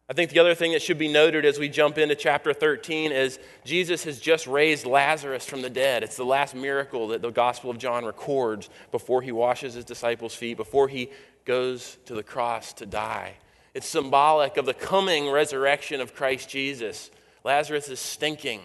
I 0.10 0.14
think 0.14 0.32
the 0.32 0.40
other 0.40 0.56
thing 0.56 0.74
that 0.74 0.82
should 0.82 0.98
be 0.98 1.08
noted 1.08 1.46
as 1.46 1.60
we 1.60 1.70
jump 1.70 1.98
into 1.98 2.16
chapter 2.16 2.52
13 2.52 3.12
is 3.12 3.40
Jesus 3.64 4.04
has 4.04 4.20
just 4.20 4.48
raised 4.48 4.86
Lazarus 4.86 5.46
from 5.46 5.62
the 5.62 5.70
dead. 5.70 6.04
It's 6.04 6.18
the 6.18 6.26
last 6.26 6.56
miracle 6.56 7.10
that 7.10 7.22
the 7.22 7.30
Gospel 7.30 7.70
of 7.70 7.78
John 7.78 8.04
records 8.04 8.70
before 8.92 9.22
he 9.22 9.32
washes 9.32 9.76
his 9.76 9.86
disciples' 9.86 10.36
feet, 10.36 10.58
before 10.58 10.88
he 10.88 11.10
goes 11.46 11.98
to 12.06 12.16
the 12.16 12.24
cross 12.24 12.74
to 12.74 12.86
die. 12.86 13.36
It's 13.74 13.88
symbolic 13.88 14.58
of 14.58 14.66
the 14.66 14.74
coming 14.74 15.30
resurrection 15.30 16.00
of 16.00 16.14
Christ 16.14 16.50
Jesus. 16.50 17.10
Lazarus 17.44 17.90
is 17.90 18.00
stinking. 18.00 18.62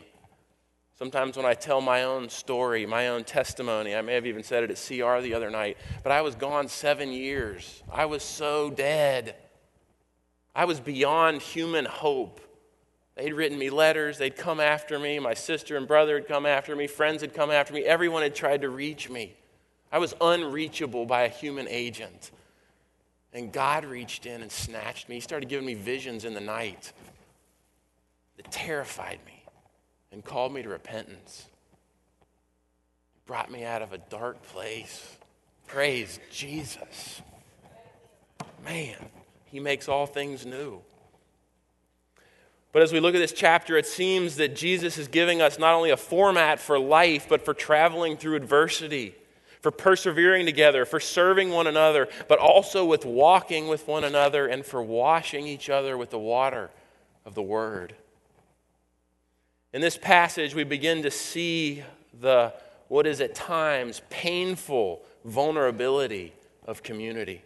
Sometimes 0.99 1.37
when 1.37 1.47
I 1.47 1.55
tell 1.55 1.81
my 1.81 2.03
own 2.03 2.29
story, 2.29 2.85
my 2.85 3.09
own 3.09 3.25
testimony, 3.25 3.94
I 3.94 4.03
may 4.03 4.14
have 4.14 4.27
even 4.27 4.42
said 4.42 4.64
it 4.64 4.71
at 4.71 4.77
CR 4.77 5.21
the 5.23 5.33
other 5.35 5.49
night, 5.49 5.77
but 6.03 6.11
I 6.11 6.23
was 6.23 6.35
gone 6.35 6.68
seven 6.68 7.12
years. 7.12 7.83
I 7.90 8.07
was 8.07 8.23
so 8.23 8.68
dead. 8.68 9.37
I 10.55 10.64
was 10.64 10.81
beyond 10.81 11.40
human 11.40 11.85
hope. 11.85 12.40
They'd 13.14 13.33
written 13.33 13.59
me 13.59 13.71
letters, 13.71 14.18
they'd 14.18 14.37
come 14.37 14.61
after 14.61 14.99
me. 14.99 15.18
My 15.21 15.35
sister 15.35 15.77
and 15.77 15.87
brother 15.87 16.16
had 16.16 16.29
come 16.29 16.47
after 16.47 16.75
me, 16.75 16.87
friends 16.87 17.23
had 17.23 17.33
come 17.33 17.51
after 17.51 17.73
me. 17.73 17.85
Everyone 17.85 18.23
had 18.23 18.35
tried 18.35 18.62
to 18.62 18.68
reach 18.68 19.09
me. 19.09 19.37
I 19.90 19.99
was 19.99 20.14
unreachable 20.21 21.07
by 21.07 21.23
a 21.23 21.29
human 21.29 21.66
agent. 21.68 22.33
And 23.33 23.53
God 23.53 23.85
reached 23.85 24.27
in 24.27 24.43
and 24.43 24.51
snatched 24.51 25.09
me. 25.09 25.17
He 25.17 25.21
started 25.21 25.49
giving 25.49 25.67
me 25.67 25.75
visions 25.75 26.25
in 26.25 26.35
the 26.35 26.41
night 26.41 26.93
that 28.37 28.51
terrified 28.51 29.19
me 29.27 29.45
and 30.11 30.25
called 30.25 30.53
me 30.53 30.62
to 30.62 30.69
repentance. 30.69 31.47
He 33.14 33.21
brought 33.27 33.51
me 33.51 33.64
out 33.64 33.83
of 33.83 33.93
a 33.93 33.99
dark 33.99 34.43
place. 34.43 35.17
Praise 35.67 36.19
Jesus. 36.31 37.21
Man, 38.64 38.97
He 39.45 39.61
makes 39.61 39.88
all 39.88 40.07
things 40.07 40.47
new. 40.47 40.81
But 42.73 42.83
as 42.83 42.93
we 42.93 43.01
look 43.01 43.14
at 43.14 43.19
this 43.19 43.33
chapter, 43.33 43.77
it 43.77 43.87
seems 43.87 44.37
that 44.37 44.55
Jesus 44.55 44.99
is 44.99 45.09
giving 45.09 45.41
us 45.41 45.59
not 45.59 45.75
only 45.75 45.91
a 45.91 45.97
format 45.97 46.61
for 46.61 46.79
life, 46.79 47.27
but 47.29 47.45
for 47.45 47.55
traveling 47.55 48.17
through 48.17 48.37
adversity 48.37 49.14
for 49.61 49.71
persevering 49.71 50.47
together, 50.47 50.85
for 50.85 51.01
serving 51.01 51.51
one 51.51 51.66
another, 51.66 52.09
but 52.29 52.38
also 52.38 52.85
with 52.85 53.05
walking 53.05 53.68
with 53.68 53.87
one 53.87 54.05
another 54.05 54.47
and 54.47 54.64
for 54.64 54.83
washing 54.83 55.47
each 55.47 55.68
other 55.68 55.97
with 55.97 56.11
the 56.11 56.18
water 56.18 56.71
of 57.25 57.35
the 57.35 57.42
Word. 57.42 57.94
In 59.73 59.81
this 59.81 59.99
passage, 59.99 60.55
we 60.55 60.64
begin 60.64 61.03
to 61.03 61.11
see 61.11 61.83
the 62.21 62.55
what 62.88 63.07
is 63.07 63.21
at 63.21 63.35
times 63.35 64.01
painful 64.09 65.03
vulnerability 65.25 66.33
of 66.66 66.83
community. 66.83 67.42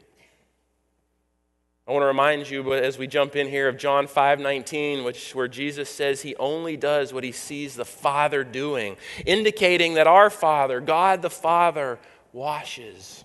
I 1.87 1.91
want 1.91 2.03
to 2.03 2.07
remind 2.07 2.49
you 2.49 2.75
as 2.75 2.97
we 2.97 3.09
jump 3.09 3.35
in 3.35 3.49
here 3.49 3.69
of 3.69 3.77
John 3.77 4.07
5:19 4.07 5.05
which 5.05 5.35
where 5.35 5.49
Jesus 5.49 5.91
says 5.91 6.23
he 6.23 6.37
only 6.37 6.77
does 6.77 7.13
what 7.13 7.25
he 7.25 7.33
sees 7.33 7.75
the 7.75 7.85
Father 7.85 8.45
doing, 8.45 8.97
indicating 9.27 9.95
that 9.95 10.07
our 10.07 10.31
Father, 10.31 10.81
God 10.81 11.23
the 11.23 11.31
Father, 11.31 11.99
washes 12.33 13.25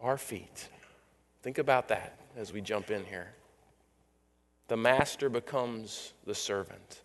our 0.00 0.16
feet. 0.16 0.68
Think 1.42 1.58
about 1.58 1.88
that 1.88 2.18
as 2.36 2.52
we 2.52 2.60
jump 2.60 2.90
in 2.90 3.04
here. 3.04 3.32
The 4.68 4.76
master 4.76 5.28
becomes 5.28 6.12
the 6.24 6.34
servant. 6.34 7.00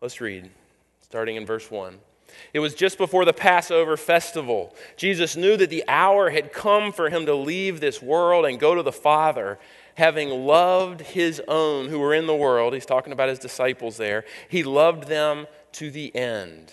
Let's 0.00 0.20
read 0.20 0.50
starting 1.00 1.36
in 1.36 1.46
verse 1.46 1.70
1. 1.70 1.98
It 2.52 2.60
was 2.60 2.74
just 2.74 2.98
before 2.98 3.24
the 3.24 3.32
Passover 3.32 3.96
festival. 3.96 4.74
Jesus 4.96 5.36
knew 5.36 5.56
that 5.56 5.70
the 5.70 5.84
hour 5.88 6.30
had 6.30 6.52
come 6.52 6.92
for 6.92 7.10
him 7.10 7.26
to 7.26 7.34
leave 7.34 7.80
this 7.80 8.02
world 8.02 8.46
and 8.46 8.58
go 8.58 8.74
to 8.74 8.82
the 8.82 8.92
Father. 8.92 9.58
Having 9.94 10.30
loved 10.30 11.00
his 11.00 11.42
own 11.48 11.88
who 11.88 11.98
were 11.98 12.14
in 12.14 12.26
the 12.26 12.34
world, 12.34 12.72
he's 12.72 12.86
talking 12.86 13.12
about 13.12 13.28
his 13.28 13.38
disciples 13.38 13.96
there, 13.96 14.24
he 14.48 14.62
loved 14.62 15.08
them 15.08 15.46
to 15.72 15.90
the 15.90 16.14
end. 16.14 16.72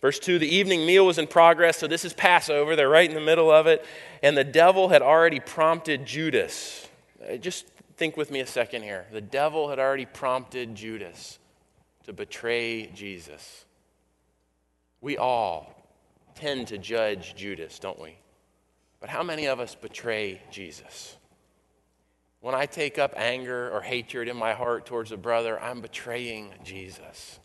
Verse 0.00 0.18
2 0.18 0.38
the 0.38 0.48
evening 0.48 0.86
meal 0.86 1.06
was 1.06 1.18
in 1.18 1.26
progress, 1.26 1.78
so 1.78 1.86
this 1.86 2.04
is 2.04 2.12
Passover. 2.12 2.76
They're 2.76 2.88
right 2.88 3.08
in 3.08 3.14
the 3.14 3.20
middle 3.20 3.50
of 3.50 3.66
it. 3.66 3.84
And 4.22 4.36
the 4.36 4.44
devil 4.44 4.88
had 4.88 5.02
already 5.02 5.40
prompted 5.40 6.06
Judas. 6.06 6.88
Uh, 7.20 7.36
just 7.36 7.66
think 7.96 8.16
with 8.16 8.30
me 8.30 8.40
a 8.40 8.46
second 8.46 8.82
here. 8.82 9.06
The 9.10 9.20
devil 9.20 9.68
had 9.68 9.78
already 9.78 10.06
prompted 10.06 10.74
Judas 10.74 11.38
to 12.04 12.12
betray 12.12 12.86
Jesus. 12.88 13.65
We 15.00 15.16
all 15.18 15.76
tend 16.34 16.68
to 16.68 16.78
judge 16.78 17.34
Judas, 17.34 17.78
don't 17.78 18.00
we? 18.00 18.16
But 19.00 19.10
how 19.10 19.22
many 19.22 19.46
of 19.46 19.60
us 19.60 19.74
betray 19.74 20.40
Jesus? 20.50 21.16
When 22.40 22.54
I 22.54 22.66
take 22.66 22.98
up 22.98 23.14
anger 23.16 23.70
or 23.70 23.80
hatred 23.80 24.28
in 24.28 24.36
my 24.36 24.52
heart 24.52 24.86
towards 24.86 25.12
a 25.12 25.16
brother, 25.16 25.60
I'm 25.60 25.80
betraying 25.80 26.50
Jesus. 26.64 27.40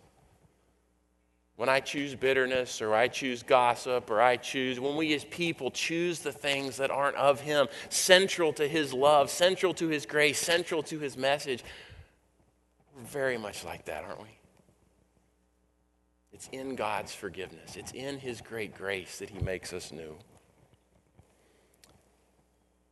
When 1.55 1.69
I 1.69 1.79
choose 1.79 2.15
bitterness 2.15 2.81
or 2.81 2.95
I 2.95 3.07
choose 3.07 3.43
gossip 3.43 4.09
or 4.09 4.21
I 4.21 4.37
choose, 4.37 4.79
when 4.79 4.95
we 4.95 5.13
as 5.13 5.25
people 5.25 5.69
choose 5.69 6.19
the 6.19 6.31
things 6.31 6.77
that 6.77 6.89
aren't 6.89 7.17
of 7.17 7.41
Him, 7.41 7.67
central 7.89 8.51
to 8.53 8.67
His 8.67 8.93
love, 8.93 9.29
central 9.29 9.73
to 9.75 9.87
His 9.87 10.05
grace, 10.05 10.39
central 10.39 10.81
to 10.83 10.99
His 10.99 11.17
message, 11.17 11.63
we're 12.95 13.03
very 13.03 13.37
much 13.37 13.63
like 13.63 13.85
that, 13.85 14.03
aren't 14.03 14.21
we? 14.21 14.40
It's 16.33 16.49
in 16.51 16.75
God's 16.75 17.13
forgiveness, 17.13 17.75
it's 17.75 17.91
in 17.91 18.17
His 18.17 18.41
great 18.41 18.75
grace 18.75 19.19
that 19.19 19.29
He 19.29 19.39
makes 19.39 19.73
us 19.73 19.91
new. 19.91 20.15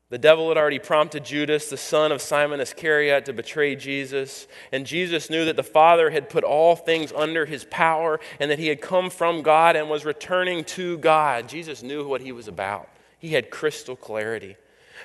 The 0.10 0.17
devil 0.17 0.49
had 0.49 0.58
already 0.58 0.80
prompted 0.80 1.23
Judas, 1.23 1.69
the 1.69 1.78
son 1.78 2.12
of 2.12 2.19
Simon 2.19 2.60
Iscariot, 2.60 3.25
to 3.25 3.34
betray 3.34 3.75
Jesus. 3.75 4.47
And 4.71 4.86
Jesus 4.88 5.30
knew 5.30 5.45
that 5.45 5.56
the 5.56 5.62
Father 5.62 6.10
had 6.10 6.30
put 6.30 6.43
all 6.43 6.75
things 6.75 7.12
under 7.12 7.45
his 7.45 7.63
power 7.65 8.19
and 8.39 8.49
that 8.49 8.58
he 8.58 8.67
had 8.67 8.82
come 8.82 9.12
from 9.12 9.43
God 9.43 9.75
and 9.75 9.88
was 9.88 10.06
returning 10.06 10.63
to 10.63 10.97
God. 10.97 11.47
Jesus 11.47 11.84
knew 11.84 12.08
what 12.08 12.21
he 12.21 12.32
was 12.32 12.47
about, 12.47 12.89
he 13.19 13.30
had 13.30 13.52
crystal 13.52 13.95
clarity. 13.95 14.58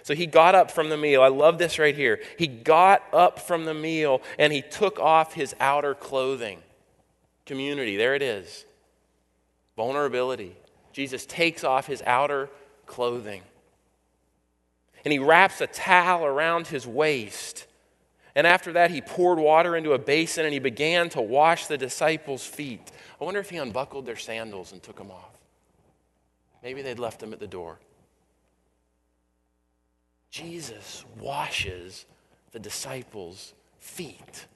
So 0.03 0.15
he 0.15 0.27
got 0.27 0.55
up 0.55 0.71
from 0.71 0.89
the 0.89 0.97
meal. 0.97 1.23
I 1.23 1.29
love 1.29 1.57
this 1.57 1.79
right 1.79 1.95
here. 1.95 2.21
He 2.37 2.47
got 2.47 3.03
up 3.13 3.39
from 3.39 3.65
the 3.65 3.75
meal 3.75 4.23
and 4.39 4.53
he 4.53 4.61
took 4.61 4.99
off 4.99 5.35
his 5.35 5.55
outer 5.61 5.95
clothing. 5.95 6.63
Community, 7.47 7.97
there 7.97 8.15
it 8.15 8.23
is. 8.23 8.65
Vulnerability. 9.77 10.57
Jesus 10.93 11.27
takes 11.27 11.65
off 11.65 11.87
his 11.87 12.03
outer 12.07 12.49
clothing. 12.87 13.43
And 15.05 15.13
he 15.13 15.19
wraps 15.19 15.61
a 15.61 15.67
towel 15.67 16.25
around 16.25 16.69
his 16.69 16.87
waist. 16.87 17.67
And 18.35 18.47
after 18.47 18.73
that, 18.73 18.91
he 18.91 19.01
poured 19.01 19.39
water 19.39 19.77
into 19.77 19.93
a 19.93 19.99
basin 19.99 20.45
and 20.45 20.53
he 20.53 20.59
began 20.59 21.09
to 21.11 21.21
wash 21.21 21.67
the 21.67 21.77
disciples' 21.77 22.47
feet. 22.47 22.91
I 23.21 23.25
wonder 23.25 23.41
if 23.41 23.51
he 23.51 23.59
unbuckled 23.59 24.07
their 24.07 24.17
sandals 24.17 24.73
and 24.73 24.83
took 24.83 24.97
them 24.97 25.11
off. 25.11 25.39
Maybe 26.63 26.81
they'd 26.81 26.99
left 26.99 27.21
them 27.21 27.33
at 27.33 27.41
the 27.41 27.47
door. 27.47 27.79
Jesus 30.31 31.05
washes 31.21 32.07
the 32.53 32.59
disciples' 32.59 33.53
feet, 33.79 34.47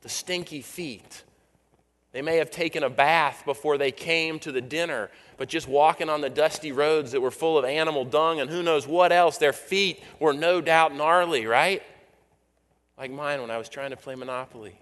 the 0.00 0.08
stinky 0.08 0.62
feet. 0.62 1.24
They 2.16 2.22
may 2.22 2.38
have 2.38 2.50
taken 2.50 2.82
a 2.82 2.88
bath 2.88 3.42
before 3.44 3.76
they 3.76 3.92
came 3.92 4.38
to 4.38 4.50
the 4.50 4.62
dinner, 4.62 5.10
but 5.36 5.50
just 5.50 5.68
walking 5.68 6.08
on 6.08 6.22
the 6.22 6.30
dusty 6.30 6.72
roads 6.72 7.12
that 7.12 7.20
were 7.20 7.30
full 7.30 7.58
of 7.58 7.66
animal 7.66 8.06
dung 8.06 8.40
and 8.40 8.48
who 8.48 8.62
knows 8.62 8.86
what 8.86 9.12
else, 9.12 9.36
their 9.36 9.52
feet 9.52 10.02
were 10.18 10.32
no 10.32 10.62
doubt 10.62 10.94
gnarly, 10.94 11.44
right? 11.44 11.82
Like 12.96 13.10
mine 13.10 13.42
when 13.42 13.50
I 13.50 13.58
was 13.58 13.68
trying 13.68 13.90
to 13.90 13.98
play 13.98 14.14
Monopoly. 14.14 14.78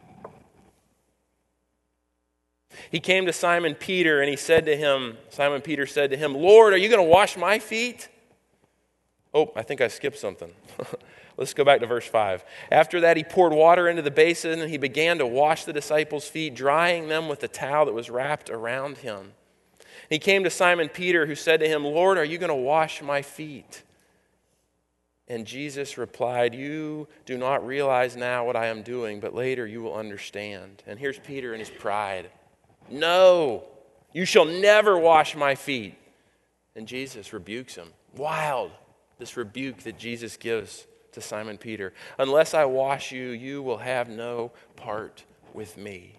He 2.93 3.01
came 3.01 3.27
to 3.27 3.33
Simon 3.33 3.75
Peter 3.75 4.21
and 4.21 4.31
he 4.31 4.37
said 4.37 4.65
to 4.67 4.77
him, 4.77 5.19
Simon 5.31 5.61
Peter 5.61 5.87
said 5.87 6.11
to 6.11 6.17
him, 6.17 6.37
Lord, 6.37 6.73
are 6.73 6.77
you 6.77 6.89
going 6.89 7.05
to 7.05 7.11
wash 7.11 7.37
my 7.37 7.59
feet? 7.59 8.09
Oh, 9.35 9.51
I 9.57 9.63
think 9.63 9.81
I 9.81 9.89
skipped 9.89 10.19
something. 10.19 10.53
Let's 11.37 11.55
go 11.55 11.65
back 11.65 11.81
to 11.81 11.87
verse 11.87 12.07
5. 12.07 12.45
After 12.71 13.01
that, 13.01 13.17
he 13.17 13.25
poured 13.25 13.53
water 13.53 13.89
into 13.89 14.03
the 14.03 14.11
basin 14.11 14.61
and 14.61 14.71
he 14.71 14.79
began 14.79 15.19
to 15.19 15.27
wash 15.27 15.65
the 15.65 15.73
disciples' 15.73 16.29
feet, 16.29 16.55
drying 16.55 17.09
them 17.09 17.29
with 17.29 17.41
the 17.41 17.49
towel 17.49 17.87
that 17.87 17.95
was 17.95 18.11
wrapped 18.11 18.51
around 18.51 18.99
him. 18.99 19.33
He 20.09 20.19
came 20.19 20.45
to 20.45 20.51
Simon 20.51 20.89
Peter, 20.89 21.27
who 21.27 21.35
said 21.35 21.61
to 21.61 21.69
him, 21.69 21.85
Lord, 21.85 22.19
are 22.19 22.25
you 22.25 22.39
going 22.39 22.51
to 22.51 22.55
wash 22.55 23.03
my 23.03 23.23
feet? 23.23 23.83
And 25.27 25.47
Jesus 25.47 25.97
replied, 25.97 26.55
You 26.55 27.09
do 27.25 27.39
not 27.39 27.67
realize 27.67 28.17
now 28.17 28.45
what 28.45 28.57
I 28.57 28.67
am 28.67 28.83
doing, 28.83 29.21
but 29.21 29.35
later 29.35 29.67
you 29.67 29.83
will 29.83 29.95
understand. 29.95 30.83
And 30.87 30.99
here's 30.99 31.19
Peter 31.19 31.55
in 31.55 31.61
his 31.61 31.71
pride 31.71 32.31
No, 32.91 33.65
you 34.13 34.25
shall 34.25 34.45
never 34.45 34.99
wash 34.99 35.35
my 35.35 35.55
feet. 35.55 35.95
And 36.77 36.87
Jesus 36.87 37.33
rebukes 37.33 37.77
him. 37.77 37.89
Wild, 38.17 38.73
this 39.19 39.37
rebuke 39.37 39.79
that 39.79 39.99
Jesus 39.99 40.37
gives 40.37 40.87
to 41.15 41.21
Simon 41.21 41.59
Peter. 41.59 41.93
Unless 42.19 42.55
I 42.55 42.65
wash 42.65 43.13
you, 43.13 43.29
you 43.29 43.63
will 43.63 43.79
have 43.79 44.09
no 44.09 44.53
part 44.77 45.25
with 45.53 45.77
me. 45.77 46.19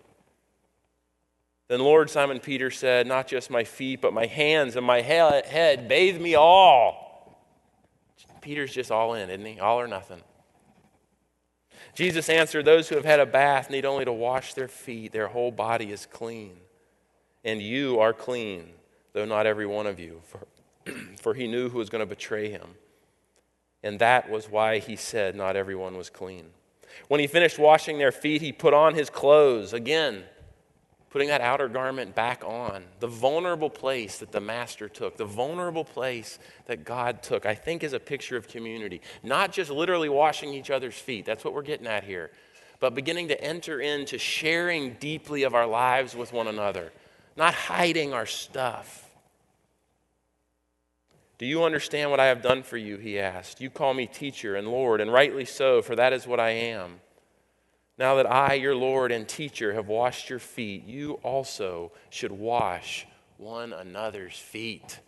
Then 1.67 1.79
Lord 1.79 2.09
Simon 2.09 2.39
Peter 2.39 2.69
said, 2.69 3.07
Not 3.07 3.27
just 3.27 3.49
my 3.49 3.63
feet, 3.63 4.01
but 4.01 4.13
my 4.13 4.25
hands 4.25 4.75
and 4.75 4.85
my 4.85 5.01
head, 5.01 5.87
bathe 5.87 6.19
me 6.19 6.35
all. 6.35 7.05
Peter's 8.41 8.73
just 8.73 8.91
all 8.91 9.15
in, 9.15 9.29
isn't 9.29 9.45
he? 9.45 9.59
All 9.59 9.79
or 9.79 9.87
nothing. 9.87 10.21
Jesus 11.95 12.29
answered, 12.29 12.65
Those 12.65 12.89
who 12.89 12.95
have 12.95 13.05
had 13.05 13.19
a 13.19 13.25
bath 13.25 13.71
need 13.71 13.85
only 13.85 14.05
to 14.05 14.13
wash 14.13 14.53
their 14.53 14.67
feet, 14.67 15.11
their 15.11 15.27
whole 15.27 15.51
body 15.51 15.91
is 15.91 16.05
clean. 16.05 16.57
And 17.43 17.61
you 17.61 17.99
are 17.99 18.13
clean, 18.13 18.69
though 19.13 19.25
not 19.25 19.47
every 19.47 19.65
one 19.65 19.87
of 19.87 19.99
you. 19.99 20.21
For, 20.23 20.91
for 21.17 21.33
he 21.33 21.47
knew 21.47 21.69
who 21.69 21.79
was 21.79 21.89
going 21.89 22.01
to 22.01 22.05
betray 22.05 22.49
him. 22.51 22.75
And 23.85 23.99
that 23.99 24.31
was 24.31 24.49
why 24.49 24.79
he 24.79 24.95
said, 24.95 25.35
Not 25.35 25.55
everyone 25.55 25.95
was 25.95 26.09
clean. 26.09 26.47
When 27.07 27.19
he 27.19 27.27
finished 27.27 27.59
washing 27.59 27.99
their 27.99 28.11
feet, 28.11 28.41
he 28.41 28.51
put 28.51 28.73
on 28.73 28.95
his 28.95 29.11
clothes. 29.11 29.73
Again, 29.73 30.23
putting 31.11 31.27
that 31.27 31.39
outer 31.39 31.67
garment 31.67 32.15
back 32.15 32.43
on, 32.43 32.83
the 32.99 33.07
vulnerable 33.07 33.69
place 33.69 34.17
that 34.17 34.31
the 34.31 34.41
master 34.41 34.89
took, 34.89 35.17
the 35.17 35.25
vulnerable 35.25 35.85
place 35.85 36.39
that 36.65 36.83
God 36.83 37.21
took, 37.21 37.45
I 37.45 37.53
think 37.53 37.83
is 37.83 37.93
a 37.93 37.99
picture 37.99 38.35
of 38.35 38.47
community. 38.47 39.01
Not 39.21 39.51
just 39.51 39.69
literally 39.69 40.09
washing 40.09 40.51
each 40.51 40.71
other's 40.71 40.97
feet, 40.97 41.23
that's 41.23 41.45
what 41.45 41.53
we're 41.53 41.61
getting 41.61 41.85
at 41.85 42.03
here, 42.03 42.31
but 42.79 42.95
beginning 42.95 43.27
to 43.27 43.39
enter 43.39 43.79
into 43.79 44.17
sharing 44.17 44.93
deeply 44.95 45.43
of 45.43 45.53
our 45.53 45.67
lives 45.67 46.15
with 46.15 46.33
one 46.33 46.47
another, 46.47 46.91
not 47.37 47.53
hiding 47.53 48.13
our 48.13 48.25
stuff. 48.25 49.04
Do 51.37 51.45
you 51.45 51.63
understand 51.63 52.11
what 52.11 52.19
I 52.19 52.27
have 52.27 52.41
done 52.41 52.63
for 52.63 52.77
you? 52.77 52.97
He 52.97 53.19
asked. 53.19 53.59
You 53.59 53.69
call 53.69 53.93
me 53.93 54.07
teacher 54.07 54.55
and 54.55 54.67
Lord, 54.67 55.01
and 55.01 55.11
rightly 55.11 55.45
so, 55.45 55.81
for 55.81 55.95
that 55.95 56.13
is 56.13 56.25
what 56.25 56.39
I 56.39 56.51
am. 56.51 57.01
Now 57.97 58.15
that 58.15 58.29
I, 58.29 58.53
your 58.53 58.75
Lord 58.75 59.11
and 59.11 59.27
teacher, 59.27 59.73
have 59.73 59.87
washed 59.87 60.29
your 60.29 60.39
feet, 60.39 60.85
you 60.85 61.13
also 61.23 61.91
should 62.09 62.31
wash 62.31 63.05
one 63.37 63.73
another's 63.73 64.37
feet. 64.37 64.99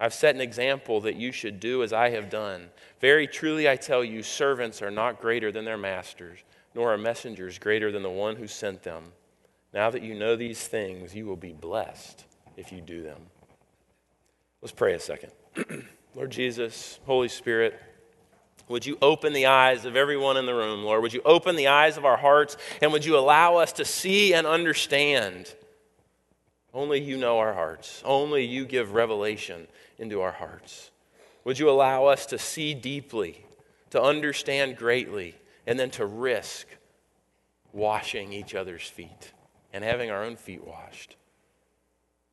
I've 0.00 0.14
set 0.14 0.34
an 0.34 0.40
example 0.40 1.00
that 1.02 1.16
you 1.16 1.32
should 1.32 1.60
do 1.60 1.82
as 1.82 1.92
I 1.92 2.10
have 2.10 2.28
done. 2.28 2.70
Very 3.00 3.26
truly, 3.26 3.68
I 3.68 3.76
tell 3.76 4.02
you, 4.02 4.22
servants 4.22 4.82
are 4.82 4.90
not 4.90 5.20
greater 5.20 5.52
than 5.52 5.64
their 5.64 5.78
masters, 5.78 6.38
nor 6.74 6.92
are 6.92 6.98
messengers 6.98 7.58
greater 7.58 7.92
than 7.92 8.02
the 8.02 8.10
one 8.10 8.36
who 8.36 8.46
sent 8.46 8.82
them. 8.82 9.12
Now 9.72 9.90
that 9.90 10.02
you 10.02 10.14
know 10.14 10.36
these 10.36 10.66
things, 10.66 11.14
you 11.14 11.26
will 11.26 11.36
be 11.36 11.52
blessed 11.52 12.24
if 12.56 12.72
you 12.72 12.80
do 12.80 13.02
them. 13.02 13.20
Let's 14.64 14.72
pray 14.72 14.94
a 14.94 14.98
second. 14.98 15.30
Lord 16.14 16.30
Jesus, 16.30 16.98
Holy 17.04 17.28
Spirit, 17.28 17.78
would 18.66 18.86
you 18.86 18.96
open 19.02 19.34
the 19.34 19.44
eyes 19.44 19.84
of 19.84 19.94
everyone 19.94 20.38
in 20.38 20.46
the 20.46 20.54
room, 20.54 20.84
Lord? 20.84 21.02
Would 21.02 21.12
you 21.12 21.20
open 21.22 21.54
the 21.54 21.66
eyes 21.66 21.98
of 21.98 22.06
our 22.06 22.16
hearts 22.16 22.56
and 22.80 22.90
would 22.90 23.04
you 23.04 23.18
allow 23.18 23.56
us 23.56 23.74
to 23.74 23.84
see 23.84 24.32
and 24.32 24.46
understand? 24.46 25.54
Only 26.72 26.98
you 26.98 27.18
know 27.18 27.40
our 27.40 27.52
hearts. 27.52 28.00
Only 28.06 28.46
you 28.46 28.64
give 28.64 28.94
revelation 28.94 29.68
into 29.98 30.22
our 30.22 30.32
hearts. 30.32 30.90
Would 31.44 31.58
you 31.58 31.68
allow 31.68 32.06
us 32.06 32.24
to 32.24 32.38
see 32.38 32.72
deeply, 32.72 33.44
to 33.90 34.00
understand 34.00 34.78
greatly, 34.78 35.34
and 35.66 35.78
then 35.78 35.90
to 35.90 36.06
risk 36.06 36.66
washing 37.74 38.32
each 38.32 38.54
other's 38.54 38.88
feet 38.88 39.34
and 39.74 39.84
having 39.84 40.10
our 40.10 40.24
own 40.24 40.36
feet 40.36 40.66
washed? 40.66 41.16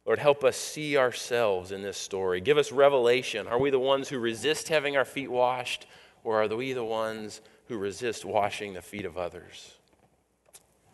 Lord, 0.05 0.19
help 0.19 0.43
us 0.43 0.57
see 0.57 0.97
ourselves 0.97 1.71
in 1.71 1.83
this 1.83 1.97
story. 1.97 2.41
Give 2.41 2.57
us 2.57 2.71
revelation. 2.71 3.47
Are 3.47 3.59
we 3.59 3.69
the 3.69 3.79
ones 3.79 4.09
who 4.09 4.17
resist 4.17 4.69
having 4.69 4.97
our 4.97 5.05
feet 5.05 5.29
washed? 5.29 5.85
Or 6.23 6.41
are 6.41 6.47
we 6.47 6.73
the 6.73 6.83
ones 6.83 7.41
who 7.67 7.77
resist 7.77 8.25
washing 8.25 8.73
the 8.73 8.81
feet 8.81 9.05
of 9.05 9.17
others? 9.17 9.77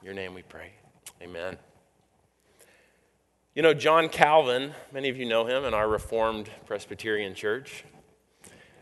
In 0.02 0.06
your 0.06 0.14
name 0.14 0.34
we 0.34 0.42
pray. 0.42 0.72
Amen. 1.22 1.58
You 3.56 3.64
know, 3.64 3.74
John 3.74 4.10
Calvin, 4.10 4.74
many 4.94 5.10
of 5.10 5.18
you 5.18 5.26
know 5.26 5.48
him 5.48 5.66
in 5.66 5.74
our 5.74 5.88
Reformed 5.88 6.50
Presbyterian 6.66 7.34
Church, 7.34 7.86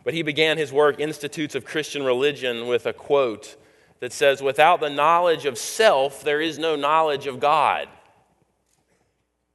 but 0.04 0.14
he 0.14 0.22
began 0.22 0.58
his 0.58 0.74
work, 0.74 1.00
Institutes 1.00 1.56
of 1.56 1.64
Christian 1.66 2.04
Religion, 2.04 2.68
with 2.68 2.86
a 2.86 2.94
quote 2.94 3.56
that 4.02 4.12
says, 4.12 4.42
Without 4.42 4.82
the 4.82 4.90
knowledge 4.90 5.46
of 5.46 5.58
self, 5.58 6.24
there 6.24 6.42
is 6.42 6.60
no 6.60 6.76
knowledge 6.76 7.26
of 7.26 7.40
God. 7.40 7.88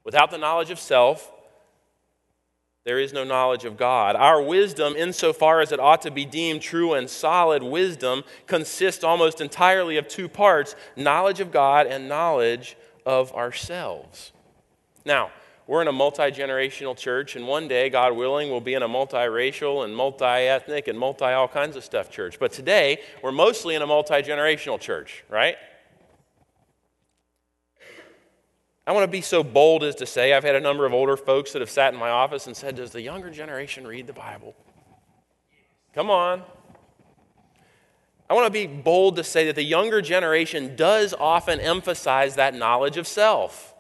Without 0.05 0.31
the 0.31 0.39
knowledge 0.39 0.71
of 0.71 0.79
self, 0.79 1.33
there 2.85 2.99
is 2.99 3.13
no 3.13 3.25
knowledge 3.25 3.65
of 3.65 3.77
God. 3.77 4.17
Our 4.17 4.41
wisdom, 4.41 4.95
insofar 4.97 5.61
as 5.61 5.71
it 5.71 5.79
ought 5.79 6.03
to 6.03 6.11
be 6.11 6.25
deemed 6.25 6.63
true 6.63 6.95
and 6.95 7.11
solid 7.11 7.63
wisdom, 7.63 8.25
consists 8.47 9.05
almost 9.05 9.41
entirely 9.41 9.99
of 9.99 10.09
two 10.09 10.29
parts 10.29 10.75
knowledge 10.97 11.41
of 11.41 11.53
God 11.53 11.87
and 11.87 12.09
knowledge 12.09 12.77
of 13.05 13.35
ourselves. 13.35 14.33
Now, 15.05 15.31
we're 15.67 15.83
in 15.83 15.89
a 15.89 15.93
multi 15.93 16.33
generational 16.33 16.97
church, 16.97 17.37
and 17.37 17.47
one 17.47 17.69
day, 17.69 17.91
God 17.91 18.17
willing, 18.17 18.51
we'll 18.51 18.61
be 18.61 18.75
in 18.75 18.83
a 18.83 18.89
multiracial 18.89 19.85
and 19.85 19.95
multi 19.95 20.25
ethnic 20.25 20.89
and 20.89 20.99
multi 20.99 21.27
all 21.27 21.47
kinds 21.47 21.77
of 21.77 21.85
stuff 21.85 22.11
church. 22.11 22.41
But 22.41 22.51
today, 22.51 22.99
we're 23.23 23.31
mostly 23.31 23.77
in 23.77 23.83
a 23.83 23.87
multi 23.87 24.15
generational 24.15 24.81
church, 24.81 25.23
right? 25.29 25.57
I 28.91 28.93
want 28.93 29.05
to 29.05 29.09
be 29.09 29.21
so 29.21 29.45
bold 29.45 29.85
as 29.85 29.95
to 29.95 30.05
say 30.05 30.33
I've 30.33 30.43
had 30.43 30.57
a 30.57 30.61
number 30.61 30.85
of 30.85 30.93
older 30.93 31.17
folks 31.17 31.53
that 31.53 31.61
have 31.61 31.71
sat 31.71 31.95
in 31.95 32.01
my 32.01 32.11
office 32.11 32.49
and 32.49 32.57
said, 32.57 32.75
Does 32.75 32.91
the 32.91 33.01
younger 33.01 33.31
generation 33.31 33.87
read 33.87 34.09
the 34.09 34.13
Bible? 34.13 34.53
Come 35.95 36.11
on. 36.11 36.43
I 38.29 38.35
want 38.35 38.47
to 38.47 38.51
be 38.51 38.67
bold 38.67 39.15
to 39.15 39.23
say 39.23 39.47
that 39.47 39.55
the 39.55 39.63
younger 39.63 40.03
generation 40.03 40.75
does 40.75 41.15
often 41.15 41.61
emphasize 41.61 42.35
that 42.35 42.53
knowledge 42.57 42.97
of 42.97 43.07
self, 43.07 43.77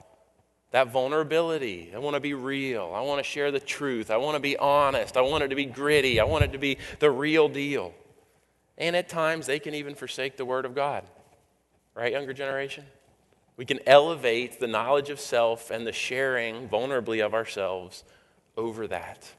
that 0.70 0.92
vulnerability. 0.92 1.90
I 1.92 1.98
want 1.98 2.14
to 2.14 2.20
be 2.20 2.34
real. 2.34 2.92
I 2.94 3.00
want 3.00 3.18
to 3.18 3.28
share 3.28 3.50
the 3.50 3.58
truth. 3.58 4.12
I 4.12 4.16
want 4.16 4.36
to 4.36 4.40
be 4.40 4.56
honest. 4.58 5.16
I 5.16 5.22
want 5.22 5.42
it 5.42 5.48
to 5.48 5.56
be 5.56 5.64
gritty. 5.64 6.20
I 6.20 6.24
want 6.24 6.44
it 6.44 6.52
to 6.52 6.58
be 6.58 6.78
the 7.00 7.10
real 7.10 7.48
deal. 7.48 7.92
And 8.78 8.94
at 8.94 9.08
times, 9.08 9.46
they 9.46 9.58
can 9.58 9.74
even 9.74 9.96
forsake 9.96 10.36
the 10.36 10.44
Word 10.44 10.64
of 10.64 10.76
God. 10.76 11.02
Right, 11.96 12.12
younger 12.12 12.32
generation? 12.32 12.84
We 13.60 13.66
can 13.66 13.80
elevate 13.86 14.58
the 14.58 14.66
knowledge 14.66 15.10
of 15.10 15.20
self 15.20 15.70
and 15.70 15.86
the 15.86 15.92
sharing 15.92 16.66
vulnerably 16.66 17.22
of 17.22 17.34
ourselves 17.34 18.04
over 18.56 18.86
that. 18.86 19.34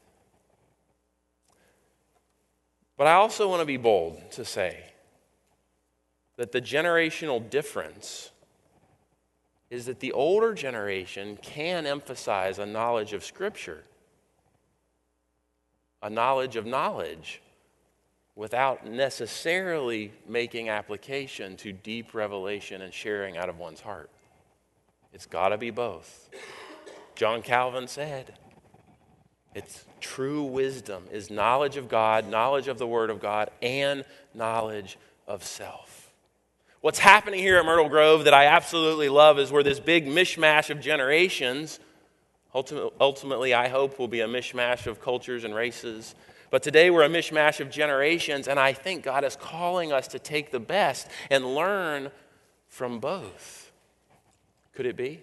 But 2.96 3.08
I 3.08 3.14
also 3.14 3.48
want 3.48 3.62
to 3.62 3.66
be 3.66 3.78
bold 3.78 4.30
to 4.30 4.44
say 4.44 4.78
that 6.36 6.52
the 6.52 6.62
generational 6.62 7.50
difference 7.50 8.30
is 9.70 9.86
that 9.86 9.98
the 9.98 10.12
older 10.12 10.54
generation 10.54 11.36
can 11.42 11.84
emphasize 11.84 12.60
a 12.60 12.64
knowledge 12.64 13.14
of 13.14 13.24
Scripture, 13.24 13.82
a 16.00 16.08
knowledge 16.08 16.54
of 16.54 16.64
knowledge, 16.64 17.42
without 18.34 18.86
necessarily 18.86 20.12
making 20.26 20.68
application 20.68 21.56
to 21.56 21.72
deep 21.72 22.14
revelation 22.14 22.80
and 22.80 22.92
sharing 22.92 23.36
out 23.36 23.48
of 23.48 23.58
one's 23.58 23.80
heart. 23.80 24.10
It's 25.12 25.26
got 25.26 25.50
to 25.50 25.58
be 25.58 25.70
both. 25.70 26.30
John 27.14 27.42
Calvin 27.42 27.86
said, 27.88 28.34
it's 29.54 29.84
true 30.00 30.44
wisdom 30.44 31.04
is 31.12 31.30
knowledge 31.30 31.76
of 31.76 31.88
God, 31.90 32.26
knowledge 32.26 32.68
of 32.68 32.78
the 32.78 32.86
Word 32.86 33.10
of 33.10 33.20
God, 33.20 33.50
and 33.60 34.04
knowledge 34.32 34.98
of 35.26 35.44
self. 35.44 36.10
What's 36.80 36.98
happening 36.98 37.40
here 37.40 37.58
at 37.58 37.66
Myrtle 37.66 37.90
Grove 37.90 38.24
that 38.24 38.34
I 38.34 38.46
absolutely 38.46 39.10
love 39.10 39.38
is 39.38 39.52
we're 39.52 39.62
this 39.62 39.78
big 39.78 40.06
mishmash 40.06 40.70
of 40.70 40.80
generations. 40.80 41.78
Ultimately, 42.54 43.52
I 43.52 43.68
hope 43.68 43.98
will 43.98 44.08
be 44.08 44.20
a 44.20 44.26
mishmash 44.26 44.86
of 44.86 45.00
cultures 45.02 45.44
and 45.44 45.54
races 45.54 46.14
but 46.52 46.62
today 46.62 46.90
we're 46.90 47.02
a 47.02 47.08
mishmash 47.08 47.60
of 47.60 47.70
generations, 47.70 48.46
and 48.46 48.60
I 48.60 48.74
think 48.74 49.02
God 49.02 49.24
is 49.24 49.36
calling 49.36 49.90
us 49.90 50.06
to 50.08 50.18
take 50.18 50.50
the 50.50 50.60
best 50.60 51.08
and 51.30 51.54
learn 51.54 52.10
from 52.68 53.00
both. 53.00 53.72
Could 54.74 54.84
it 54.84 54.94
be? 54.94 55.20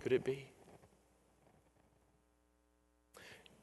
Could 0.00 0.12
it 0.12 0.22
be? 0.22 0.46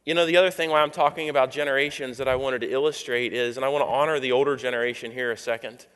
You 0.03 0.13
know, 0.13 0.25
the 0.25 0.35
other 0.35 0.51
thing 0.51 0.69
why 0.69 0.81
I'm 0.81 0.91
talking 0.91 1.29
about 1.29 1.51
generations 1.51 2.17
that 2.17 2.27
I 2.27 2.35
wanted 2.35 2.59
to 2.61 2.69
illustrate 2.69 3.31
is, 3.31 3.55
and 3.55 3.65
I 3.65 3.69
want 3.69 3.83
to 3.83 3.89
honor 3.89 4.19
the 4.19 4.33
older 4.33 4.57
generation 4.57 5.11
here 5.11 5.31
a 5.31 5.37
second. 5.37 5.87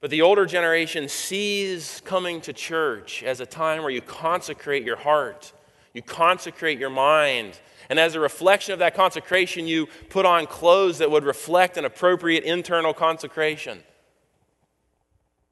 But 0.00 0.08
the 0.08 0.22
older 0.22 0.46
generation 0.46 1.10
sees 1.10 2.00
coming 2.06 2.40
to 2.40 2.54
church 2.54 3.22
as 3.22 3.40
a 3.40 3.46
time 3.46 3.82
where 3.82 3.90
you 3.90 4.00
consecrate 4.00 4.82
your 4.82 4.96
heart 4.96 5.52
You 5.96 6.02
consecrate 6.02 6.78
your 6.78 6.90
mind. 6.90 7.58
And 7.88 7.98
as 7.98 8.14
a 8.14 8.20
reflection 8.20 8.72
of 8.72 8.78
that 8.80 8.94
consecration, 8.94 9.66
you 9.66 9.86
put 10.08 10.26
on 10.26 10.46
clothes 10.46 10.98
that 10.98 11.10
would 11.10 11.24
reflect 11.24 11.76
an 11.76 11.84
appropriate 11.84 12.44
internal 12.44 12.92
consecration. 12.92 13.82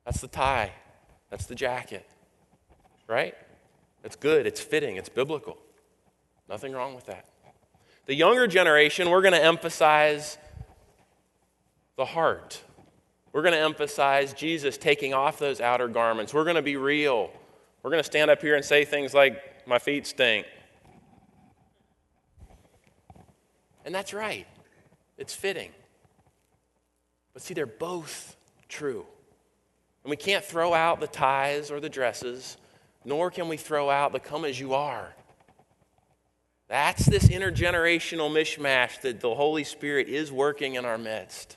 That's 0.05 0.20
the 0.20 0.29
tie, 0.29 0.73
that's 1.31 1.47
the 1.47 1.55
jacket, 1.55 2.09
right? 3.07 3.35
It's 4.03 4.16
good, 4.16 4.47
it's 4.47 4.61
fitting, 4.61 4.97
it's 4.97 5.09
biblical. 5.09 5.57
Nothing 6.49 6.73
wrong 6.73 6.94
with 6.94 7.07
that. 7.07 7.27
The 8.07 8.14
younger 8.14 8.47
generation, 8.47 9.09
we're 9.09 9.23
going 9.23 9.33
to 9.33 9.42
emphasize 9.42 10.37
the 11.97 12.05
heart. 12.05 12.62
We're 13.33 13.42
going 13.42 13.55
to 13.55 13.61
emphasize 13.61 14.35
Jesus 14.35 14.77
taking 14.77 15.14
off 15.14 15.38
those 15.38 15.61
outer 15.61 15.88
garments. 15.88 16.35
We're 16.35 16.44
going 16.44 16.57
to 16.57 16.62
be 16.62 16.77
real. 16.77 17.31
We're 17.83 17.90
going 17.90 18.03
to 18.03 18.07
stand 18.07 18.31
up 18.31 18.42
here 18.42 18.57
and 18.57 18.64
say 18.64 18.85
things 18.85 19.14
like, 19.14 19.66
My 19.66 19.79
feet 19.79 20.07
stink. 20.07 20.47
And 23.85 23.94
that's 23.94 24.14
right, 24.14 24.47
it's 25.18 25.35
fitting. 25.35 25.70
But 27.33 27.42
see, 27.42 27.55
they're 27.55 27.66
both 27.66 28.37
true. 28.68 29.05
And 30.05 30.11
we 30.11 30.16
can't 30.16 30.44
throw 30.44 30.73
out 30.73 31.01
the 31.01 31.07
ties 31.07 31.70
or 31.70 31.81
the 31.81 31.88
dresses, 31.88 32.57
nor 33.05 33.31
can 33.31 33.49
we 33.49 33.57
throw 33.57 33.90
out 33.90 34.12
the 34.12 34.20
come 34.20 34.44
as 34.44 34.59
you 34.59 34.75
are. 34.75 35.14
That's 36.68 37.05
this 37.07 37.29
intergenerational 37.29 38.31
mishmash 38.31 39.01
that 39.03 39.20
the 39.20 39.35
Holy 39.35 39.64
Spirit 39.64 40.09
is 40.09 40.33
working 40.33 40.75
in 40.75 40.85
our 40.85 40.99
midst. 40.99 41.57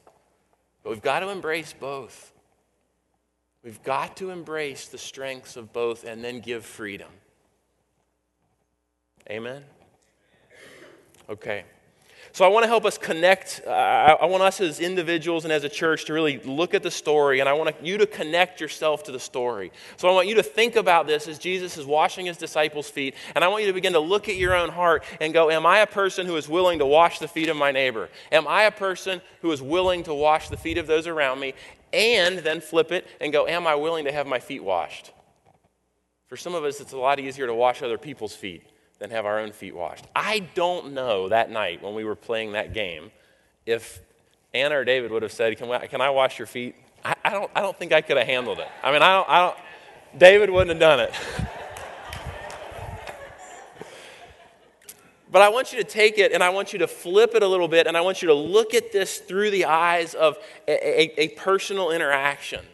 But 0.83 0.89
we've 0.91 1.01
got 1.01 1.21
to 1.21 1.29
embrace 1.29 1.73
both. 1.73 2.33
We've 3.63 3.81
got 3.83 4.17
to 4.17 4.29
embrace 4.29 4.87
the 4.87 4.97
strengths 4.97 5.55
of 5.55 5.73
both 5.73 6.03
and 6.05 6.23
then 6.23 6.39
give 6.39 6.65
freedom. 6.65 7.09
Amen? 9.29 9.63
Okay. 11.29 11.65
So 12.33 12.45
I 12.45 12.49
want 12.49 12.63
to 12.63 12.67
help 12.67 12.85
us 12.85 12.97
connect. 12.97 13.61
Uh, 13.65 13.69
I 13.69 14.25
want 14.25 14.43
us 14.43 14.61
as 14.61 14.79
individuals 14.79 15.43
and 15.43 15.51
as 15.51 15.63
a 15.63 15.69
church 15.69 16.05
to 16.05 16.13
really 16.13 16.39
look 16.39 16.73
at 16.73 16.83
the 16.83 16.91
story, 16.91 17.39
and 17.39 17.49
I 17.49 17.53
want 17.53 17.75
you 17.83 17.97
to 17.97 18.05
connect 18.05 18.61
yourself 18.61 19.03
to 19.03 19.11
the 19.11 19.19
story. 19.19 19.71
So 19.97 20.07
I 20.07 20.13
want 20.13 20.27
you 20.27 20.35
to 20.35 20.43
think 20.43 20.75
about 20.75 21.07
this 21.07 21.27
as 21.27 21.39
Jesus 21.39 21.77
is 21.77 21.85
washing 21.85 22.25
his 22.25 22.37
disciples' 22.37 22.89
feet, 22.89 23.15
and 23.35 23.43
I 23.43 23.47
want 23.47 23.63
you 23.63 23.67
to 23.67 23.73
begin 23.73 23.93
to 23.93 23.99
look 23.99 24.29
at 24.29 24.35
your 24.35 24.55
own 24.55 24.69
heart 24.69 25.03
and 25.19 25.33
go, 25.33 25.49
Am 25.49 25.65
I 25.65 25.79
a 25.79 25.87
person 25.87 26.25
who 26.25 26.35
is 26.35 26.47
willing 26.47 26.79
to 26.79 26.85
wash 26.85 27.19
the 27.19 27.27
feet 27.27 27.49
of 27.49 27.57
my 27.57 27.71
neighbor? 27.71 28.09
Am 28.31 28.47
I 28.47 28.63
a 28.63 28.71
person 28.71 29.21
who 29.41 29.51
is 29.51 29.61
willing 29.61 30.03
to 30.03 30.13
wash 30.13 30.49
the 30.49 30.57
feet 30.57 30.77
of 30.77 30.87
those 30.87 31.07
around 31.07 31.39
me? 31.39 31.53
And 31.93 32.39
then 32.39 32.59
flip 32.59 32.91
it 32.91 33.07
and 33.21 33.31
go, 33.31 33.47
Am 33.47 33.65
I 33.65 33.75
willing 33.75 34.05
to 34.05 34.11
have 34.11 34.27
my 34.27 34.39
feet 34.39 34.63
washed? 34.63 35.11
For 36.27 36.35
some 36.35 36.53
of 36.53 36.65
us, 36.65 36.81
it's 36.81 36.91
a 36.91 36.97
lot 36.97 37.19
easier 37.19 37.47
to 37.47 37.53
wash 37.55 37.81
other 37.81 37.97
people's 37.97 38.35
feet 38.35 38.63
than 38.99 39.11
have 39.11 39.25
our 39.25 39.39
own 39.39 39.51
feet 39.51 39.75
washed. 39.75 40.05
I 40.15 40.39
don't 40.55 40.93
know 40.93 41.29
that 41.29 41.51
night 41.51 41.83
when 41.83 41.93
we 41.93 42.03
were 42.03 42.15
playing 42.15 42.53
that 42.53 42.73
game 42.73 43.11
if 43.65 43.99
Anna 44.53 44.79
or 44.79 44.85
David 44.85 45.11
would 45.11 45.23
have 45.23 45.31
said, 45.31 45.57
Can, 45.57 45.69
we, 45.69 45.77
can 45.87 46.01
I 46.01 46.09
wash 46.09 46.39
your 46.39 46.47
feet? 46.47 46.75
I, 47.03 47.15
I, 47.23 47.29
don't, 47.31 47.51
I 47.55 47.61
don't 47.61 47.77
think 47.77 47.93
I 47.93 48.01
could 48.01 48.17
have 48.17 48.27
handled 48.27 48.59
it. 48.59 48.67
I 48.83 48.91
mean, 48.91 49.01
I 49.01 49.13
don't, 49.13 49.29
I 49.29 49.39
don't 49.39 49.57
David 50.17 50.49
wouldn't 50.49 50.69
have 50.69 50.79
done 50.79 50.99
it. 51.01 51.13
But 55.29 55.41
I 55.41 55.49
want 55.49 55.73
you 55.73 55.77
to 55.79 55.83
take 55.83 56.17
it 56.17 56.31
and 56.31 56.41
I 56.41 56.49
want 56.49 56.71
you 56.73 56.79
to 56.79 56.87
flip 56.87 57.35
it 57.35 57.43
a 57.43 57.47
little 57.47 57.67
bit 57.67 57.85
and 57.85 57.97
I 57.97 58.01
want 58.01 58.21
you 58.21 58.29
to 58.29 58.33
look 58.33 58.73
at 58.73 58.91
this 58.91 59.17
through 59.17 59.51
the 59.51 59.65
eyes 59.65 60.13
of 60.13 60.37
a, 60.67 60.71
a, 60.71 61.21
a 61.23 61.27
personal 61.29 61.91
interaction. 61.91 62.65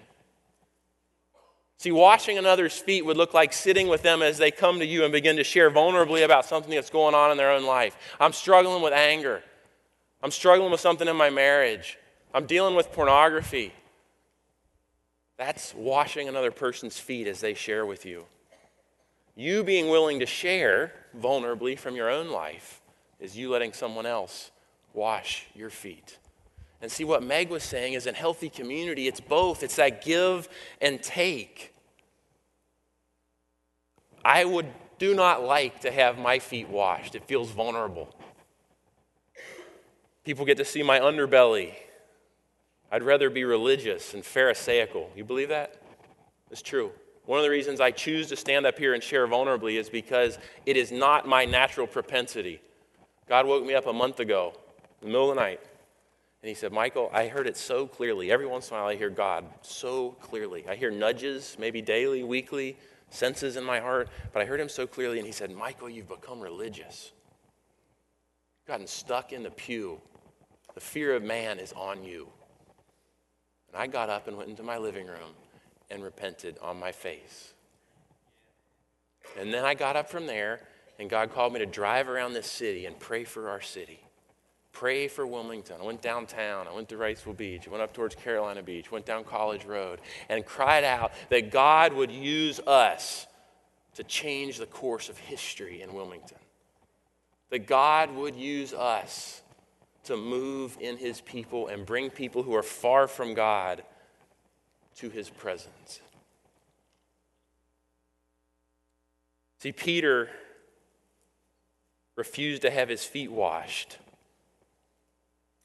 See, 1.83 1.91
washing 1.91 2.37
another's 2.37 2.77
feet 2.77 3.05
would 3.05 3.17
look 3.17 3.33
like 3.33 3.51
sitting 3.51 3.89
with 3.89 4.03
them 4.03 4.21
as 4.21 4.37
they 4.37 4.51
come 4.51 4.79
to 4.79 4.85
you 4.85 5.03
and 5.03 5.11
begin 5.11 5.35
to 5.35 5.43
share 5.43 5.69
vulnerably 5.69 6.23
about 6.23 6.45
something 6.45 6.73
that's 6.73 6.89
going 6.89 7.13
on 7.13 7.29
in 7.29 7.35
their 7.35 7.51
own 7.51 7.65
life. 7.65 7.97
I'm 8.21 8.31
struggling 8.31 8.81
with 8.81 8.93
anger. 8.93 9.43
I'm 10.21 10.31
struggling 10.31 10.71
with 10.71 10.79
something 10.79 11.09
in 11.09 11.17
my 11.17 11.29
marriage. 11.29 11.97
I'm 12.33 12.45
dealing 12.45 12.75
with 12.75 12.93
pornography. 12.93 13.73
That's 15.35 15.73
washing 15.75 16.29
another 16.29 16.51
person's 16.51 16.97
feet 16.97 17.27
as 17.27 17.41
they 17.41 17.53
share 17.53 17.85
with 17.85 18.05
you. 18.05 18.27
You 19.35 19.61
being 19.65 19.89
willing 19.89 20.21
to 20.21 20.25
share 20.25 20.93
vulnerably 21.19 21.77
from 21.77 21.97
your 21.97 22.09
own 22.09 22.29
life 22.29 22.81
is 23.19 23.35
you 23.35 23.49
letting 23.49 23.73
someone 23.73 24.05
else 24.05 24.51
wash 24.93 25.47
your 25.53 25.69
feet. 25.69 26.17
And 26.81 26.89
see, 26.89 27.03
what 27.03 27.23
Meg 27.23 27.49
was 27.49 27.61
saying 27.63 27.91
is 27.91 28.07
in 28.07 28.15
healthy 28.15 28.47
community, 28.47 29.09
it's 29.09 29.19
both. 29.19 29.63
It's 29.63 29.75
that 29.75 30.01
give 30.01 30.47
and 30.79 31.03
take. 31.03 31.72
I 34.25 34.45
would 34.45 34.67
do 34.99 35.13
not 35.13 35.43
like 35.43 35.81
to 35.81 35.91
have 35.91 36.17
my 36.17 36.39
feet 36.39 36.69
washed. 36.69 37.15
It 37.15 37.25
feels 37.25 37.51
vulnerable. 37.51 38.13
People 40.23 40.45
get 40.45 40.57
to 40.57 40.65
see 40.65 40.83
my 40.83 40.99
underbelly. 40.99 41.73
I'd 42.91 43.03
rather 43.03 43.29
be 43.29 43.43
religious 43.43 44.13
and 44.13 44.23
Pharisaical. 44.23 45.09
You 45.15 45.23
believe 45.23 45.49
that? 45.49 45.81
It's 46.51 46.61
true. 46.61 46.91
One 47.25 47.39
of 47.39 47.43
the 47.43 47.49
reasons 47.49 47.81
I 47.81 47.91
choose 47.91 48.27
to 48.29 48.35
stand 48.35 48.65
up 48.65 48.77
here 48.77 48.93
and 48.93 49.01
share 49.01 49.27
vulnerably 49.27 49.79
is 49.79 49.89
because 49.89 50.37
it 50.65 50.77
is 50.77 50.91
not 50.91 51.27
my 51.27 51.45
natural 51.45 51.87
propensity. 51.87 52.61
God 53.27 53.45
woke 53.45 53.65
me 53.65 53.73
up 53.73 53.87
a 53.87 53.93
month 53.93 54.19
ago, 54.19 54.53
in 55.01 55.07
the 55.07 55.11
middle 55.13 55.29
of 55.29 55.35
the 55.35 55.41
night, 55.41 55.59
and 56.41 56.49
He 56.49 56.53
said, 56.53 56.73
Michael, 56.73 57.09
I 57.13 57.27
heard 57.27 57.47
it 57.47 57.55
so 57.55 57.87
clearly. 57.87 58.31
Every 58.31 58.45
once 58.45 58.69
in 58.69 58.75
a 58.75 58.79
while, 58.79 58.89
I 58.89 58.95
hear 58.95 59.09
God 59.09 59.45
so 59.61 60.11
clearly. 60.21 60.65
I 60.67 60.75
hear 60.75 60.91
nudges, 60.91 61.55
maybe 61.57 61.81
daily, 61.81 62.23
weekly, 62.23 62.77
senses 63.13 63.55
in 63.55 63.63
my 63.63 63.79
heart, 63.79 64.09
but 64.33 64.41
I 64.41 64.45
heard 64.45 64.59
him 64.59 64.69
so 64.69 64.87
clearly, 64.87 65.19
and 65.19 65.25
he 65.25 65.31
said, 65.31 65.51
Michael, 65.51 65.89
you've 65.89 66.09
become 66.09 66.41
religious. 66.41 67.11
You've 68.59 68.67
gotten 68.67 68.87
stuck 68.87 69.31
in 69.31 69.43
the 69.43 69.51
pew. 69.51 70.01
The 70.73 70.81
fear 70.81 71.15
of 71.15 71.23
man 71.23 71.59
is 71.59 71.71
on 71.73 72.03
you. 72.03 72.27
And 73.71 73.81
I 73.81 73.87
got 73.87 74.09
up 74.09 74.27
and 74.27 74.37
went 74.37 74.49
into 74.49 74.63
my 74.63 74.77
living 74.77 75.07
room 75.07 75.35
and 75.89 76.03
repented 76.03 76.57
on 76.61 76.79
my 76.79 76.91
face. 76.91 77.53
And 79.39 79.53
then 79.53 79.63
I 79.63 79.73
got 79.73 79.95
up 79.95 80.09
from 80.09 80.25
there, 80.25 80.61
and 80.99 81.09
God 81.09 81.33
called 81.33 81.53
me 81.53 81.59
to 81.59 81.65
drive 81.65 82.09
around 82.09 82.33
this 82.33 82.49
city 82.49 82.85
and 82.85 82.99
pray 82.99 83.23
for 83.23 83.49
our 83.49 83.61
city. 83.61 84.02
Pray 84.73 85.07
for 85.07 85.25
Wilmington. 85.25 85.77
I 85.79 85.85
went 85.85 86.01
downtown. 86.01 86.67
I 86.67 86.73
went 86.73 86.89
to 86.89 86.95
Wrightsville 86.95 87.37
Beach. 87.37 87.67
I 87.67 87.71
went 87.71 87.83
up 87.83 87.93
towards 87.93 88.15
Carolina 88.15 88.63
Beach. 88.63 88.91
Went 88.91 89.05
down 89.05 89.23
College 89.23 89.65
Road 89.65 90.01
and 90.29 90.45
cried 90.45 90.83
out 90.83 91.13
that 91.29 91.51
God 91.51 91.93
would 91.93 92.11
use 92.11 92.59
us 92.61 93.27
to 93.93 94.03
change 94.03 94.57
the 94.57 94.65
course 94.65 95.09
of 95.09 95.17
history 95.17 95.83
in 95.83 95.93
Wilmington. 95.93 96.39
That 97.51 97.67
God 97.67 98.13
would 98.15 98.35
use 98.35 98.73
us 98.73 99.43
to 100.05 100.17
move 100.17 100.75
in 100.81 100.97
his 100.97 101.21
people 101.21 101.67
and 101.67 101.85
bring 101.85 102.09
people 102.09 102.41
who 102.41 102.55
are 102.55 102.63
far 102.63 103.07
from 103.07 103.35
God 103.35 103.83
to 104.97 105.09
his 105.09 105.29
presence. 105.29 106.01
See, 109.59 109.71
Peter 109.71 110.29
refused 112.15 112.63
to 112.63 112.71
have 112.71 112.89
his 112.89 113.03
feet 113.05 113.31
washed. 113.31 113.97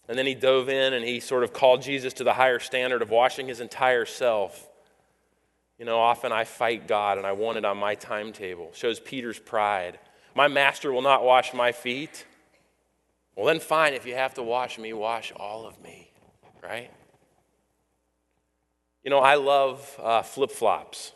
And 0.08 0.18
then 0.18 0.26
he 0.26 0.34
dove 0.34 0.68
in 0.68 0.94
and 0.94 1.04
he 1.04 1.20
sort 1.20 1.44
of 1.44 1.52
called 1.52 1.82
Jesus 1.82 2.14
to 2.14 2.24
the 2.24 2.32
higher 2.32 2.58
standard 2.58 3.02
of 3.02 3.10
washing 3.10 3.46
his 3.46 3.60
entire 3.60 4.06
self. 4.06 4.66
You 5.78 5.84
know, 5.84 5.98
often 5.98 6.32
I 6.32 6.44
fight 6.44 6.88
God 6.88 7.18
and 7.18 7.26
I 7.26 7.32
want 7.32 7.58
it 7.58 7.64
on 7.64 7.76
my 7.76 7.94
timetable. 7.94 8.70
Shows 8.72 8.98
Peter's 8.98 9.38
pride. 9.38 9.98
My 10.34 10.48
master 10.48 10.92
will 10.92 11.02
not 11.02 11.24
wash 11.24 11.52
my 11.52 11.72
feet. 11.72 12.24
Well, 13.36 13.46
then 13.46 13.60
fine, 13.60 13.94
if 13.94 14.06
you 14.06 14.14
have 14.14 14.34
to 14.34 14.42
wash 14.42 14.78
me, 14.78 14.92
wash 14.92 15.32
all 15.36 15.66
of 15.66 15.80
me, 15.82 16.10
right? 16.62 16.90
You 19.04 19.10
know, 19.10 19.20
I 19.20 19.36
love 19.36 19.94
uh, 20.02 20.22
flip 20.22 20.50
flops. 20.50 21.12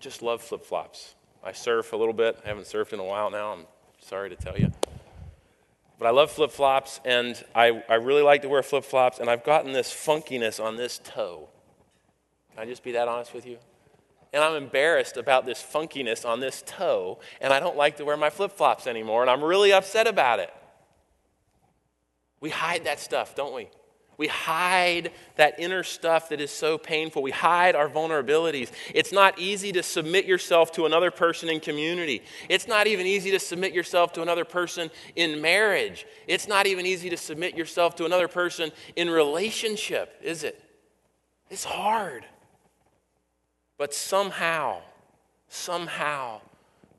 Just 0.00 0.20
love 0.20 0.42
flip 0.42 0.64
flops. 0.64 1.14
I 1.42 1.52
surf 1.52 1.92
a 1.92 1.96
little 1.96 2.12
bit. 2.12 2.38
I 2.44 2.48
haven't 2.48 2.66
surfed 2.66 2.92
in 2.92 3.00
a 3.00 3.04
while 3.04 3.30
now. 3.30 3.52
I'm 3.52 3.66
sorry 4.00 4.28
to 4.28 4.36
tell 4.36 4.58
you. 4.58 4.70
But 6.00 6.06
I 6.06 6.12
love 6.12 6.30
flip 6.30 6.50
flops, 6.50 6.98
and 7.04 7.44
I, 7.54 7.82
I 7.86 7.96
really 7.96 8.22
like 8.22 8.40
to 8.40 8.48
wear 8.48 8.62
flip 8.62 8.84
flops, 8.84 9.18
and 9.18 9.28
I've 9.28 9.44
gotten 9.44 9.72
this 9.72 9.92
funkiness 9.92 10.58
on 10.58 10.76
this 10.76 10.98
toe. 11.04 11.50
Can 12.54 12.62
I 12.62 12.64
just 12.64 12.82
be 12.82 12.92
that 12.92 13.06
honest 13.06 13.34
with 13.34 13.44
you? 13.46 13.58
And 14.32 14.42
I'm 14.42 14.54
embarrassed 14.54 15.18
about 15.18 15.44
this 15.44 15.62
funkiness 15.62 16.26
on 16.26 16.40
this 16.40 16.62
toe, 16.66 17.18
and 17.38 17.52
I 17.52 17.60
don't 17.60 17.76
like 17.76 17.98
to 17.98 18.06
wear 18.06 18.16
my 18.16 18.30
flip 18.30 18.52
flops 18.52 18.86
anymore, 18.86 19.20
and 19.20 19.30
I'm 19.30 19.44
really 19.44 19.74
upset 19.74 20.06
about 20.06 20.38
it. 20.38 20.50
We 22.40 22.48
hide 22.48 22.84
that 22.84 22.98
stuff, 22.98 23.34
don't 23.34 23.54
we? 23.54 23.68
We 24.20 24.26
hide 24.26 25.12
that 25.36 25.58
inner 25.58 25.82
stuff 25.82 26.28
that 26.28 26.42
is 26.42 26.50
so 26.50 26.76
painful. 26.76 27.22
We 27.22 27.30
hide 27.30 27.74
our 27.74 27.88
vulnerabilities. 27.88 28.70
It's 28.94 29.12
not 29.12 29.38
easy 29.38 29.72
to 29.72 29.82
submit 29.82 30.26
yourself 30.26 30.72
to 30.72 30.84
another 30.84 31.10
person 31.10 31.48
in 31.48 31.58
community. 31.58 32.20
It's 32.50 32.68
not 32.68 32.86
even 32.86 33.06
easy 33.06 33.30
to 33.30 33.38
submit 33.38 33.72
yourself 33.72 34.12
to 34.12 34.20
another 34.20 34.44
person 34.44 34.90
in 35.16 35.40
marriage. 35.40 36.06
It's 36.26 36.46
not 36.46 36.66
even 36.66 36.84
easy 36.84 37.08
to 37.08 37.16
submit 37.16 37.56
yourself 37.56 37.96
to 37.96 38.04
another 38.04 38.28
person 38.28 38.72
in 38.94 39.08
relationship, 39.08 40.14
is 40.22 40.44
it? 40.44 40.62
It's 41.48 41.64
hard. 41.64 42.26
But 43.78 43.94
somehow, 43.94 44.82
somehow, 45.48 46.42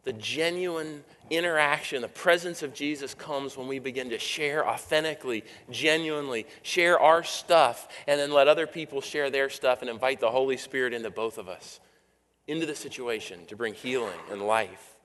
The 0.06 0.14
genuine 0.14 1.04
interaction, 1.32 2.02
the 2.02 2.08
presence 2.08 2.62
of 2.62 2.74
Jesus 2.74 3.14
comes 3.14 3.56
when 3.58 3.68
we 3.68 3.80
begin 3.80 4.10
to 4.10 4.20
share 4.20 4.68
authentically, 4.68 5.44
genuinely, 5.70 6.46
share 6.62 7.00
our 7.00 7.24
stuff, 7.24 7.88
and 8.08 8.20
then 8.20 8.32
let 8.32 8.48
other 8.48 8.68
people 8.68 9.02
share 9.02 9.30
their 9.30 9.50
stuff 9.50 9.82
and 9.82 9.90
invite 9.90 10.20
the 10.20 10.32
Holy 10.32 10.58
Spirit 10.58 10.94
into 10.94 11.10
both 11.10 11.38
of 11.38 11.48
us, 11.48 11.80
into 12.48 12.66
the 12.66 12.76
situation 12.76 13.46
to 13.48 13.56
bring 13.56 13.74
healing 13.74 14.20
and 14.30 14.42
life. 14.42 14.96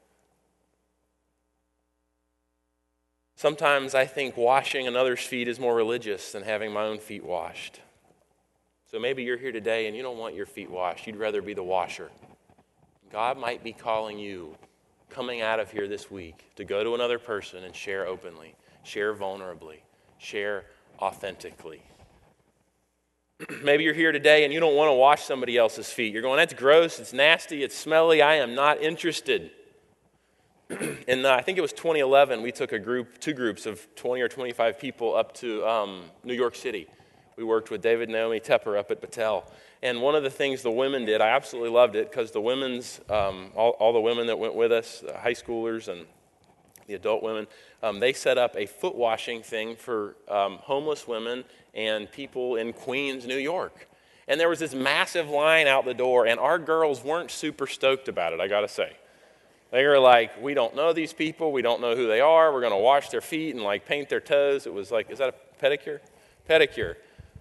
Sometimes 3.37 3.95
I 3.95 4.07
think 4.07 4.37
washing 4.37 4.87
another's 4.87 5.20
feet 5.20 5.47
is 5.47 5.61
more 5.61 5.74
religious 5.74 6.33
than 6.33 6.43
having 6.43 6.72
my 6.72 6.85
own 6.85 6.99
feet 6.99 7.24
washed. 7.24 7.81
So 8.91 8.99
maybe 8.99 9.24
you're 9.24 9.37
here 9.37 9.53
today 9.53 9.87
and 9.87 9.97
you 9.97 10.03
don't 10.03 10.16
want 10.16 10.35
your 10.35 10.47
feet 10.47 10.70
washed. 10.70 11.07
You'd 11.07 11.16
rather 11.16 11.43
be 11.43 11.53
the 11.53 11.62
washer. 11.62 12.11
God 13.12 13.39
might 13.39 13.62
be 13.62 13.72
calling 13.72 14.18
you 14.18 14.57
coming 15.17 15.41
out 15.41 15.59
of 15.59 15.71
here 15.71 15.89
this 15.89 16.11
week 16.11 16.45
to 16.57 16.62
go 16.62 16.85
to 16.85 16.95
another 16.95 17.19
person 17.19 17.64
and 17.64 17.75
share 17.75 18.07
openly, 18.07 18.55
share 18.83 19.14
vulnerably, 19.14 19.79
share 20.19 20.67
authentically. 21.01 21.81
Maybe 23.62 23.83
you're 23.83 23.95
here 23.95 24.12
today 24.12 24.45
and 24.45 24.53
you 24.53 24.61
don't 24.61 24.77
want 24.77 24.91
to 24.91 24.93
wash 24.93 25.23
somebody 25.23 25.57
else's 25.57 25.91
feet. 25.91 26.12
You're 26.12 26.21
going, 26.21 26.37
that's 26.37 26.53
gross, 26.53 27.01
it's 27.01 27.14
nasty, 27.14 27.62
it's 27.62 27.75
smelly, 27.75 28.21
I 28.21 28.35
am 28.35 28.55
not 28.55 28.83
interested. 28.83 29.53
and 30.69 31.25
uh, 31.25 31.33
I 31.33 31.41
think 31.41 31.57
it 31.57 31.62
was 31.62 31.73
2011, 31.73 32.43
we 32.43 32.53
took 32.53 32.73
a 32.73 32.79
group, 32.79 33.19
two 33.19 33.33
groups 33.33 33.64
of 33.64 33.89
20 33.95 34.21
or 34.21 34.29
25 34.29 34.79
people 34.79 35.17
up 35.17 35.33
to 35.37 35.67
um, 35.67 36.03
New 36.25 36.35
York 36.35 36.55
City. 36.55 36.89
We 37.37 37.45
worked 37.45 37.70
with 37.70 37.82
David 37.82 38.09
Naomi 38.09 38.41
Tepper 38.41 38.78
up 38.78 38.91
at 38.91 39.03
Battelle. 39.03 39.45
And 39.82 40.01
one 40.01 40.14
of 40.14 40.22
the 40.22 40.30
things 40.30 40.62
the 40.62 40.70
women 40.70 41.05
did, 41.05 41.20
I 41.20 41.28
absolutely 41.28 41.68
loved 41.68 41.95
it 41.95 42.11
because 42.11 42.30
the 42.30 42.41
women's, 42.41 42.99
um, 43.11 43.51
all, 43.55 43.72
all, 43.72 43.93
the 43.93 44.01
women 44.01 44.26
that 44.28 44.39
went 44.39 44.55
with 44.55 44.72
us, 44.72 45.01
the 45.01 45.18
high 45.18 45.34
schoolers 45.34 45.89
and 45.89 46.07
the 46.87 46.95
adult 46.95 47.22
women, 47.22 47.47
um, 47.82 48.01
they 48.01 48.14
set 48.14 48.39
up 48.39 48.57
a 48.57 48.64
foot 48.64 48.95
washing 48.95 49.43
thing 49.43 49.76
for 49.76 50.16
um, 50.30 50.57
homeless 50.62 51.07
women 51.07 51.45
and 51.74 52.11
people 52.11 52.57
in 52.57 52.72
Queens, 52.72 53.26
New 53.26 53.37
York. 53.37 53.87
And 54.28 54.41
there 54.41 54.49
was 54.49 54.59
this 54.59 54.74
massive 54.74 55.28
line 55.28 55.66
out 55.66 55.84
the 55.84 55.93
door, 55.93 56.26
and 56.26 56.41
our 56.41 56.59
girls 56.59 57.05
weren't 57.05 57.30
super 57.30 57.66
stoked 57.66 58.09
about 58.09 58.32
it, 58.32 58.41
I 58.41 58.49
gotta 58.49 58.66
say. 58.66 58.97
They 59.70 59.84
were 59.84 59.99
like, 59.99 60.43
we 60.43 60.55
don't 60.55 60.74
know 60.74 60.95
these 60.95 61.12
people, 61.12 61.53
we 61.53 61.61
don't 61.61 61.82
know 61.82 61.95
who 61.95 62.07
they 62.07 62.20
are, 62.20 62.51
we're 62.51 62.62
gonna 62.62 62.78
wash 62.78 63.11
their 63.11 63.20
feet 63.20 63.55
and 63.55 63.62
like 63.62 63.84
paint 63.84 64.09
their 64.09 64.20
toes. 64.20 64.66
It 64.66 64.72
was 64.72 64.91
like, 64.91 65.11
is 65.11 65.18
that 65.18 65.28
a 65.28 65.64
pedicure? 65.64 66.01
Pedicure 66.49 66.97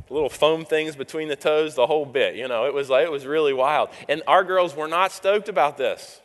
little 0.10 0.30
foam 0.30 0.66
things 0.66 0.96
between 0.96 1.28
the 1.28 1.36
toes, 1.36 1.76
the 1.76 1.88
whole 1.88 2.06
bit. 2.06 2.36
You 2.36 2.48
know, 2.48 2.66
it 2.66 2.74
was 2.74 2.90
like 2.90 3.06
it 3.06 3.12
was 3.12 3.26
really 3.26 3.54
wild. 3.54 3.90
And 4.08 4.22
our 4.28 4.44
girls 4.44 4.76
were 4.76 4.88
not 4.88 5.12
stoked 5.12 5.50
about 5.50 5.78
this. 5.78 6.22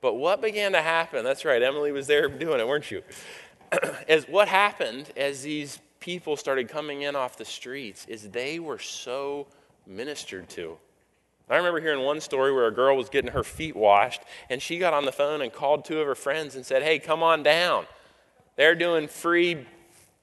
But 0.00 0.14
what 0.14 0.40
began 0.40 0.72
to 0.72 0.82
happen? 0.82 1.24
That's 1.24 1.44
right, 1.44 1.62
Emily 1.62 1.92
was 1.92 2.06
there 2.06 2.28
doing 2.28 2.60
it, 2.60 2.68
weren't 2.68 2.90
you? 2.90 3.02
as 4.08 4.28
what 4.28 4.48
happened 4.48 5.10
as 5.16 5.42
these 5.42 5.78
people 6.00 6.36
started 6.36 6.68
coming 6.68 7.02
in 7.02 7.16
off 7.16 7.36
the 7.36 7.44
streets 7.44 8.06
is 8.06 8.30
they 8.30 8.58
were 8.58 8.78
so 8.78 9.46
ministered 9.86 10.48
to. 10.50 10.78
I 11.50 11.56
remember 11.56 11.80
hearing 11.80 12.04
one 12.04 12.20
story 12.20 12.52
where 12.52 12.66
a 12.66 12.74
girl 12.74 12.96
was 12.96 13.08
getting 13.08 13.32
her 13.32 13.42
feet 13.42 13.74
washed, 13.74 14.20
and 14.50 14.60
she 14.60 14.78
got 14.78 14.92
on 14.92 15.06
the 15.06 15.12
phone 15.12 15.40
and 15.40 15.52
called 15.52 15.84
two 15.84 15.98
of 16.00 16.06
her 16.06 16.14
friends 16.14 16.54
and 16.54 16.64
said, 16.64 16.82
Hey, 16.82 16.98
come 16.98 17.22
on 17.22 17.42
down. 17.42 17.86
They're 18.56 18.74
doing 18.74 19.08
free 19.08 19.66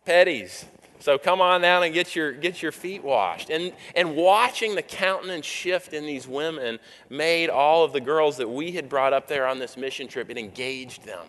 petties. 0.05 0.65
So 0.99 1.17
come 1.17 1.41
on 1.41 1.61
down 1.61 1.83
and 1.83 1.93
get 1.93 2.15
your, 2.15 2.31
get 2.31 2.61
your 2.61 2.71
feet 2.71 3.03
washed. 3.03 3.49
And, 3.49 3.73
and 3.95 4.15
watching 4.15 4.75
the 4.75 4.81
countenance 4.81 5.45
shift 5.45 5.93
in 5.93 6.05
these 6.05 6.27
women 6.27 6.79
made 7.09 7.49
all 7.49 7.83
of 7.83 7.93
the 7.93 8.01
girls 8.01 8.37
that 8.37 8.49
we 8.49 8.71
had 8.71 8.89
brought 8.89 9.13
up 9.13 9.27
there 9.27 9.45
on 9.45 9.59
this 9.59 9.77
mission 9.77 10.07
trip, 10.07 10.29
it 10.29 10.37
engaged 10.37 11.05
them. 11.05 11.25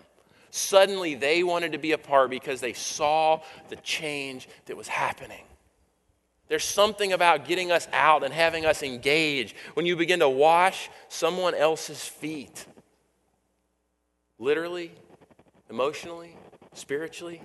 Suddenly 0.50 1.14
they 1.14 1.42
wanted 1.42 1.72
to 1.72 1.78
be 1.78 1.92
a 1.92 1.98
part 1.98 2.30
because 2.30 2.60
they 2.60 2.72
saw 2.72 3.42
the 3.68 3.76
change 3.76 4.48
that 4.66 4.76
was 4.76 4.88
happening. 4.88 5.42
There's 6.48 6.64
something 6.64 7.12
about 7.12 7.46
getting 7.46 7.72
us 7.72 7.88
out 7.92 8.22
and 8.22 8.32
having 8.32 8.64
us 8.64 8.82
engage 8.82 9.54
when 9.74 9.84
you 9.84 9.96
begin 9.96 10.20
to 10.20 10.28
wash 10.28 10.88
someone 11.08 11.54
else's 11.54 12.02
feet. 12.06 12.64
Literally, 14.38 14.92
emotionally, 15.68 16.36
spiritually. 16.72 17.42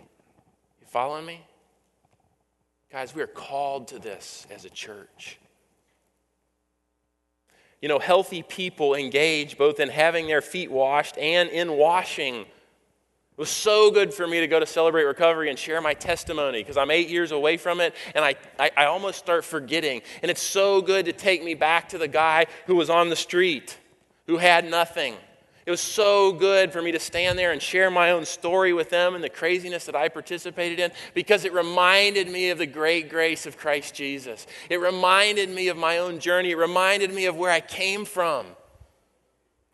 You 0.79 0.87
following 0.87 1.25
me? 1.25 1.41
Guys, 2.91 3.15
we 3.15 3.21
are 3.21 3.27
called 3.27 3.87
to 3.87 3.99
this 3.99 4.45
as 4.53 4.65
a 4.65 4.69
church. 4.69 5.39
You 7.81 7.87
know, 7.87 7.99
healthy 7.99 8.43
people 8.43 8.95
engage 8.95 9.57
both 9.57 9.79
in 9.79 9.87
having 9.87 10.27
their 10.27 10.41
feet 10.41 10.69
washed 10.69 11.17
and 11.17 11.49
in 11.49 11.71
washing. 11.77 12.41
It 12.41 13.37
was 13.37 13.49
so 13.49 13.91
good 13.91 14.13
for 14.13 14.27
me 14.27 14.41
to 14.41 14.47
go 14.47 14.59
to 14.59 14.65
Celebrate 14.65 15.05
Recovery 15.05 15.49
and 15.49 15.57
share 15.57 15.79
my 15.79 15.93
testimony 15.93 16.59
because 16.59 16.75
I'm 16.75 16.91
eight 16.91 17.07
years 17.07 17.31
away 17.31 17.55
from 17.55 17.79
it 17.79 17.95
and 18.13 18.25
I, 18.25 18.35
I, 18.59 18.71
I, 18.75 18.85
almost 18.85 19.17
start 19.19 19.45
forgetting. 19.45 20.01
And 20.21 20.29
it's 20.29 20.43
so 20.43 20.81
good 20.81 21.05
to 21.05 21.13
take 21.13 21.43
me 21.43 21.53
back 21.53 21.89
to 21.89 21.97
the 21.97 22.09
guy 22.09 22.47
who 22.67 22.75
was 22.75 22.89
on 22.89 23.09
the 23.09 23.15
street, 23.15 23.79
who 24.27 24.37
had 24.37 24.69
nothing 24.69 25.15
it 25.65 25.71
was 25.71 25.81
so 25.81 26.31
good 26.31 26.73
for 26.73 26.81
me 26.81 26.91
to 26.91 26.99
stand 26.99 27.37
there 27.37 27.51
and 27.51 27.61
share 27.61 27.91
my 27.91 28.11
own 28.11 28.25
story 28.25 28.73
with 28.73 28.89
them 28.89 29.13
and 29.13 29.23
the 29.23 29.29
craziness 29.29 29.85
that 29.85 29.95
I 29.95 30.09
participated 30.09 30.79
in 30.79 30.91
because 31.13 31.45
it 31.45 31.53
reminded 31.53 32.27
me 32.29 32.49
of 32.49 32.57
the 32.57 32.65
great 32.65 33.09
grace 33.09 33.45
of 33.45 33.57
Christ 33.57 33.93
Jesus. 33.93 34.47
It 34.69 34.79
reminded 34.79 35.49
me 35.49 35.67
of 35.67 35.77
my 35.77 35.99
own 35.99 36.19
journey. 36.19 36.51
It 36.51 36.57
reminded 36.57 37.13
me 37.13 37.25
of 37.25 37.35
where 37.35 37.51
I 37.51 37.59
came 37.59 38.05
from. 38.05 38.47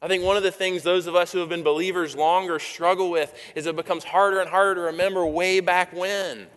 I 0.01 0.07
think 0.07 0.23
one 0.23 0.37
of 0.37 0.43
the 0.43 0.51
things 0.51 0.83
those 0.83 1.07
of 1.07 1.15
us 1.15 1.31
who 1.31 1.39
have 1.39 1.49
been 1.49 1.63
believers 1.63 2.15
longer 2.15 2.59
struggle 2.59 3.09
with 3.09 3.33
is 3.55 3.65
it 3.65 3.75
becomes 3.75 4.03
harder 4.03 4.41
and 4.41 4.49
harder 4.49 4.75
to 4.75 4.81
remember 4.81 5.25
way 5.25 5.59
back 5.59 5.93
when. 5.93 6.47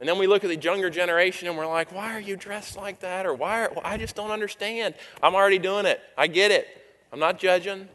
And 0.00 0.08
then 0.08 0.18
we 0.18 0.26
look 0.26 0.42
at 0.44 0.48
the 0.48 0.56
younger 0.56 0.90
generation 0.90 1.48
and 1.48 1.56
we're 1.56 1.66
like, 1.66 1.92
why 1.92 2.14
are 2.14 2.20
you 2.20 2.36
dressed 2.36 2.76
like 2.76 3.00
that? 3.00 3.26
Or 3.26 3.34
why? 3.34 3.64
Are, 3.64 3.70
well, 3.70 3.82
I 3.84 3.96
just 3.96 4.16
don't 4.16 4.30
understand. 4.30 4.94
I'm 5.22 5.34
already 5.34 5.58
doing 5.58 5.86
it. 5.86 6.00
I 6.16 6.28
get 6.28 6.50
it. 6.50 6.66
I'm 7.12 7.18
not 7.18 7.38
judging. 7.38 7.88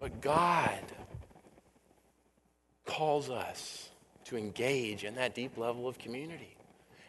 But 0.00 0.22
God 0.22 0.80
calls 2.86 3.28
us 3.28 3.90
to 4.24 4.36
engage 4.36 5.04
in 5.04 5.14
that 5.16 5.34
deep 5.34 5.58
level 5.58 5.86
of 5.86 5.98
community. 5.98 6.56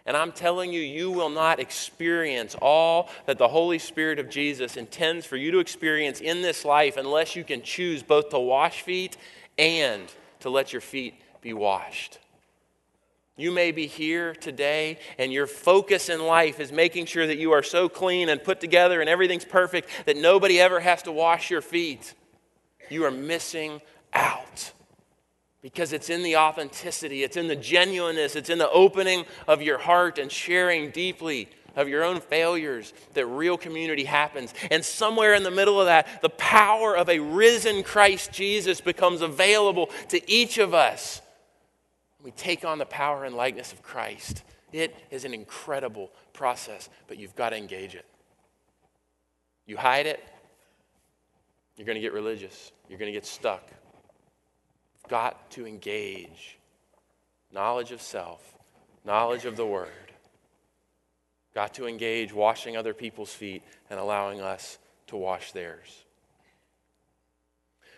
And 0.05 0.17
I'm 0.17 0.31
telling 0.31 0.73
you, 0.73 0.81
you 0.81 1.11
will 1.11 1.29
not 1.29 1.59
experience 1.59 2.55
all 2.61 3.09
that 3.27 3.37
the 3.37 3.47
Holy 3.47 3.79
Spirit 3.79 4.19
of 4.19 4.29
Jesus 4.29 4.75
intends 4.75 5.25
for 5.25 5.37
you 5.37 5.51
to 5.51 5.59
experience 5.59 6.19
in 6.19 6.41
this 6.41 6.65
life 6.65 6.97
unless 6.97 7.35
you 7.35 7.43
can 7.43 7.61
choose 7.61 8.03
both 8.03 8.29
to 8.29 8.39
wash 8.39 8.81
feet 8.81 9.15
and 9.57 10.03
to 10.41 10.49
let 10.49 10.73
your 10.73 10.81
feet 10.81 11.13
be 11.39 11.53
washed. 11.53 12.19
You 13.37 13.51
may 13.51 13.71
be 13.71 13.87
here 13.87 14.33
today, 14.35 14.99
and 15.17 15.31
your 15.31 15.47
focus 15.47 16.09
in 16.09 16.25
life 16.25 16.59
is 16.59 16.71
making 16.71 17.05
sure 17.05 17.25
that 17.25 17.37
you 17.37 17.53
are 17.53 17.63
so 17.63 17.87
clean 17.87 18.27
and 18.27 18.43
put 18.43 18.59
together 18.59 19.01
and 19.01 19.09
everything's 19.09 19.45
perfect 19.45 19.89
that 20.05 20.17
nobody 20.17 20.59
ever 20.59 20.79
has 20.79 21.03
to 21.03 21.11
wash 21.11 21.49
your 21.49 21.61
feet 21.61 22.13
you 22.89 23.05
are 23.05 23.11
missing 23.11 23.81
out. 24.13 24.71
Because 25.61 25.93
it's 25.93 26.09
in 26.09 26.23
the 26.23 26.37
authenticity, 26.37 27.23
it's 27.23 27.37
in 27.37 27.47
the 27.47 27.55
genuineness, 27.55 28.35
it's 28.35 28.49
in 28.49 28.57
the 28.57 28.69
opening 28.71 29.25
of 29.47 29.61
your 29.61 29.77
heart 29.77 30.17
and 30.17 30.31
sharing 30.31 30.89
deeply 30.89 31.49
of 31.75 31.87
your 31.87 32.03
own 32.03 32.19
failures 32.19 32.93
that 33.13 33.25
real 33.27 33.57
community 33.57 34.03
happens. 34.03 34.53
And 34.69 34.83
somewhere 34.83 35.33
in 35.33 35.43
the 35.43 35.51
middle 35.51 35.79
of 35.79 35.85
that, 35.85 36.21
the 36.21 36.29
power 36.29 36.97
of 36.97 37.09
a 37.09 37.19
risen 37.19 37.83
Christ 37.83 38.31
Jesus 38.31 38.81
becomes 38.81 39.21
available 39.21 39.89
to 40.09 40.31
each 40.31 40.57
of 40.57 40.73
us. 40.73 41.21
We 42.23 42.31
take 42.31 42.65
on 42.65 42.77
the 42.77 42.85
power 42.85 43.25
and 43.25 43.35
likeness 43.35 43.71
of 43.73 43.81
Christ. 43.81 44.43
It 44.71 44.95
is 45.09 45.25
an 45.25 45.33
incredible 45.33 46.11
process, 46.33 46.89
but 47.07 47.17
you've 47.17 47.35
got 47.35 47.49
to 47.49 47.57
engage 47.57 47.95
it. 47.95 48.05
You 49.65 49.77
hide 49.77 50.05
it, 50.05 50.23
you're 51.77 51.85
going 51.85 51.95
to 51.95 52.01
get 52.01 52.13
religious. 52.13 52.71
You're 52.89 52.99
going 52.99 53.11
to 53.11 53.17
get 53.17 53.25
stuck. 53.25 53.63
You've 53.69 55.09
got 55.09 55.49
to 55.51 55.65
engage 55.65 56.57
knowledge 57.51 57.91
of 57.91 58.01
self, 58.01 58.57
knowledge 59.05 59.45
of 59.45 59.55
the 59.55 59.65
Word. 59.65 59.89
Got 61.53 61.73
to 61.75 61.87
engage 61.87 62.33
washing 62.33 62.77
other 62.77 62.93
people's 62.93 63.33
feet 63.33 63.63
and 63.89 63.99
allowing 63.99 64.39
us 64.39 64.77
to 65.07 65.17
wash 65.17 65.51
theirs. 65.51 66.05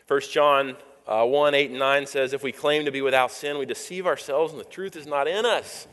1 0.07 0.21
John 0.31 0.75
uh, 1.07 1.25
1 1.25 1.53
8 1.53 1.69
and 1.69 1.79
9 1.79 2.05
says, 2.07 2.33
If 2.33 2.43
we 2.43 2.51
claim 2.51 2.85
to 2.85 2.91
be 2.91 3.01
without 3.01 3.31
sin, 3.31 3.57
we 3.57 3.65
deceive 3.65 4.07
ourselves 4.07 4.53
and 4.53 4.59
the 4.59 4.65
truth 4.65 4.95
is 4.95 5.05
not 5.05 5.27
in 5.27 5.45
us. 5.45 5.87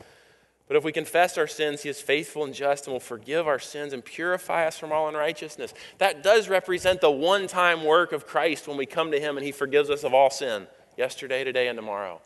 But 0.71 0.77
if 0.77 0.85
we 0.85 0.93
confess 0.93 1.37
our 1.37 1.47
sins, 1.47 1.83
he 1.83 1.89
is 1.89 1.99
faithful 1.99 2.45
and 2.45 2.53
just 2.53 2.85
and 2.85 2.93
will 2.93 3.01
forgive 3.01 3.45
our 3.45 3.59
sins 3.59 3.91
and 3.91 4.05
purify 4.05 4.65
us 4.65 4.77
from 4.77 4.93
all 4.93 5.09
unrighteousness. 5.09 5.73
That 5.97 6.23
does 6.23 6.47
represent 6.47 7.01
the 7.01 7.11
one 7.11 7.47
time 7.47 7.83
work 7.83 8.13
of 8.13 8.25
Christ 8.25 8.69
when 8.69 8.77
we 8.77 8.85
come 8.85 9.11
to 9.11 9.19
him 9.19 9.35
and 9.35 9.45
he 9.45 9.51
forgives 9.51 9.89
us 9.89 10.05
of 10.05 10.13
all 10.13 10.29
sin, 10.29 10.67
yesterday, 10.95 11.43
today, 11.43 11.67
and 11.67 11.77
tomorrow. 11.77 12.21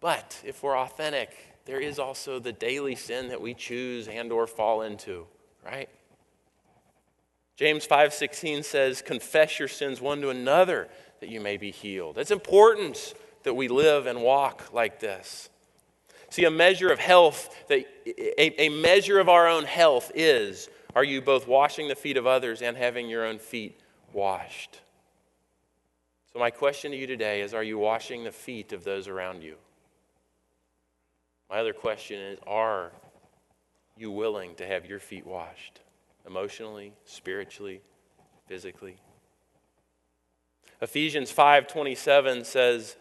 But 0.00 0.42
if 0.44 0.64
we're 0.64 0.76
authentic, 0.76 1.36
there 1.66 1.78
is 1.78 2.00
also 2.00 2.40
the 2.40 2.52
daily 2.52 2.96
sin 2.96 3.28
that 3.28 3.40
we 3.40 3.54
choose 3.54 4.08
and 4.08 4.32
or 4.32 4.48
fall 4.48 4.82
into, 4.82 5.28
right? 5.64 5.88
James 7.54 7.86
5:16 7.86 8.64
says, 8.64 9.02
"Confess 9.02 9.60
your 9.60 9.68
sins 9.68 10.00
one 10.00 10.20
to 10.20 10.30
another 10.30 10.88
that 11.20 11.28
you 11.28 11.40
may 11.40 11.58
be 11.58 11.70
healed." 11.70 12.18
It's 12.18 12.32
important 12.32 13.14
that 13.44 13.54
we 13.54 13.68
live 13.68 14.06
and 14.06 14.20
walk 14.20 14.72
like 14.72 14.98
this. 14.98 15.48
See, 16.36 16.44
a 16.44 16.50
measure 16.50 16.92
of 16.92 16.98
health, 16.98 17.64
that, 17.68 17.86
a, 18.06 18.64
a 18.64 18.68
measure 18.68 19.18
of 19.18 19.30
our 19.30 19.48
own 19.48 19.64
health 19.64 20.12
is 20.14 20.68
are 20.94 21.02
you 21.02 21.22
both 21.22 21.48
washing 21.48 21.88
the 21.88 21.94
feet 21.94 22.18
of 22.18 22.26
others 22.26 22.60
and 22.60 22.76
having 22.76 23.08
your 23.08 23.24
own 23.24 23.38
feet 23.38 23.80
washed? 24.12 24.82
So, 26.34 26.38
my 26.38 26.50
question 26.50 26.90
to 26.90 26.96
you 26.98 27.06
today 27.06 27.40
is 27.40 27.54
Are 27.54 27.62
you 27.62 27.78
washing 27.78 28.22
the 28.22 28.32
feet 28.32 28.74
of 28.74 28.84
those 28.84 29.08
around 29.08 29.44
you? 29.44 29.54
My 31.48 31.56
other 31.56 31.72
question 31.72 32.20
is 32.20 32.38
Are 32.46 32.92
you 33.96 34.10
willing 34.10 34.56
to 34.56 34.66
have 34.66 34.84
your 34.84 35.00
feet 35.00 35.26
washed? 35.26 35.80
Emotionally, 36.26 36.92
spiritually, 37.06 37.80
physically? 38.46 38.98
Ephesians 40.82 41.32
5:27 41.32 42.44
says, 42.44 42.96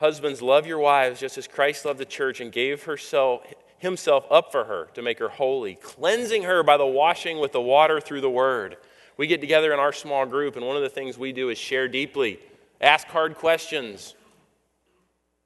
"Husbands, 0.00 0.42
love 0.42 0.66
your 0.66 0.78
wives 0.78 1.20
just 1.20 1.38
as 1.38 1.46
Christ 1.46 1.84
loved 1.84 2.00
the 2.00 2.04
church 2.04 2.40
and 2.40 2.50
gave 2.50 2.82
herself 2.84 3.46
himself 3.78 4.26
up 4.30 4.50
for 4.50 4.64
her 4.64 4.88
to 4.94 5.02
make 5.02 5.18
her 5.18 5.28
holy, 5.28 5.74
cleansing 5.76 6.42
her 6.42 6.62
by 6.62 6.76
the 6.76 6.86
washing 6.86 7.38
with 7.38 7.52
the 7.52 7.60
water 7.60 8.00
through 8.00 8.20
the 8.20 8.30
word." 8.30 8.76
We 9.16 9.26
get 9.26 9.40
together 9.40 9.72
in 9.72 9.78
our 9.78 9.92
small 9.92 10.26
group 10.26 10.56
and 10.56 10.66
one 10.66 10.76
of 10.76 10.82
the 10.82 10.88
things 10.88 11.16
we 11.16 11.32
do 11.32 11.50
is 11.50 11.58
share 11.58 11.88
deeply, 11.88 12.40
ask 12.80 13.06
hard 13.08 13.36
questions, 13.36 14.14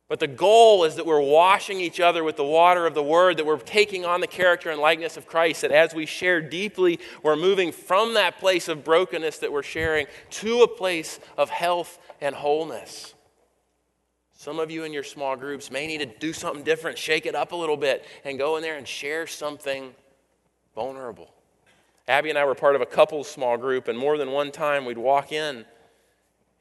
but 0.07 0.21
the 0.21 0.27
goal 0.27 0.85
is 0.85 0.97
that 0.97 1.07
we're 1.07 1.21
washing 1.21 1.81
each 1.81 1.99
other 1.99 2.23
with 2.23 2.37
the 2.37 2.45
water 2.45 2.87
of 2.87 2.95
the 2.95 3.03
Word, 3.03 3.39
that 3.39 3.47
we're 3.47 3.57
taking 3.57 4.05
on 4.05 4.21
the 4.21 4.27
character 4.27 4.71
and 4.71 4.81
likeness 4.81 5.17
of 5.17 5.27
Christ, 5.27 5.63
that 5.63 5.73
as 5.73 5.95
we 5.95 6.07
share 6.07 6.41
deeply, 6.41 7.01
we're 7.23 7.37
moving 7.37 7.73
from 7.73 8.15
that 8.15 8.39
place 8.39 8.69
of 8.69 8.85
brokenness 8.85 9.39
that 9.39 9.51
we're 9.51 9.63
sharing 9.63 10.07
to 10.31 10.63
a 10.63 10.69
place 10.69 11.19
of 11.39 11.51
health 11.51 11.99
and 12.21 12.35
wholeness. 12.35 13.15
Some 14.35 14.59
of 14.59 14.71
you 14.71 14.85
in 14.85 14.93
your 14.93 15.05
small 15.05 15.37
groups 15.37 15.71
may 15.71 15.87
need 15.87 15.99
to 15.99 16.07
do 16.07 16.33
something 16.33 16.65
different, 16.65 16.99
shake 16.99 17.25
it 17.27 17.35
up 17.35 17.53
a 17.53 17.57
little 17.57 17.77
bit, 17.77 18.05
and 18.25 18.39
go 18.39 18.57
in 18.57 18.63
there 18.63 18.77
and 18.77 18.87
share 18.87 19.27
something 19.27 19.95
vulnerable. 20.75 21.33
Abby 22.07 22.29
and 22.31 22.39
I 22.39 22.45
were 22.45 22.55
part 22.55 22.75
of 22.75 22.83
a 22.83 22.87
couples 22.87 23.31
small 23.31 23.57
group, 23.57 23.89
and 23.89 23.99
more 23.99 24.19
than 24.19 24.33
one 24.33 24.51
time 24.51 24.85
we'd 24.85 24.99
walk 24.99 25.33
in 25.33 25.65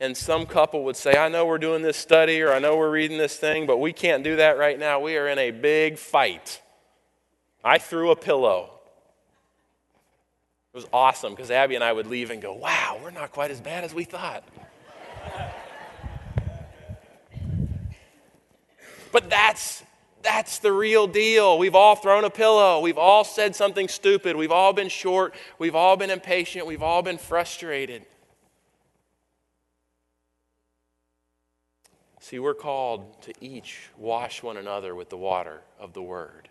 and 0.03 0.17
some 0.17 0.45
couple 0.45 0.84
would 0.84 0.97
say, 0.97 1.15
I 1.15 1.30
know 1.30 1.45
we're 1.45 1.57
doing 1.57 1.82
this 1.82 1.95
study 1.95 2.41
or 2.41 2.51
I 2.51 2.59
know 2.59 2.76
we're 2.76 2.91
reading 2.91 3.17
this 3.17 3.38
thing, 3.38 3.65
but 3.65 3.78
we 3.78 3.93
can't 3.93 4.21
do 4.21 4.36
that 4.36 4.57
right 4.57 4.78
now. 4.78 4.99
We 4.99 5.15
are 5.15 5.30
in 5.30 5.39
a 5.39 5.51
big 5.51 5.97
fight. 5.97 6.61
I 7.63 7.78
threw 7.78 8.11
a 8.11 8.15
pillow. 8.17 8.71
It 10.74 10.78
was 10.78 10.86
awesome 10.91 11.34
because 11.34 11.51
Abby 11.51 11.76
and 11.76 11.84
I 11.86 11.93
would 11.93 12.07
leave 12.07 12.32
and 12.32 12.41
go, 12.41 12.53
wow, 12.53 12.99
we're 13.01 13.11
not 13.11 13.32
quite 13.32 13.49
as 13.49 13.61
bad 13.61 13.86
as 13.86 13.93
we 13.93 14.03
thought. 14.03 14.43
But 19.14 19.30
that's 19.30 19.84
that's 20.24 20.59
the 20.59 20.72
real 20.72 21.05
deal. 21.05 21.57
We've 21.57 21.76
all 21.76 21.95
thrown 21.95 22.24
a 22.24 22.30
pillow. 22.30 22.80
We've 22.80 22.97
all 22.97 23.26
said 23.26 23.55
something 23.55 23.89
stupid. 23.89 24.38
We've 24.38 24.53
all 24.53 24.72
been 24.72 24.88
short. 24.88 25.36
We've 25.59 25.76
all 25.76 25.97
been 25.97 26.09
impatient. 26.09 26.66
We've 26.66 26.82
all 26.82 27.01
been 27.01 27.18
frustrated. 27.18 28.05
See, 32.22 32.39
we're 32.39 32.53
called 32.53 33.22
to 33.24 33.34
each 33.41 33.89
wash 33.97 34.41
one 34.41 34.55
another 34.55 34.95
with 34.95 35.09
the 35.09 35.18
water 35.18 35.59
of 35.78 35.91
the 35.91 36.01
word. 36.01 36.47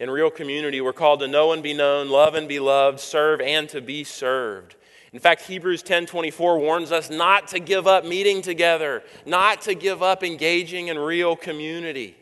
In 0.00 0.10
real 0.10 0.30
community, 0.30 0.80
we're 0.80 0.92
called 0.92 1.20
to 1.20 1.28
know 1.28 1.52
and 1.52 1.62
be 1.62 1.74
known, 1.74 2.08
love 2.08 2.34
and 2.34 2.48
be 2.48 2.58
loved, 2.58 2.98
serve 2.98 3.40
and 3.40 3.68
to 3.68 3.80
be 3.80 4.02
served. 4.02 4.74
In 5.12 5.20
fact, 5.20 5.42
Hebrews 5.42 5.82
10:24 5.82 6.58
warns 6.58 6.92
us 6.92 7.08
not 7.08 7.48
to 7.48 7.58
give 7.58 7.86
up 7.86 8.04
meeting 8.04 8.42
together, 8.42 9.02
not 9.24 9.62
to 9.62 9.74
give 9.74 10.02
up 10.02 10.22
engaging 10.22 10.88
in 10.88 10.98
real 10.98 11.34
community. 11.34 12.16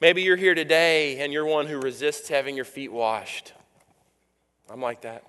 Maybe 0.00 0.22
you're 0.22 0.36
here 0.36 0.56
today 0.56 1.20
and 1.20 1.32
you're 1.32 1.46
one 1.46 1.68
who 1.68 1.78
resists 1.78 2.28
having 2.28 2.56
your 2.56 2.64
feet 2.64 2.90
washed. 2.90 3.52
I'm 4.68 4.80
like 4.80 5.02
that. 5.02 5.22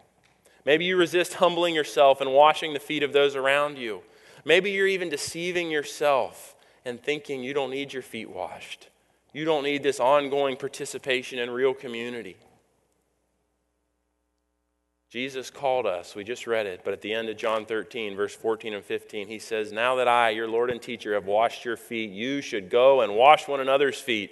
Maybe 0.65 0.85
you 0.85 0.97
resist 0.97 1.35
humbling 1.35 1.75
yourself 1.75 2.21
and 2.21 2.33
washing 2.33 2.73
the 2.73 2.79
feet 2.79 3.03
of 3.03 3.13
those 3.13 3.35
around 3.35 3.77
you. 3.77 4.01
Maybe 4.45 4.71
you're 4.71 4.87
even 4.87 5.09
deceiving 5.09 5.69
yourself 5.69 6.55
and 6.85 7.01
thinking 7.01 7.43
you 7.43 7.53
don't 7.53 7.69
need 7.69 7.93
your 7.93 8.01
feet 8.01 8.29
washed. 8.29 8.89
You 9.33 9.45
don't 9.45 9.63
need 9.63 9.83
this 9.83 9.99
ongoing 9.99 10.55
participation 10.55 11.39
in 11.39 11.49
real 11.49 11.73
community. 11.73 12.37
Jesus 15.13 15.51
called 15.51 15.85
us, 15.85 16.15
we 16.15 16.23
just 16.23 16.47
read 16.47 16.65
it, 16.65 16.81
but 16.83 16.91
at 16.91 17.01
the 17.01 17.13
end 17.13 17.29
of 17.29 17.37
John 17.37 17.67
13, 17.67 18.15
verse 18.15 18.33
14 18.33 18.73
and 18.73 18.83
15, 18.83 19.27
he 19.27 19.37
says, 19.37 19.71
Now 19.71 19.97
that 19.97 20.07
I, 20.07 20.31
your 20.31 20.47
Lord 20.47 20.71
and 20.71 20.81
teacher, 20.81 21.13
have 21.13 21.27
washed 21.27 21.63
your 21.63 21.77
feet, 21.77 22.09
you 22.09 22.41
should 22.41 22.67
go 22.67 23.01
and 23.01 23.15
wash 23.15 23.47
one 23.47 23.59
another's 23.59 23.99
feet. 24.01 24.31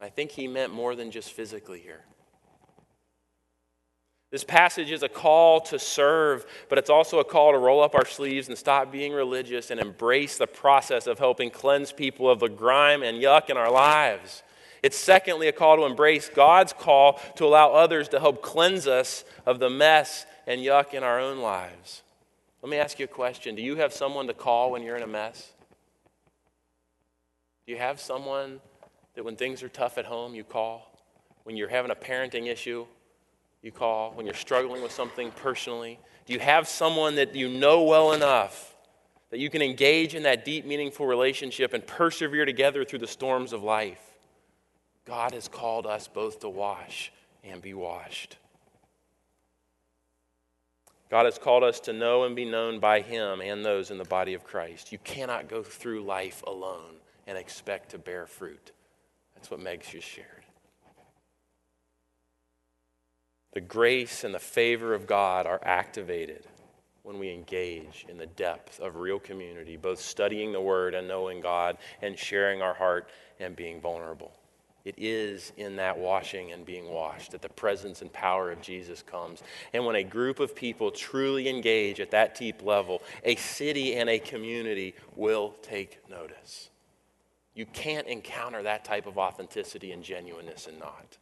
I 0.00 0.10
think 0.10 0.30
he 0.30 0.46
meant 0.46 0.72
more 0.72 0.94
than 0.94 1.10
just 1.10 1.32
physically 1.32 1.80
here. 1.80 2.04
This 4.30 4.44
passage 4.44 4.92
is 4.92 5.02
a 5.02 5.08
call 5.08 5.60
to 5.62 5.78
serve, 5.80 6.46
but 6.68 6.78
it's 6.78 6.88
also 6.88 7.18
a 7.18 7.24
call 7.24 7.50
to 7.50 7.58
roll 7.58 7.82
up 7.82 7.96
our 7.96 8.06
sleeves 8.06 8.46
and 8.46 8.56
stop 8.56 8.92
being 8.92 9.12
religious 9.12 9.72
and 9.72 9.80
embrace 9.80 10.38
the 10.38 10.46
process 10.46 11.08
of 11.08 11.18
helping 11.18 11.50
cleanse 11.50 11.90
people 11.90 12.30
of 12.30 12.38
the 12.38 12.48
grime 12.48 13.02
and 13.02 13.20
yuck 13.20 13.50
in 13.50 13.56
our 13.56 13.72
lives. 13.72 14.44
It's 14.82 14.96
secondly 14.96 15.48
a 15.48 15.52
call 15.52 15.76
to 15.76 15.84
embrace 15.84 16.28
God's 16.28 16.72
call 16.72 17.20
to 17.36 17.44
allow 17.44 17.72
others 17.72 18.08
to 18.10 18.20
help 18.20 18.42
cleanse 18.42 18.86
us 18.86 19.24
of 19.44 19.58
the 19.58 19.70
mess 19.70 20.26
and 20.46 20.60
yuck 20.60 20.94
in 20.94 21.02
our 21.02 21.20
own 21.20 21.38
lives. 21.38 22.02
Let 22.62 22.70
me 22.70 22.78
ask 22.78 22.98
you 22.98 23.04
a 23.04 23.08
question 23.08 23.54
Do 23.54 23.62
you 23.62 23.76
have 23.76 23.92
someone 23.92 24.26
to 24.26 24.34
call 24.34 24.70
when 24.70 24.82
you're 24.82 24.96
in 24.96 25.02
a 25.02 25.08
mess? 25.08 25.52
Do 27.66 27.72
you 27.72 27.78
have 27.78 28.00
someone 28.00 28.60
that 29.14 29.24
when 29.24 29.36
things 29.36 29.62
are 29.62 29.68
tough 29.68 29.98
at 29.98 30.06
home, 30.06 30.34
you 30.34 30.44
call? 30.44 30.90
When 31.44 31.56
you're 31.56 31.68
having 31.68 31.90
a 31.90 31.94
parenting 31.94 32.46
issue, 32.46 32.86
you 33.62 33.72
call 33.72 34.12
when 34.12 34.26
you're 34.26 34.34
struggling 34.34 34.82
with 34.82 34.92
something 34.92 35.30
personally? 35.32 35.98
Do 36.26 36.32
you 36.32 36.38
have 36.40 36.68
someone 36.68 37.16
that 37.16 37.34
you 37.34 37.48
know 37.48 37.82
well 37.82 38.12
enough 38.12 38.74
that 39.30 39.38
you 39.38 39.50
can 39.50 39.62
engage 39.62 40.14
in 40.14 40.22
that 40.22 40.44
deep, 40.44 40.64
meaningful 40.64 41.06
relationship 41.06 41.74
and 41.74 41.86
persevere 41.86 42.44
together 42.44 42.84
through 42.84 43.00
the 43.00 43.06
storms 43.06 43.52
of 43.52 43.62
life? 43.62 44.07
God 45.08 45.32
has 45.32 45.48
called 45.48 45.86
us 45.86 46.06
both 46.06 46.40
to 46.40 46.50
wash 46.50 47.10
and 47.42 47.62
be 47.62 47.72
washed. 47.72 48.36
God 51.10 51.24
has 51.24 51.38
called 51.38 51.64
us 51.64 51.80
to 51.80 51.94
know 51.94 52.24
and 52.24 52.36
be 52.36 52.44
known 52.44 52.78
by 52.78 53.00
Him 53.00 53.40
and 53.40 53.64
those 53.64 53.90
in 53.90 53.96
the 53.96 54.04
body 54.04 54.34
of 54.34 54.44
Christ. 54.44 54.92
You 54.92 54.98
cannot 54.98 55.48
go 55.48 55.62
through 55.62 56.02
life 56.02 56.44
alone 56.46 56.96
and 57.26 57.38
expect 57.38 57.92
to 57.92 57.98
bear 57.98 58.26
fruit. 58.26 58.72
That's 59.34 59.50
what 59.50 59.60
Meg's 59.60 59.88
just 59.88 60.06
shared. 60.06 60.26
The 63.54 63.62
grace 63.62 64.24
and 64.24 64.34
the 64.34 64.38
favor 64.38 64.92
of 64.92 65.06
God 65.06 65.46
are 65.46 65.60
activated 65.64 66.44
when 67.02 67.18
we 67.18 67.32
engage 67.32 68.04
in 68.10 68.18
the 68.18 68.26
depth 68.26 68.78
of 68.78 68.96
real 68.96 69.18
community, 69.18 69.78
both 69.78 70.00
studying 70.00 70.52
the 70.52 70.60
Word 70.60 70.94
and 70.94 71.08
knowing 71.08 71.40
God 71.40 71.78
and 72.02 72.18
sharing 72.18 72.60
our 72.60 72.74
heart 72.74 73.08
and 73.40 73.56
being 73.56 73.80
vulnerable. 73.80 74.32
It 74.88 74.94
is 74.96 75.52
in 75.58 75.76
that 75.76 75.98
washing 75.98 76.52
and 76.52 76.64
being 76.64 76.88
washed 76.88 77.32
that 77.32 77.42
the 77.42 77.50
presence 77.50 78.00
and 78.00 78.10
power 78.10 78.50
of 78.50 78.62
Jesus 78.62 79.02
comes. 79.02 79.42
And 79.74 79.84
when 79.84 79.96
a 79.96 80.02
group 80.02 80.40
of 80.40 80.56
people 80.56 80.90
truly 80.90 81.46
engage 81.46 82.00
at 82.00 82.10
that 82.12 82.34
deep 82.34 82.62
level, 82.62 83.02
a 83.22 83.36
city 83.36 83.96
and 83.96 84.08
a 84.08 84.18
community 84.18 84.94
will 85.14 85.54
take 85.60 85.98
notice. 86.08 86.70
You 87.54 87.66
can't 87.66 88.06
encounter 88.06 88.62
that 88.62 88.86
type 88.86 89.06
of 89.06 89.18
authenticity 89.18 89.92
and 89.92 90.02
genuineness 90.02 90.66
and 90.66 90.78
not. 90.78 91.18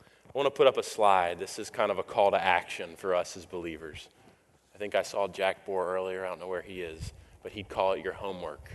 I 0.00 0.02
want 0.34 0.46
to 0.46 0.50
put 0.50 0.66
up 0.66 0.76
a 0.76 0.82
slide. 0.82 1.38
This 1.38 1.60
is 1.60 1.70
kind 1.70 1.92
of 1.92 1.98
a 1.98 2.02
call 2.02 2.32
to 2.32 2.42
action 2.42 2.96
for 2.96 3.14
us 3.14 3.36
as 3.36 3.46
believers. 3.46 4.08
I 4.74 4.78
think 4.78 4.96
I 4.96 5.02
saw 5.02 5.28
Jack 5.28 5.64
Bohr 5.64 5.86
earlier. 5.86 6.26
I 6.26 6.30
don't 6.30 6.40
know 6.40 6.48
where 6.48 6.62
he 6.62 6.80
is, 6.80 7.12
but 7.44 7.52
he'd 7.52 7.68
call 7.68 7.92
it 7.92 8.02
your 8.02 8.14
homework. 8.14 8.72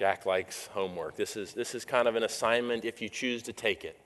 Jack 0.00 0.24
likes 0.24 0.66
homework. 0.68 1.14
This 1.14 1.36
is, 1.36 1.52
this 1.52 1.74
is 1.74 1.84
kind 1.84 2.08
of 2.08 2.16
an 2.16 2.22
assignment 2.22 2.86
if 2.86 3.02
you 3.02 3.10
choose 3.10 3.42
to 3.42 3.52
take 3.52 3.84
it. 3.84 4.00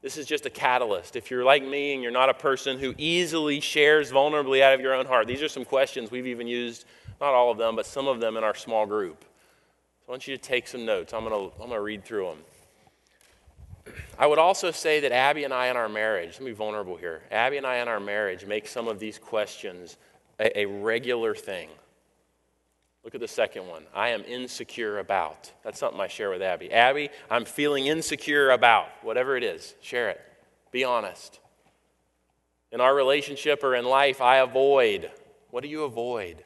This 0.00 0.16
is 0.16 0.24
just 0.24 0.46
a 0.46 0.50
catalyst. 0.50 1.16
If 1.16 1.32
you're 1.32 1.42
like 1.42 1.64
me 1.64 1.94
and 1.94 2.00
you're 2.00 2.12
not 2.12 2.28
a 2.28 2.34
person 2.34 2.78
who 2.78 2.94
easily 2.96 3.58
shares 3.58 4.12
vulnerably 4.12 4.62
out 4.62 4.72
of 4.72 4.80
your 4.80 4.94
own 4.94 5.04
heart, 5.04 5.26
these 5.26 5.42
are 5.42 5.48
some 5.48 5.64
questions 5.64 6.12
we've 6.12 6.28
even 6.28 6.46
used, 6.46 6.84
not 7.20 7.34
all 7.34 7.50
of 7.50 7.58
them, 7.58 7.74
but 7.74 7.86
some 7.86 8.06
of 8.06 8.20
them 8.20 8.36
in 8.36 8.44
our 8.44 8.54
small 8.54 8.86
group. 8.86 9.24
So 9.24 10.04
I 10.06 10.10
want 10.12 10.28
you 10.28 10.36
to 10.36 10.40
take 10.40 10.68
some 10.68 10.86
notes. 10.86 11.12
I'm 11.12 11.24
going 11.24 11.32
to, 11.32 11.52
I'm 11.56 11.66
going 11.66 11.70
to 11.72 11.80
read 11.80 12.04
through 12.04 12.36
them. 13.86 13.94
I 14.16 14.28
would 14.28 14.38
also 14.38 14.70
say 14.70 15.00
that 15.00 15.10
Abby 15.10 15.42
and 15.42 15.52
I 15.52 15.66
in 15.66 15.76
our 15.76 15.88
marriage, 15.88 16.34
let 16.34 16.42
me 16.42 16.52
be 16.52 16.56
vulnerable 16.56 16.96
here. 16.96 17.22
Abby 17.32 17.56
and 17.56 17.66
I 17.66 17.78
in 17.78 17.88
our 17.88 17.98
marriage 17.98 18.46
make 18.46 18.68
some 18.68 18.86
of 18.86 19.00
these 19.00 19.18
questions 19.18 19.96
a, 20.38 20.60
a 20.60 20.66
regular 20.66 21.34
thing. 21.34 21.68
Look 23.04 23.14
at 23.16 23.20
the 23.20 23.28
second 23.28 23.66
one. 23.66 23.82
I 23.94 24.10
am 24.10 24.22
insecure 24.22 24.98
about. 24.98 25.52
That's 25.64 25.78
something 25.78 26.00
I 26.00 26.06
share 26.06 26.30
with 26.30 26.40
Abby. 26.40 26.72
Abby, 26.72 27.10
I'm 27.30 27.44
feeling 27.44 27.86
insecure 27.86 28.50
about. 28.50 28.88
Whatever 29.02 29.36
it 29.36 29.42
is, 29.42 29.74
share 29.80 30.10
it. 30.10 30.20
Be 30.70 30.84
honest. 30.84 31.40
In 32.70 32.80
our 32.80 32.94
relationship 32.94 33.64
or 33.64 33.74
in 33.74 33.84
life, 33.84 34.20
I 34.20 34.36
avoid. 34.38 35.10
What 35.50 35.62
do 35.62 35.68
you 35.68 35.82
avoid? 35.82 36.44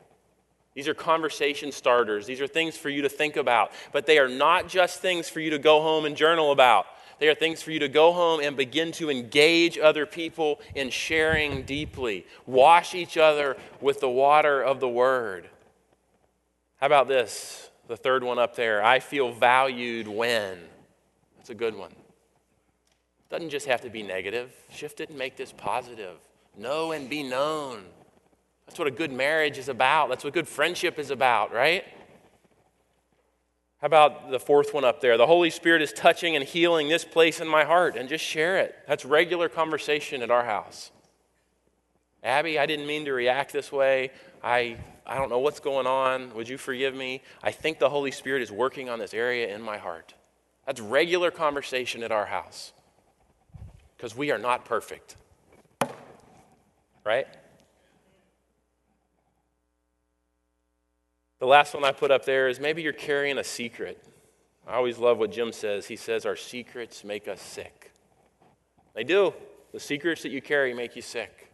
These 0.75 0.89
are 0.89 0.95
conversation 0.95 1.73
starters. 1.73 2.27
These 2.27 2.41
are 2.41 2.47
things 2.47 2.77
for 2.77 2.89
you 2.89 3.03
to 3.03 3.09
think 3.09 3.37
about. 3.37 3.73
But 3.93 4.07
they 4.07 4.19
are 4.19 4.29
not 4.29 4.69
just 4.69 5.01
things 5.01 5.29
for 5.29 5.41
you 5.41 5.51
to 5.51 5.59
go 5.59 5.83
home 5.83 6.07
and 6.07 6.17
journal 6.17 6.53
about. 6.53 6.87
They 7.19 7.29
are 7.29 7.35
things 7.35 7.63
for 7.63 7.71
you 7.71 7.79
to 7.81 7.89
go 7.89 8.13
home 8.13 8.41
and 8.41 8.57
begin 8.57 8.93
to 8.93 9.11
engage 9.11 9.79
other 9.79 10.05
people 10.05 10.61
in 10.75 10.91
sharing 10.91 11.63
deeply. 11.63 12.27
Wash 12.45 12.95
each 12.95 13.17
other 13.17 13.57
with 13.81 14.01
the 14.01 14.11
water 14.11 14.63
of 14.63 14.81
the 14.81 14.89
Word. 14.89 15.49
How 16.77 16.87
about 16.87 17.09
this? 17.09 17.70
The 17.89 17.97
third 17.97 18.22
one 18.24 18.39
up 18.39 18.57
there. 18.57 18.85
I 18.85 19.01
feel 19.01 19.33
valued 19.33 20.09
when. 20.09 20.59
That's 21.37 21.51
a 21.51 21.55
good 21.55 21.77
one. 21.77 21.93
Doesn't 23.31 23.51
just 23.51 23.66
have 23.66 23.81
to 23.83 23.91
be 23.91 24.03
negative. 24.03 24.53
Shift 24.70 25.01
it 25.01 25.09
and 25.09 25.18
make 25.18 25.37
this 25.37 25.53
positive. 25.53 26.16
Know 26.57 26.93
and 26.93 27.09
be 27.09 27.22
known. 27.22 27.85
That's 28.66 28.79
what 28.79 28.89
a 28.89 28.93
good 28.93 29.12
marriage 29.12 29.59
is 29.59 29.68
about. 29.68 30.09
That's 30.09 30.24
what 30.24 30.33
good 30.33 30.49
friendship 30.49 30.99
is 30.99 31.11
about, 31.11 31.53
right? 31.53 31.85
How 33.81 33.87
about 33.87 34.31
the 34.31 34.41
fourth 34.41 34.72
one 34.72 34.85
up 34.85 35.01
there? 35.01 35.16
The 35.16 35.27
Holy 35.27 35.51
Spirit 35.51 35.83
is 35.83 35.93
touching 35.93 36.35
and 36.35 36.45
healing 36.45 36.89
this 36.89 37.05
place 37.05 37.41
in 37.41 37.47
my 37.47 37.64
heart, 37.64 37.95
and 37.97 38.09
just 38.09 38.24
share 38.24 38.59
it. 38.59 38.74
That's 38.89 39.05
regular 39.05 39.49
conversation 39.49 40.22
at 40.22 40.31
our 40.31 40.45
house. 40.45 40.91
Abby, 42.27 42.59
I 42.59 42.66
didn't 42.66 42.89
mean 42.89 43.05
to 43.05 43.12
react 43.12 43.53
this 43.53 43.70
way. 43.70 44.11
I, 44.43 44.79
I 45.07 45.16
don't 45.16 45.31
know 45.31 45.39
what's 45.39 45.61
going 45.61 45.87
on. 45.87 46.35
Would 46.35 46.49
you 46.49 46.59
forgive 46.59 46.93
me? 46.93 47.22
I 47.41 47.53
think 47.53 47.79
the 47.79 47.89
Holy 47.89 48.11
Spirit 48.11 48.43
is 48.43 48.51
working 48.51 48.89
on 48.91 48.99
this 48.99 49.14
area 49.14 49.55
in 49.55 49.62
my 49.62 49.79
heart. 49.79 50.12
That's 50.66 50.81
regular 50.81 51.31
conversation 51.31 52.03
at 52.03 52.11
our 52.11 52.27
house 52.27 52.72
because 53.97 54.16
we 54.16 54.33
are 54.33 54.39
not 54.39 54.64
perfect. 54.64 55.14
Right? 57.05 57.29
The 61.39 61.47
last 61.47 61.74
one 61.74 61.85
I 61.85 61.93
put 61.93 62.11
up 62.11 62.24
there 62.24 62.49
is 62.49 62.59
maybe 62.59 62.83
you're 62.83 62.93
carrying 62.93 63.39
a 63.39 63.45
secret. 63.45 64.03
I 64.66 64.74
always 64.74 64.99
love 64.99 65.18
what 65.18 65.31
Jim 65.31 65.53
says. 65.53 65.87
He 65.87 65.95
says, 65.95 66.27
Our 66.27 66.35
secrets 66.35 67.05
make 67.05 67.29
us 67.29 67.41
sick. 67.41 67.93
They 68.95 69.05
do. 69.05 69.33
The 69.70 69.79
secrets 69.79 70.24
that 70.24 70.31
you 70.31 70.43
carry 70.43 70.74
make 70.74 70.97
you 70.97 71.03
sick. 71.03 71.46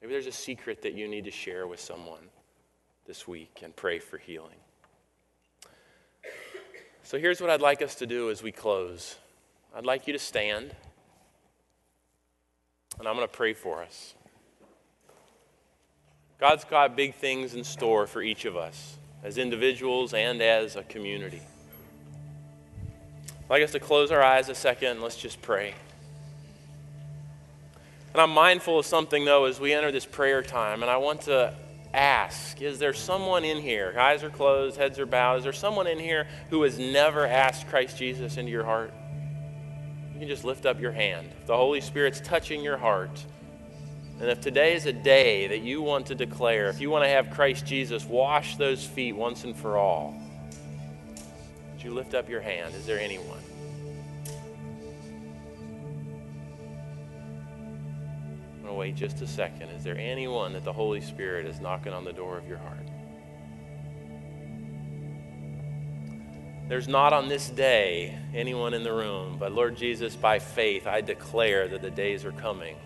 Maybe 0.00 0.12
there's 0.12 0.26
a 0.26 0.32
secret 0.32 0.82
that 0.82 0.94
you 0.94 1.08
need 1.08 1.24
to 1.24 1.30
share 1.30 1.66
with 1.66 1.80
someone 1.80 2.30
this 3.06 3.28
week 3.28 3.60
and 3.62 3.74
pray 3.74 3.98
for 3.98 4.18
healing. 4.18 4.56
So 7.02 7.18
here's 7.18 7.40
what 7.40 7.50
I'd 7.50 7.60
like 7.60 7.82
us 7.82 7.96
to 7.96 8.06
do 8.06 8.30
as 8.30 8.42
we 8.42 8.52
close 8.52 9.16
I'd 9.74 9.86
like 9.86 10.08
you 10.08 10.12
to 10.12 10.18
stand, 10.18 10.74
and 12.98 13.06
I'm 13.06 13.14
going 13.14 13.26
to 13.26 13.32
pray 13.32 13.52
for 13.52 13.82
us. 13.82 14.14
God's 16.40 16.64
got 16.64 16.96
big 16.96 17.14
things 17.14 17.54
in 17.54 17.62
store 17.62 18.08
for 18.08 18.20
each 18.20 18.46
of 18.46 18.56
us 18.56 18.96
as 19.22 19.38
individuals 19.38 20.14
and 20.14 20.40
as 20.40 20.74
a 20.74 20.82
community. 20.82 21.42
I'd 23.44 23.50
like 23.50 23.62
us 23.62 23.72
to 23.72 23.80
close 23.80 24.10
our 24.10 24.22
eyes 24.22 24.48
a 24.48 24.54
second 24.54 25.02
let's 25.02 25.16
just 25.16 25.40
pray. 25.42 25.74
And 28.12 28.20
I'm 28.20 28.30
mindful 28.30 28.78
of 28.78 28.86
something, 28.86 29.24
though, 29.24 29.44
as 29.44 29.60
we 29.60 29.72
enter 29.72 29.92
this 29.92 30.06
prayer 30.06 30.42
time, 30.42 30.82
and 30.82 30.90
I 30.90 30.96
want 30.96 31.22
to 31.22 31.54
ask 31.92 32.60
Is 32.60 32.78
there 32.78 32.92
someone 32.92 33.44
in 33.44 33.60
here? 33.60 33.94
Eyes 33.98 34.22
are 34.22 34.30
closed, 34.30 34.76
heads 34.76 34.98
are 34.98 35.06
bowed. 35.06 35.38
Is 35.38 35.44
there 35.44 35.52
someone 35.52 35.86
in 35.86 35.98
here 35.98 36.26
who 36.50 36.62
has 36.62 36.78
never 36.78 37.26
asked 37.26 37.68
Christ 37.68 37.96
Jesus 37.96 38.36
into 38.36 38.50
your 38.50 38.64
heart? 38.64 38.92
You 40.12 40.20
can 40.20 40.28
just 40.28 40.44
lift 40.44 40.66
up 40.66 40.80
your 40.80 40.92
hand. 40.92 41.28
If 41.40 41.46
the 41.46 41.56
Holy 41.56 41.80
Spirit's 41.80 42.20
touching 42.20 42.62
your 42.62 42.76
heart, 42.76 43.24
and 44.20 44.28
if 44.28 44.40
today 44.40 44.74
is 44.74 44.86
a 44.86 44.92
day 44.92 45.46
that 45.46 45.60
you 45.60 45.80
want 45.80 46.06
to 46.06 46.14
declare, 46.14 46.68
if 46.68 46.80
you 46.80 46.90
want 46.90 47.04
to 47.04 47.08
have 47.08 47.30
Christ 47.30 47.64
Jesus 47.64 48.04
wash 48.04 48.56
those 48.56 48.84
feet 48.84 49.14
once 49.14 49.44
and 49.44 49.56
for 49.56 49.78
all, 49.78 50.14
would 51.72 51.82
you 51.82 51.94
lift 51.94 52.14
up 52.14 52.28
your 52.28 52.42
hand? 52.42 52.74
Is 52.74 52.84
there 52.84 53.00
anyone? 53.00 53.38
To 58.70 58.78
wait 58.78 58.96
just 58.96 59.20
a 59.20 59.26
second. 59.26 59.70
Is 59.70 59.84
there 59.84 59.98
anyone 59.98 60.52
that 60.54 60.64
the 60.64 60.72
Holy 60.72 61.00
Spirit 61.00 61.46
is 61.46 61.60
knocking 61.60 61.92
on 61.92 62.04
the 62.04 62.12
door 62.12 62.38
of 62.38 62.46
your 62.48 62.58
heart? 62.58 62.86
There's 66.68 66.86
not 66.86 67.12
on 67.12 67.28
this 67.28 67.50
day 67.50 68.16
anyone 68.32 68.74
in 68.74 68.84
the 68.84 68.92
room, 68.92 69.36
but 69.38 69.52
Lord 69.52 69.76
Jesus, 69.76 70.14
by 70.14 70.38
faith, 70.38 70.86
I 70.86 71.00
declare 71.00 71.66
that 71.66 71.82
the 71.82 71.90
days 71.90 72.24
are 72.24 72.32
coming 72.32 72.76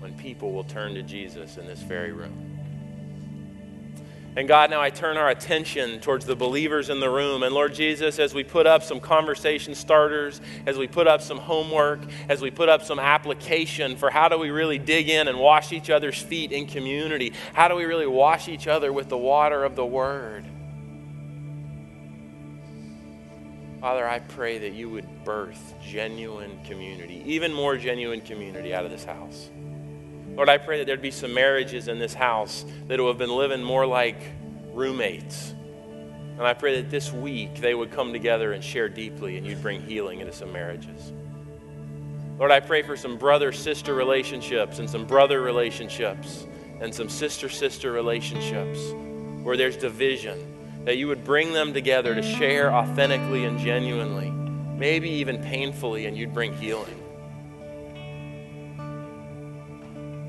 when 0.00 0.14
people 0.18 0.52
will 0.52 0.64
turn 0.64 0.94
to 0.94 1.02
Jesus 1.02 1.56
in 1.56 1.66
this 1.66 1.80
very 1.80 2.12
room. 2.12 2.55
And 4.36 4.46
God, 4.46 4.68
now 4.68 4.82
I 4.82 4.90
turn 4.90 5.16
our 5.16 5.30
attention 5.30 5.98
towards 6.00 6.26
the 6.26 6.36
believers 6.36 6.90
in 6.90 7.00
the 7.00 7.08
room. 7.08 7.42
And 7.42 7.54
Lord 7.54 7.72
Jesus, 7.72 8.18
as 8.18 8.34
we 8.34 8.44
put 8.44 8.66
up 8.66 8.82
some 8.82 9.00
conversation 9.00 9.74
starters, 9.74 10.42
as 10.66 10.76
we 10.76 10.86
put 10.86 11.06
up 11.06 11.22
some 11.22 11.38
homework, 11.38 12.00
as 12.28 12.42
we 12.42 12.50
put 12.50 12.68
up 12.68 12.82
some 12.82 12.98
application 12.98 13.96
for 13.96 14.10
how 14.10 14.28
do 14.28 14.36
we 14.36 14.50
really 14.50 14.78
dig 14.78 15.08
in 15.08 15.28
and 15.28 15.38
wash 15.38 15.72
each 15.72 15.88
other's 15.88 16.20
feet 16.20 16.52
in 16.52 16.66
community, 16.66 17.32
how 17.54 17.66
do 17.66 17.74
we 17.74 17.86
really 17.86 18.06
wash 18.06 18.46
each 18.46 18.66
other 18.66 18.92
with 18.92 19.08
the 19.08 19.16
water 19.16 19.64
of 19.64 19.74
the 19.74 19.86
Word? 19.86 20.44
Father, 23.80 24.06
I 24.06 24.18
pray 24.18 24.58
that 24.58 24.72
you 24.74 24.90
would 24.90 25.24
birth 25.24 25.74
genuine 25.82 26.62
community, 26.64 27.22
even 27.24 27.54
more 27.54 27.78
genuine 27.78 28.20
community 28.20 28.74
out 28.74 28.84
of 28.84 28.90
this 28.90 29.04
house. 29.04 29.48
Lord, 30.36 30.50
I 30.50 30.58
pray 30.58 30.78
that 30.78 30.86
there'd 30.86 31.00
be 31.00 31.10
some 31.10 31.32
marriages 31.32 31.88
in 31.88 31.98
this 31.98 32.12
house 32.12 32.66
that 32.88 33.00
would 33.00 33.08
have 33.08 33.18
been 33.18 33.34
living 33.34 33.64
more 33.64 33.86
like 33.86 34.20
roommates. 34.74 35.54
And 36.38 36.42
I 36.42 36.52
pray 36.52 36.82
that 36.82 36.90
this 36.90 37.10
week 37.10 37.56
they 37.56 37.74
would 37.74 37.90
come 37.90 38.12
together 38.12 38.52
and 38.52 38.62
share 38.62 38.90
deeply 38.90 39.38
and 39.38 39.46
you'd 39.46 39.62
bring 39.62 39.80
healing 39.80 40.20
into 40.20 40.34
some 40.34 40.52
marriages. 40.52 41.12
Lord, 42.38 42.50
I 42.50 42.60
pray 42.60 42.82
for 42.82 42.98
some 42.98 43.16
brother 43.16 43.50
sister 43.50 43.94
relationships 43.94 44.78
and 44.78 44.90
some 44.90 45.06
brother 45.06 45.40
relationships 45.40 46.46
and 46.82 46.94
some 46.94 47.08
sister 47.08 47.48
sister 47.48 47.90
relationships 47.90 48.78
where 49.42 49.56
there's 49.56 49.78
division, 49.78 50.84
that 50.84 50.98
you 50.98 51.08
would 51.08 51.24
bring 51.24 51.54
them 51.54 51.72
together 51.72 52.14
to 52.14 52.22
share 52.22 52.74
authentically 52.74 53.46
and 53.46 53.58
genuinely, 53.58 54.30
maybe 54.76 55.08
even 55.08 55.42
painfully, 55.42 56.04
and 56.04 56.14
you'd 56.14 56.34
bring 56.34 56.52
healing. 56.58 57.05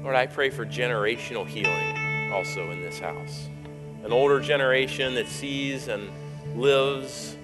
Lord, 0.07 0.15
I 0.15 0.25
pray 0.25 0.49
for 0.49 0.65
generational 0.65 1.45
healing 1.45 2.31
also 2.31 2.71
in 2.71 2.81
this 2.81 2.97
house. 2.97 3.49
An 4.05 4.13
older 4.13 4.39
generation 4.39 5.15
that 5.15 5.27
sees 5.27 5.89
and 5.89 6.09
lives 6.55 7.35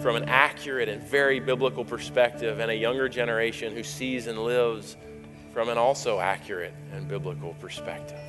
from 0.00 0.14
an 0.14 0.28
accurate 0.28 0.88
and 0.88 1.02
very 1.02 1.40
biblical 1.40 1.84
perspective, 1.84 2.60
and 2.60 2.70
a 2.70 2.76
younger 2.76 3.08
generation 3.08 3.74
who 3.74 3.82
sees 3.82 4.28
and 4.28 4.38
lives 4.38 4.96
from 5.52 5.68
an 5.68 5.78
also 5.78 6.20
accurate 6.20 6.72
and 6.92 7.08
biblical 7.08 7.54
perspective. 7.54 8.20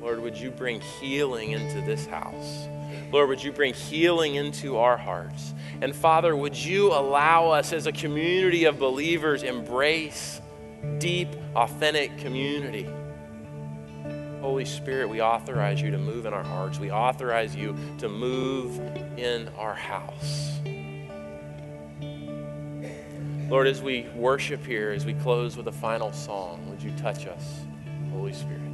Lord, 0.00 0.20
would 0.20 0.36
you 0.36 0.52
bring 0.52 0.80
healing 0.80 1.50
into 1.50 1.80
this 1.80 2.06
house? 2.06 2.68
Lord, 3.10 3.30
would 3.30 3.42
you 3.42 3.50
bring 3.50 3.74
healing 3.74 4.36
into 4.36 4.76
our 4.76 4.96
hearts? 4.96 5.54
And 5.80 5.92
Father, 5.92 6.36
would 6.36 6.56
you 6.56 6.92
allow 6.92 7.50
us 7.50 7.72
as 7.72 7.88
a 7.88 7.92
community 7.92 8.66
of 8.66 8.78
believers 8.78 9.42
embrace 9.42 10.40
deep, 10.98 11.28
authentic 11.54 12.16
community. 12.18 12.88
Holy 14.40 14.64
Spirit, 14.64 15.08
we 15.08 15.22
authorize 15.22 15.80
you 15.80 15.90
to 15.92 15.98
move 15.98 16.26
in 16.26 16.34
our 16.34 16.42
hearts. 16.42 16.78
We 16.80 16.90
authorize 16.90 17.54
you 17.54 17.76
to 17.98 18.08
move 18.08 18.78
in 19.16 19.48
our 19.56 19.74
house. 19.74 20.58
Lord, 23.48 23.66
as 23.66 23.82
we 23.82 24.08
worship 24.14 24.64
here, 24.64 24.90
as 24.90 25.04
we 25.04 25.14
close 25.14 25.56
with 25.56 25.68
a 25.68 25.72
final 25.72 26.12
song, 26.12 26.68
would 26.70 26.82
you 26.82 26.90
touch 26.96 27.26
us, 27.26 27.60
Holy 28.10 28.32
Spirit? 28.32 28.71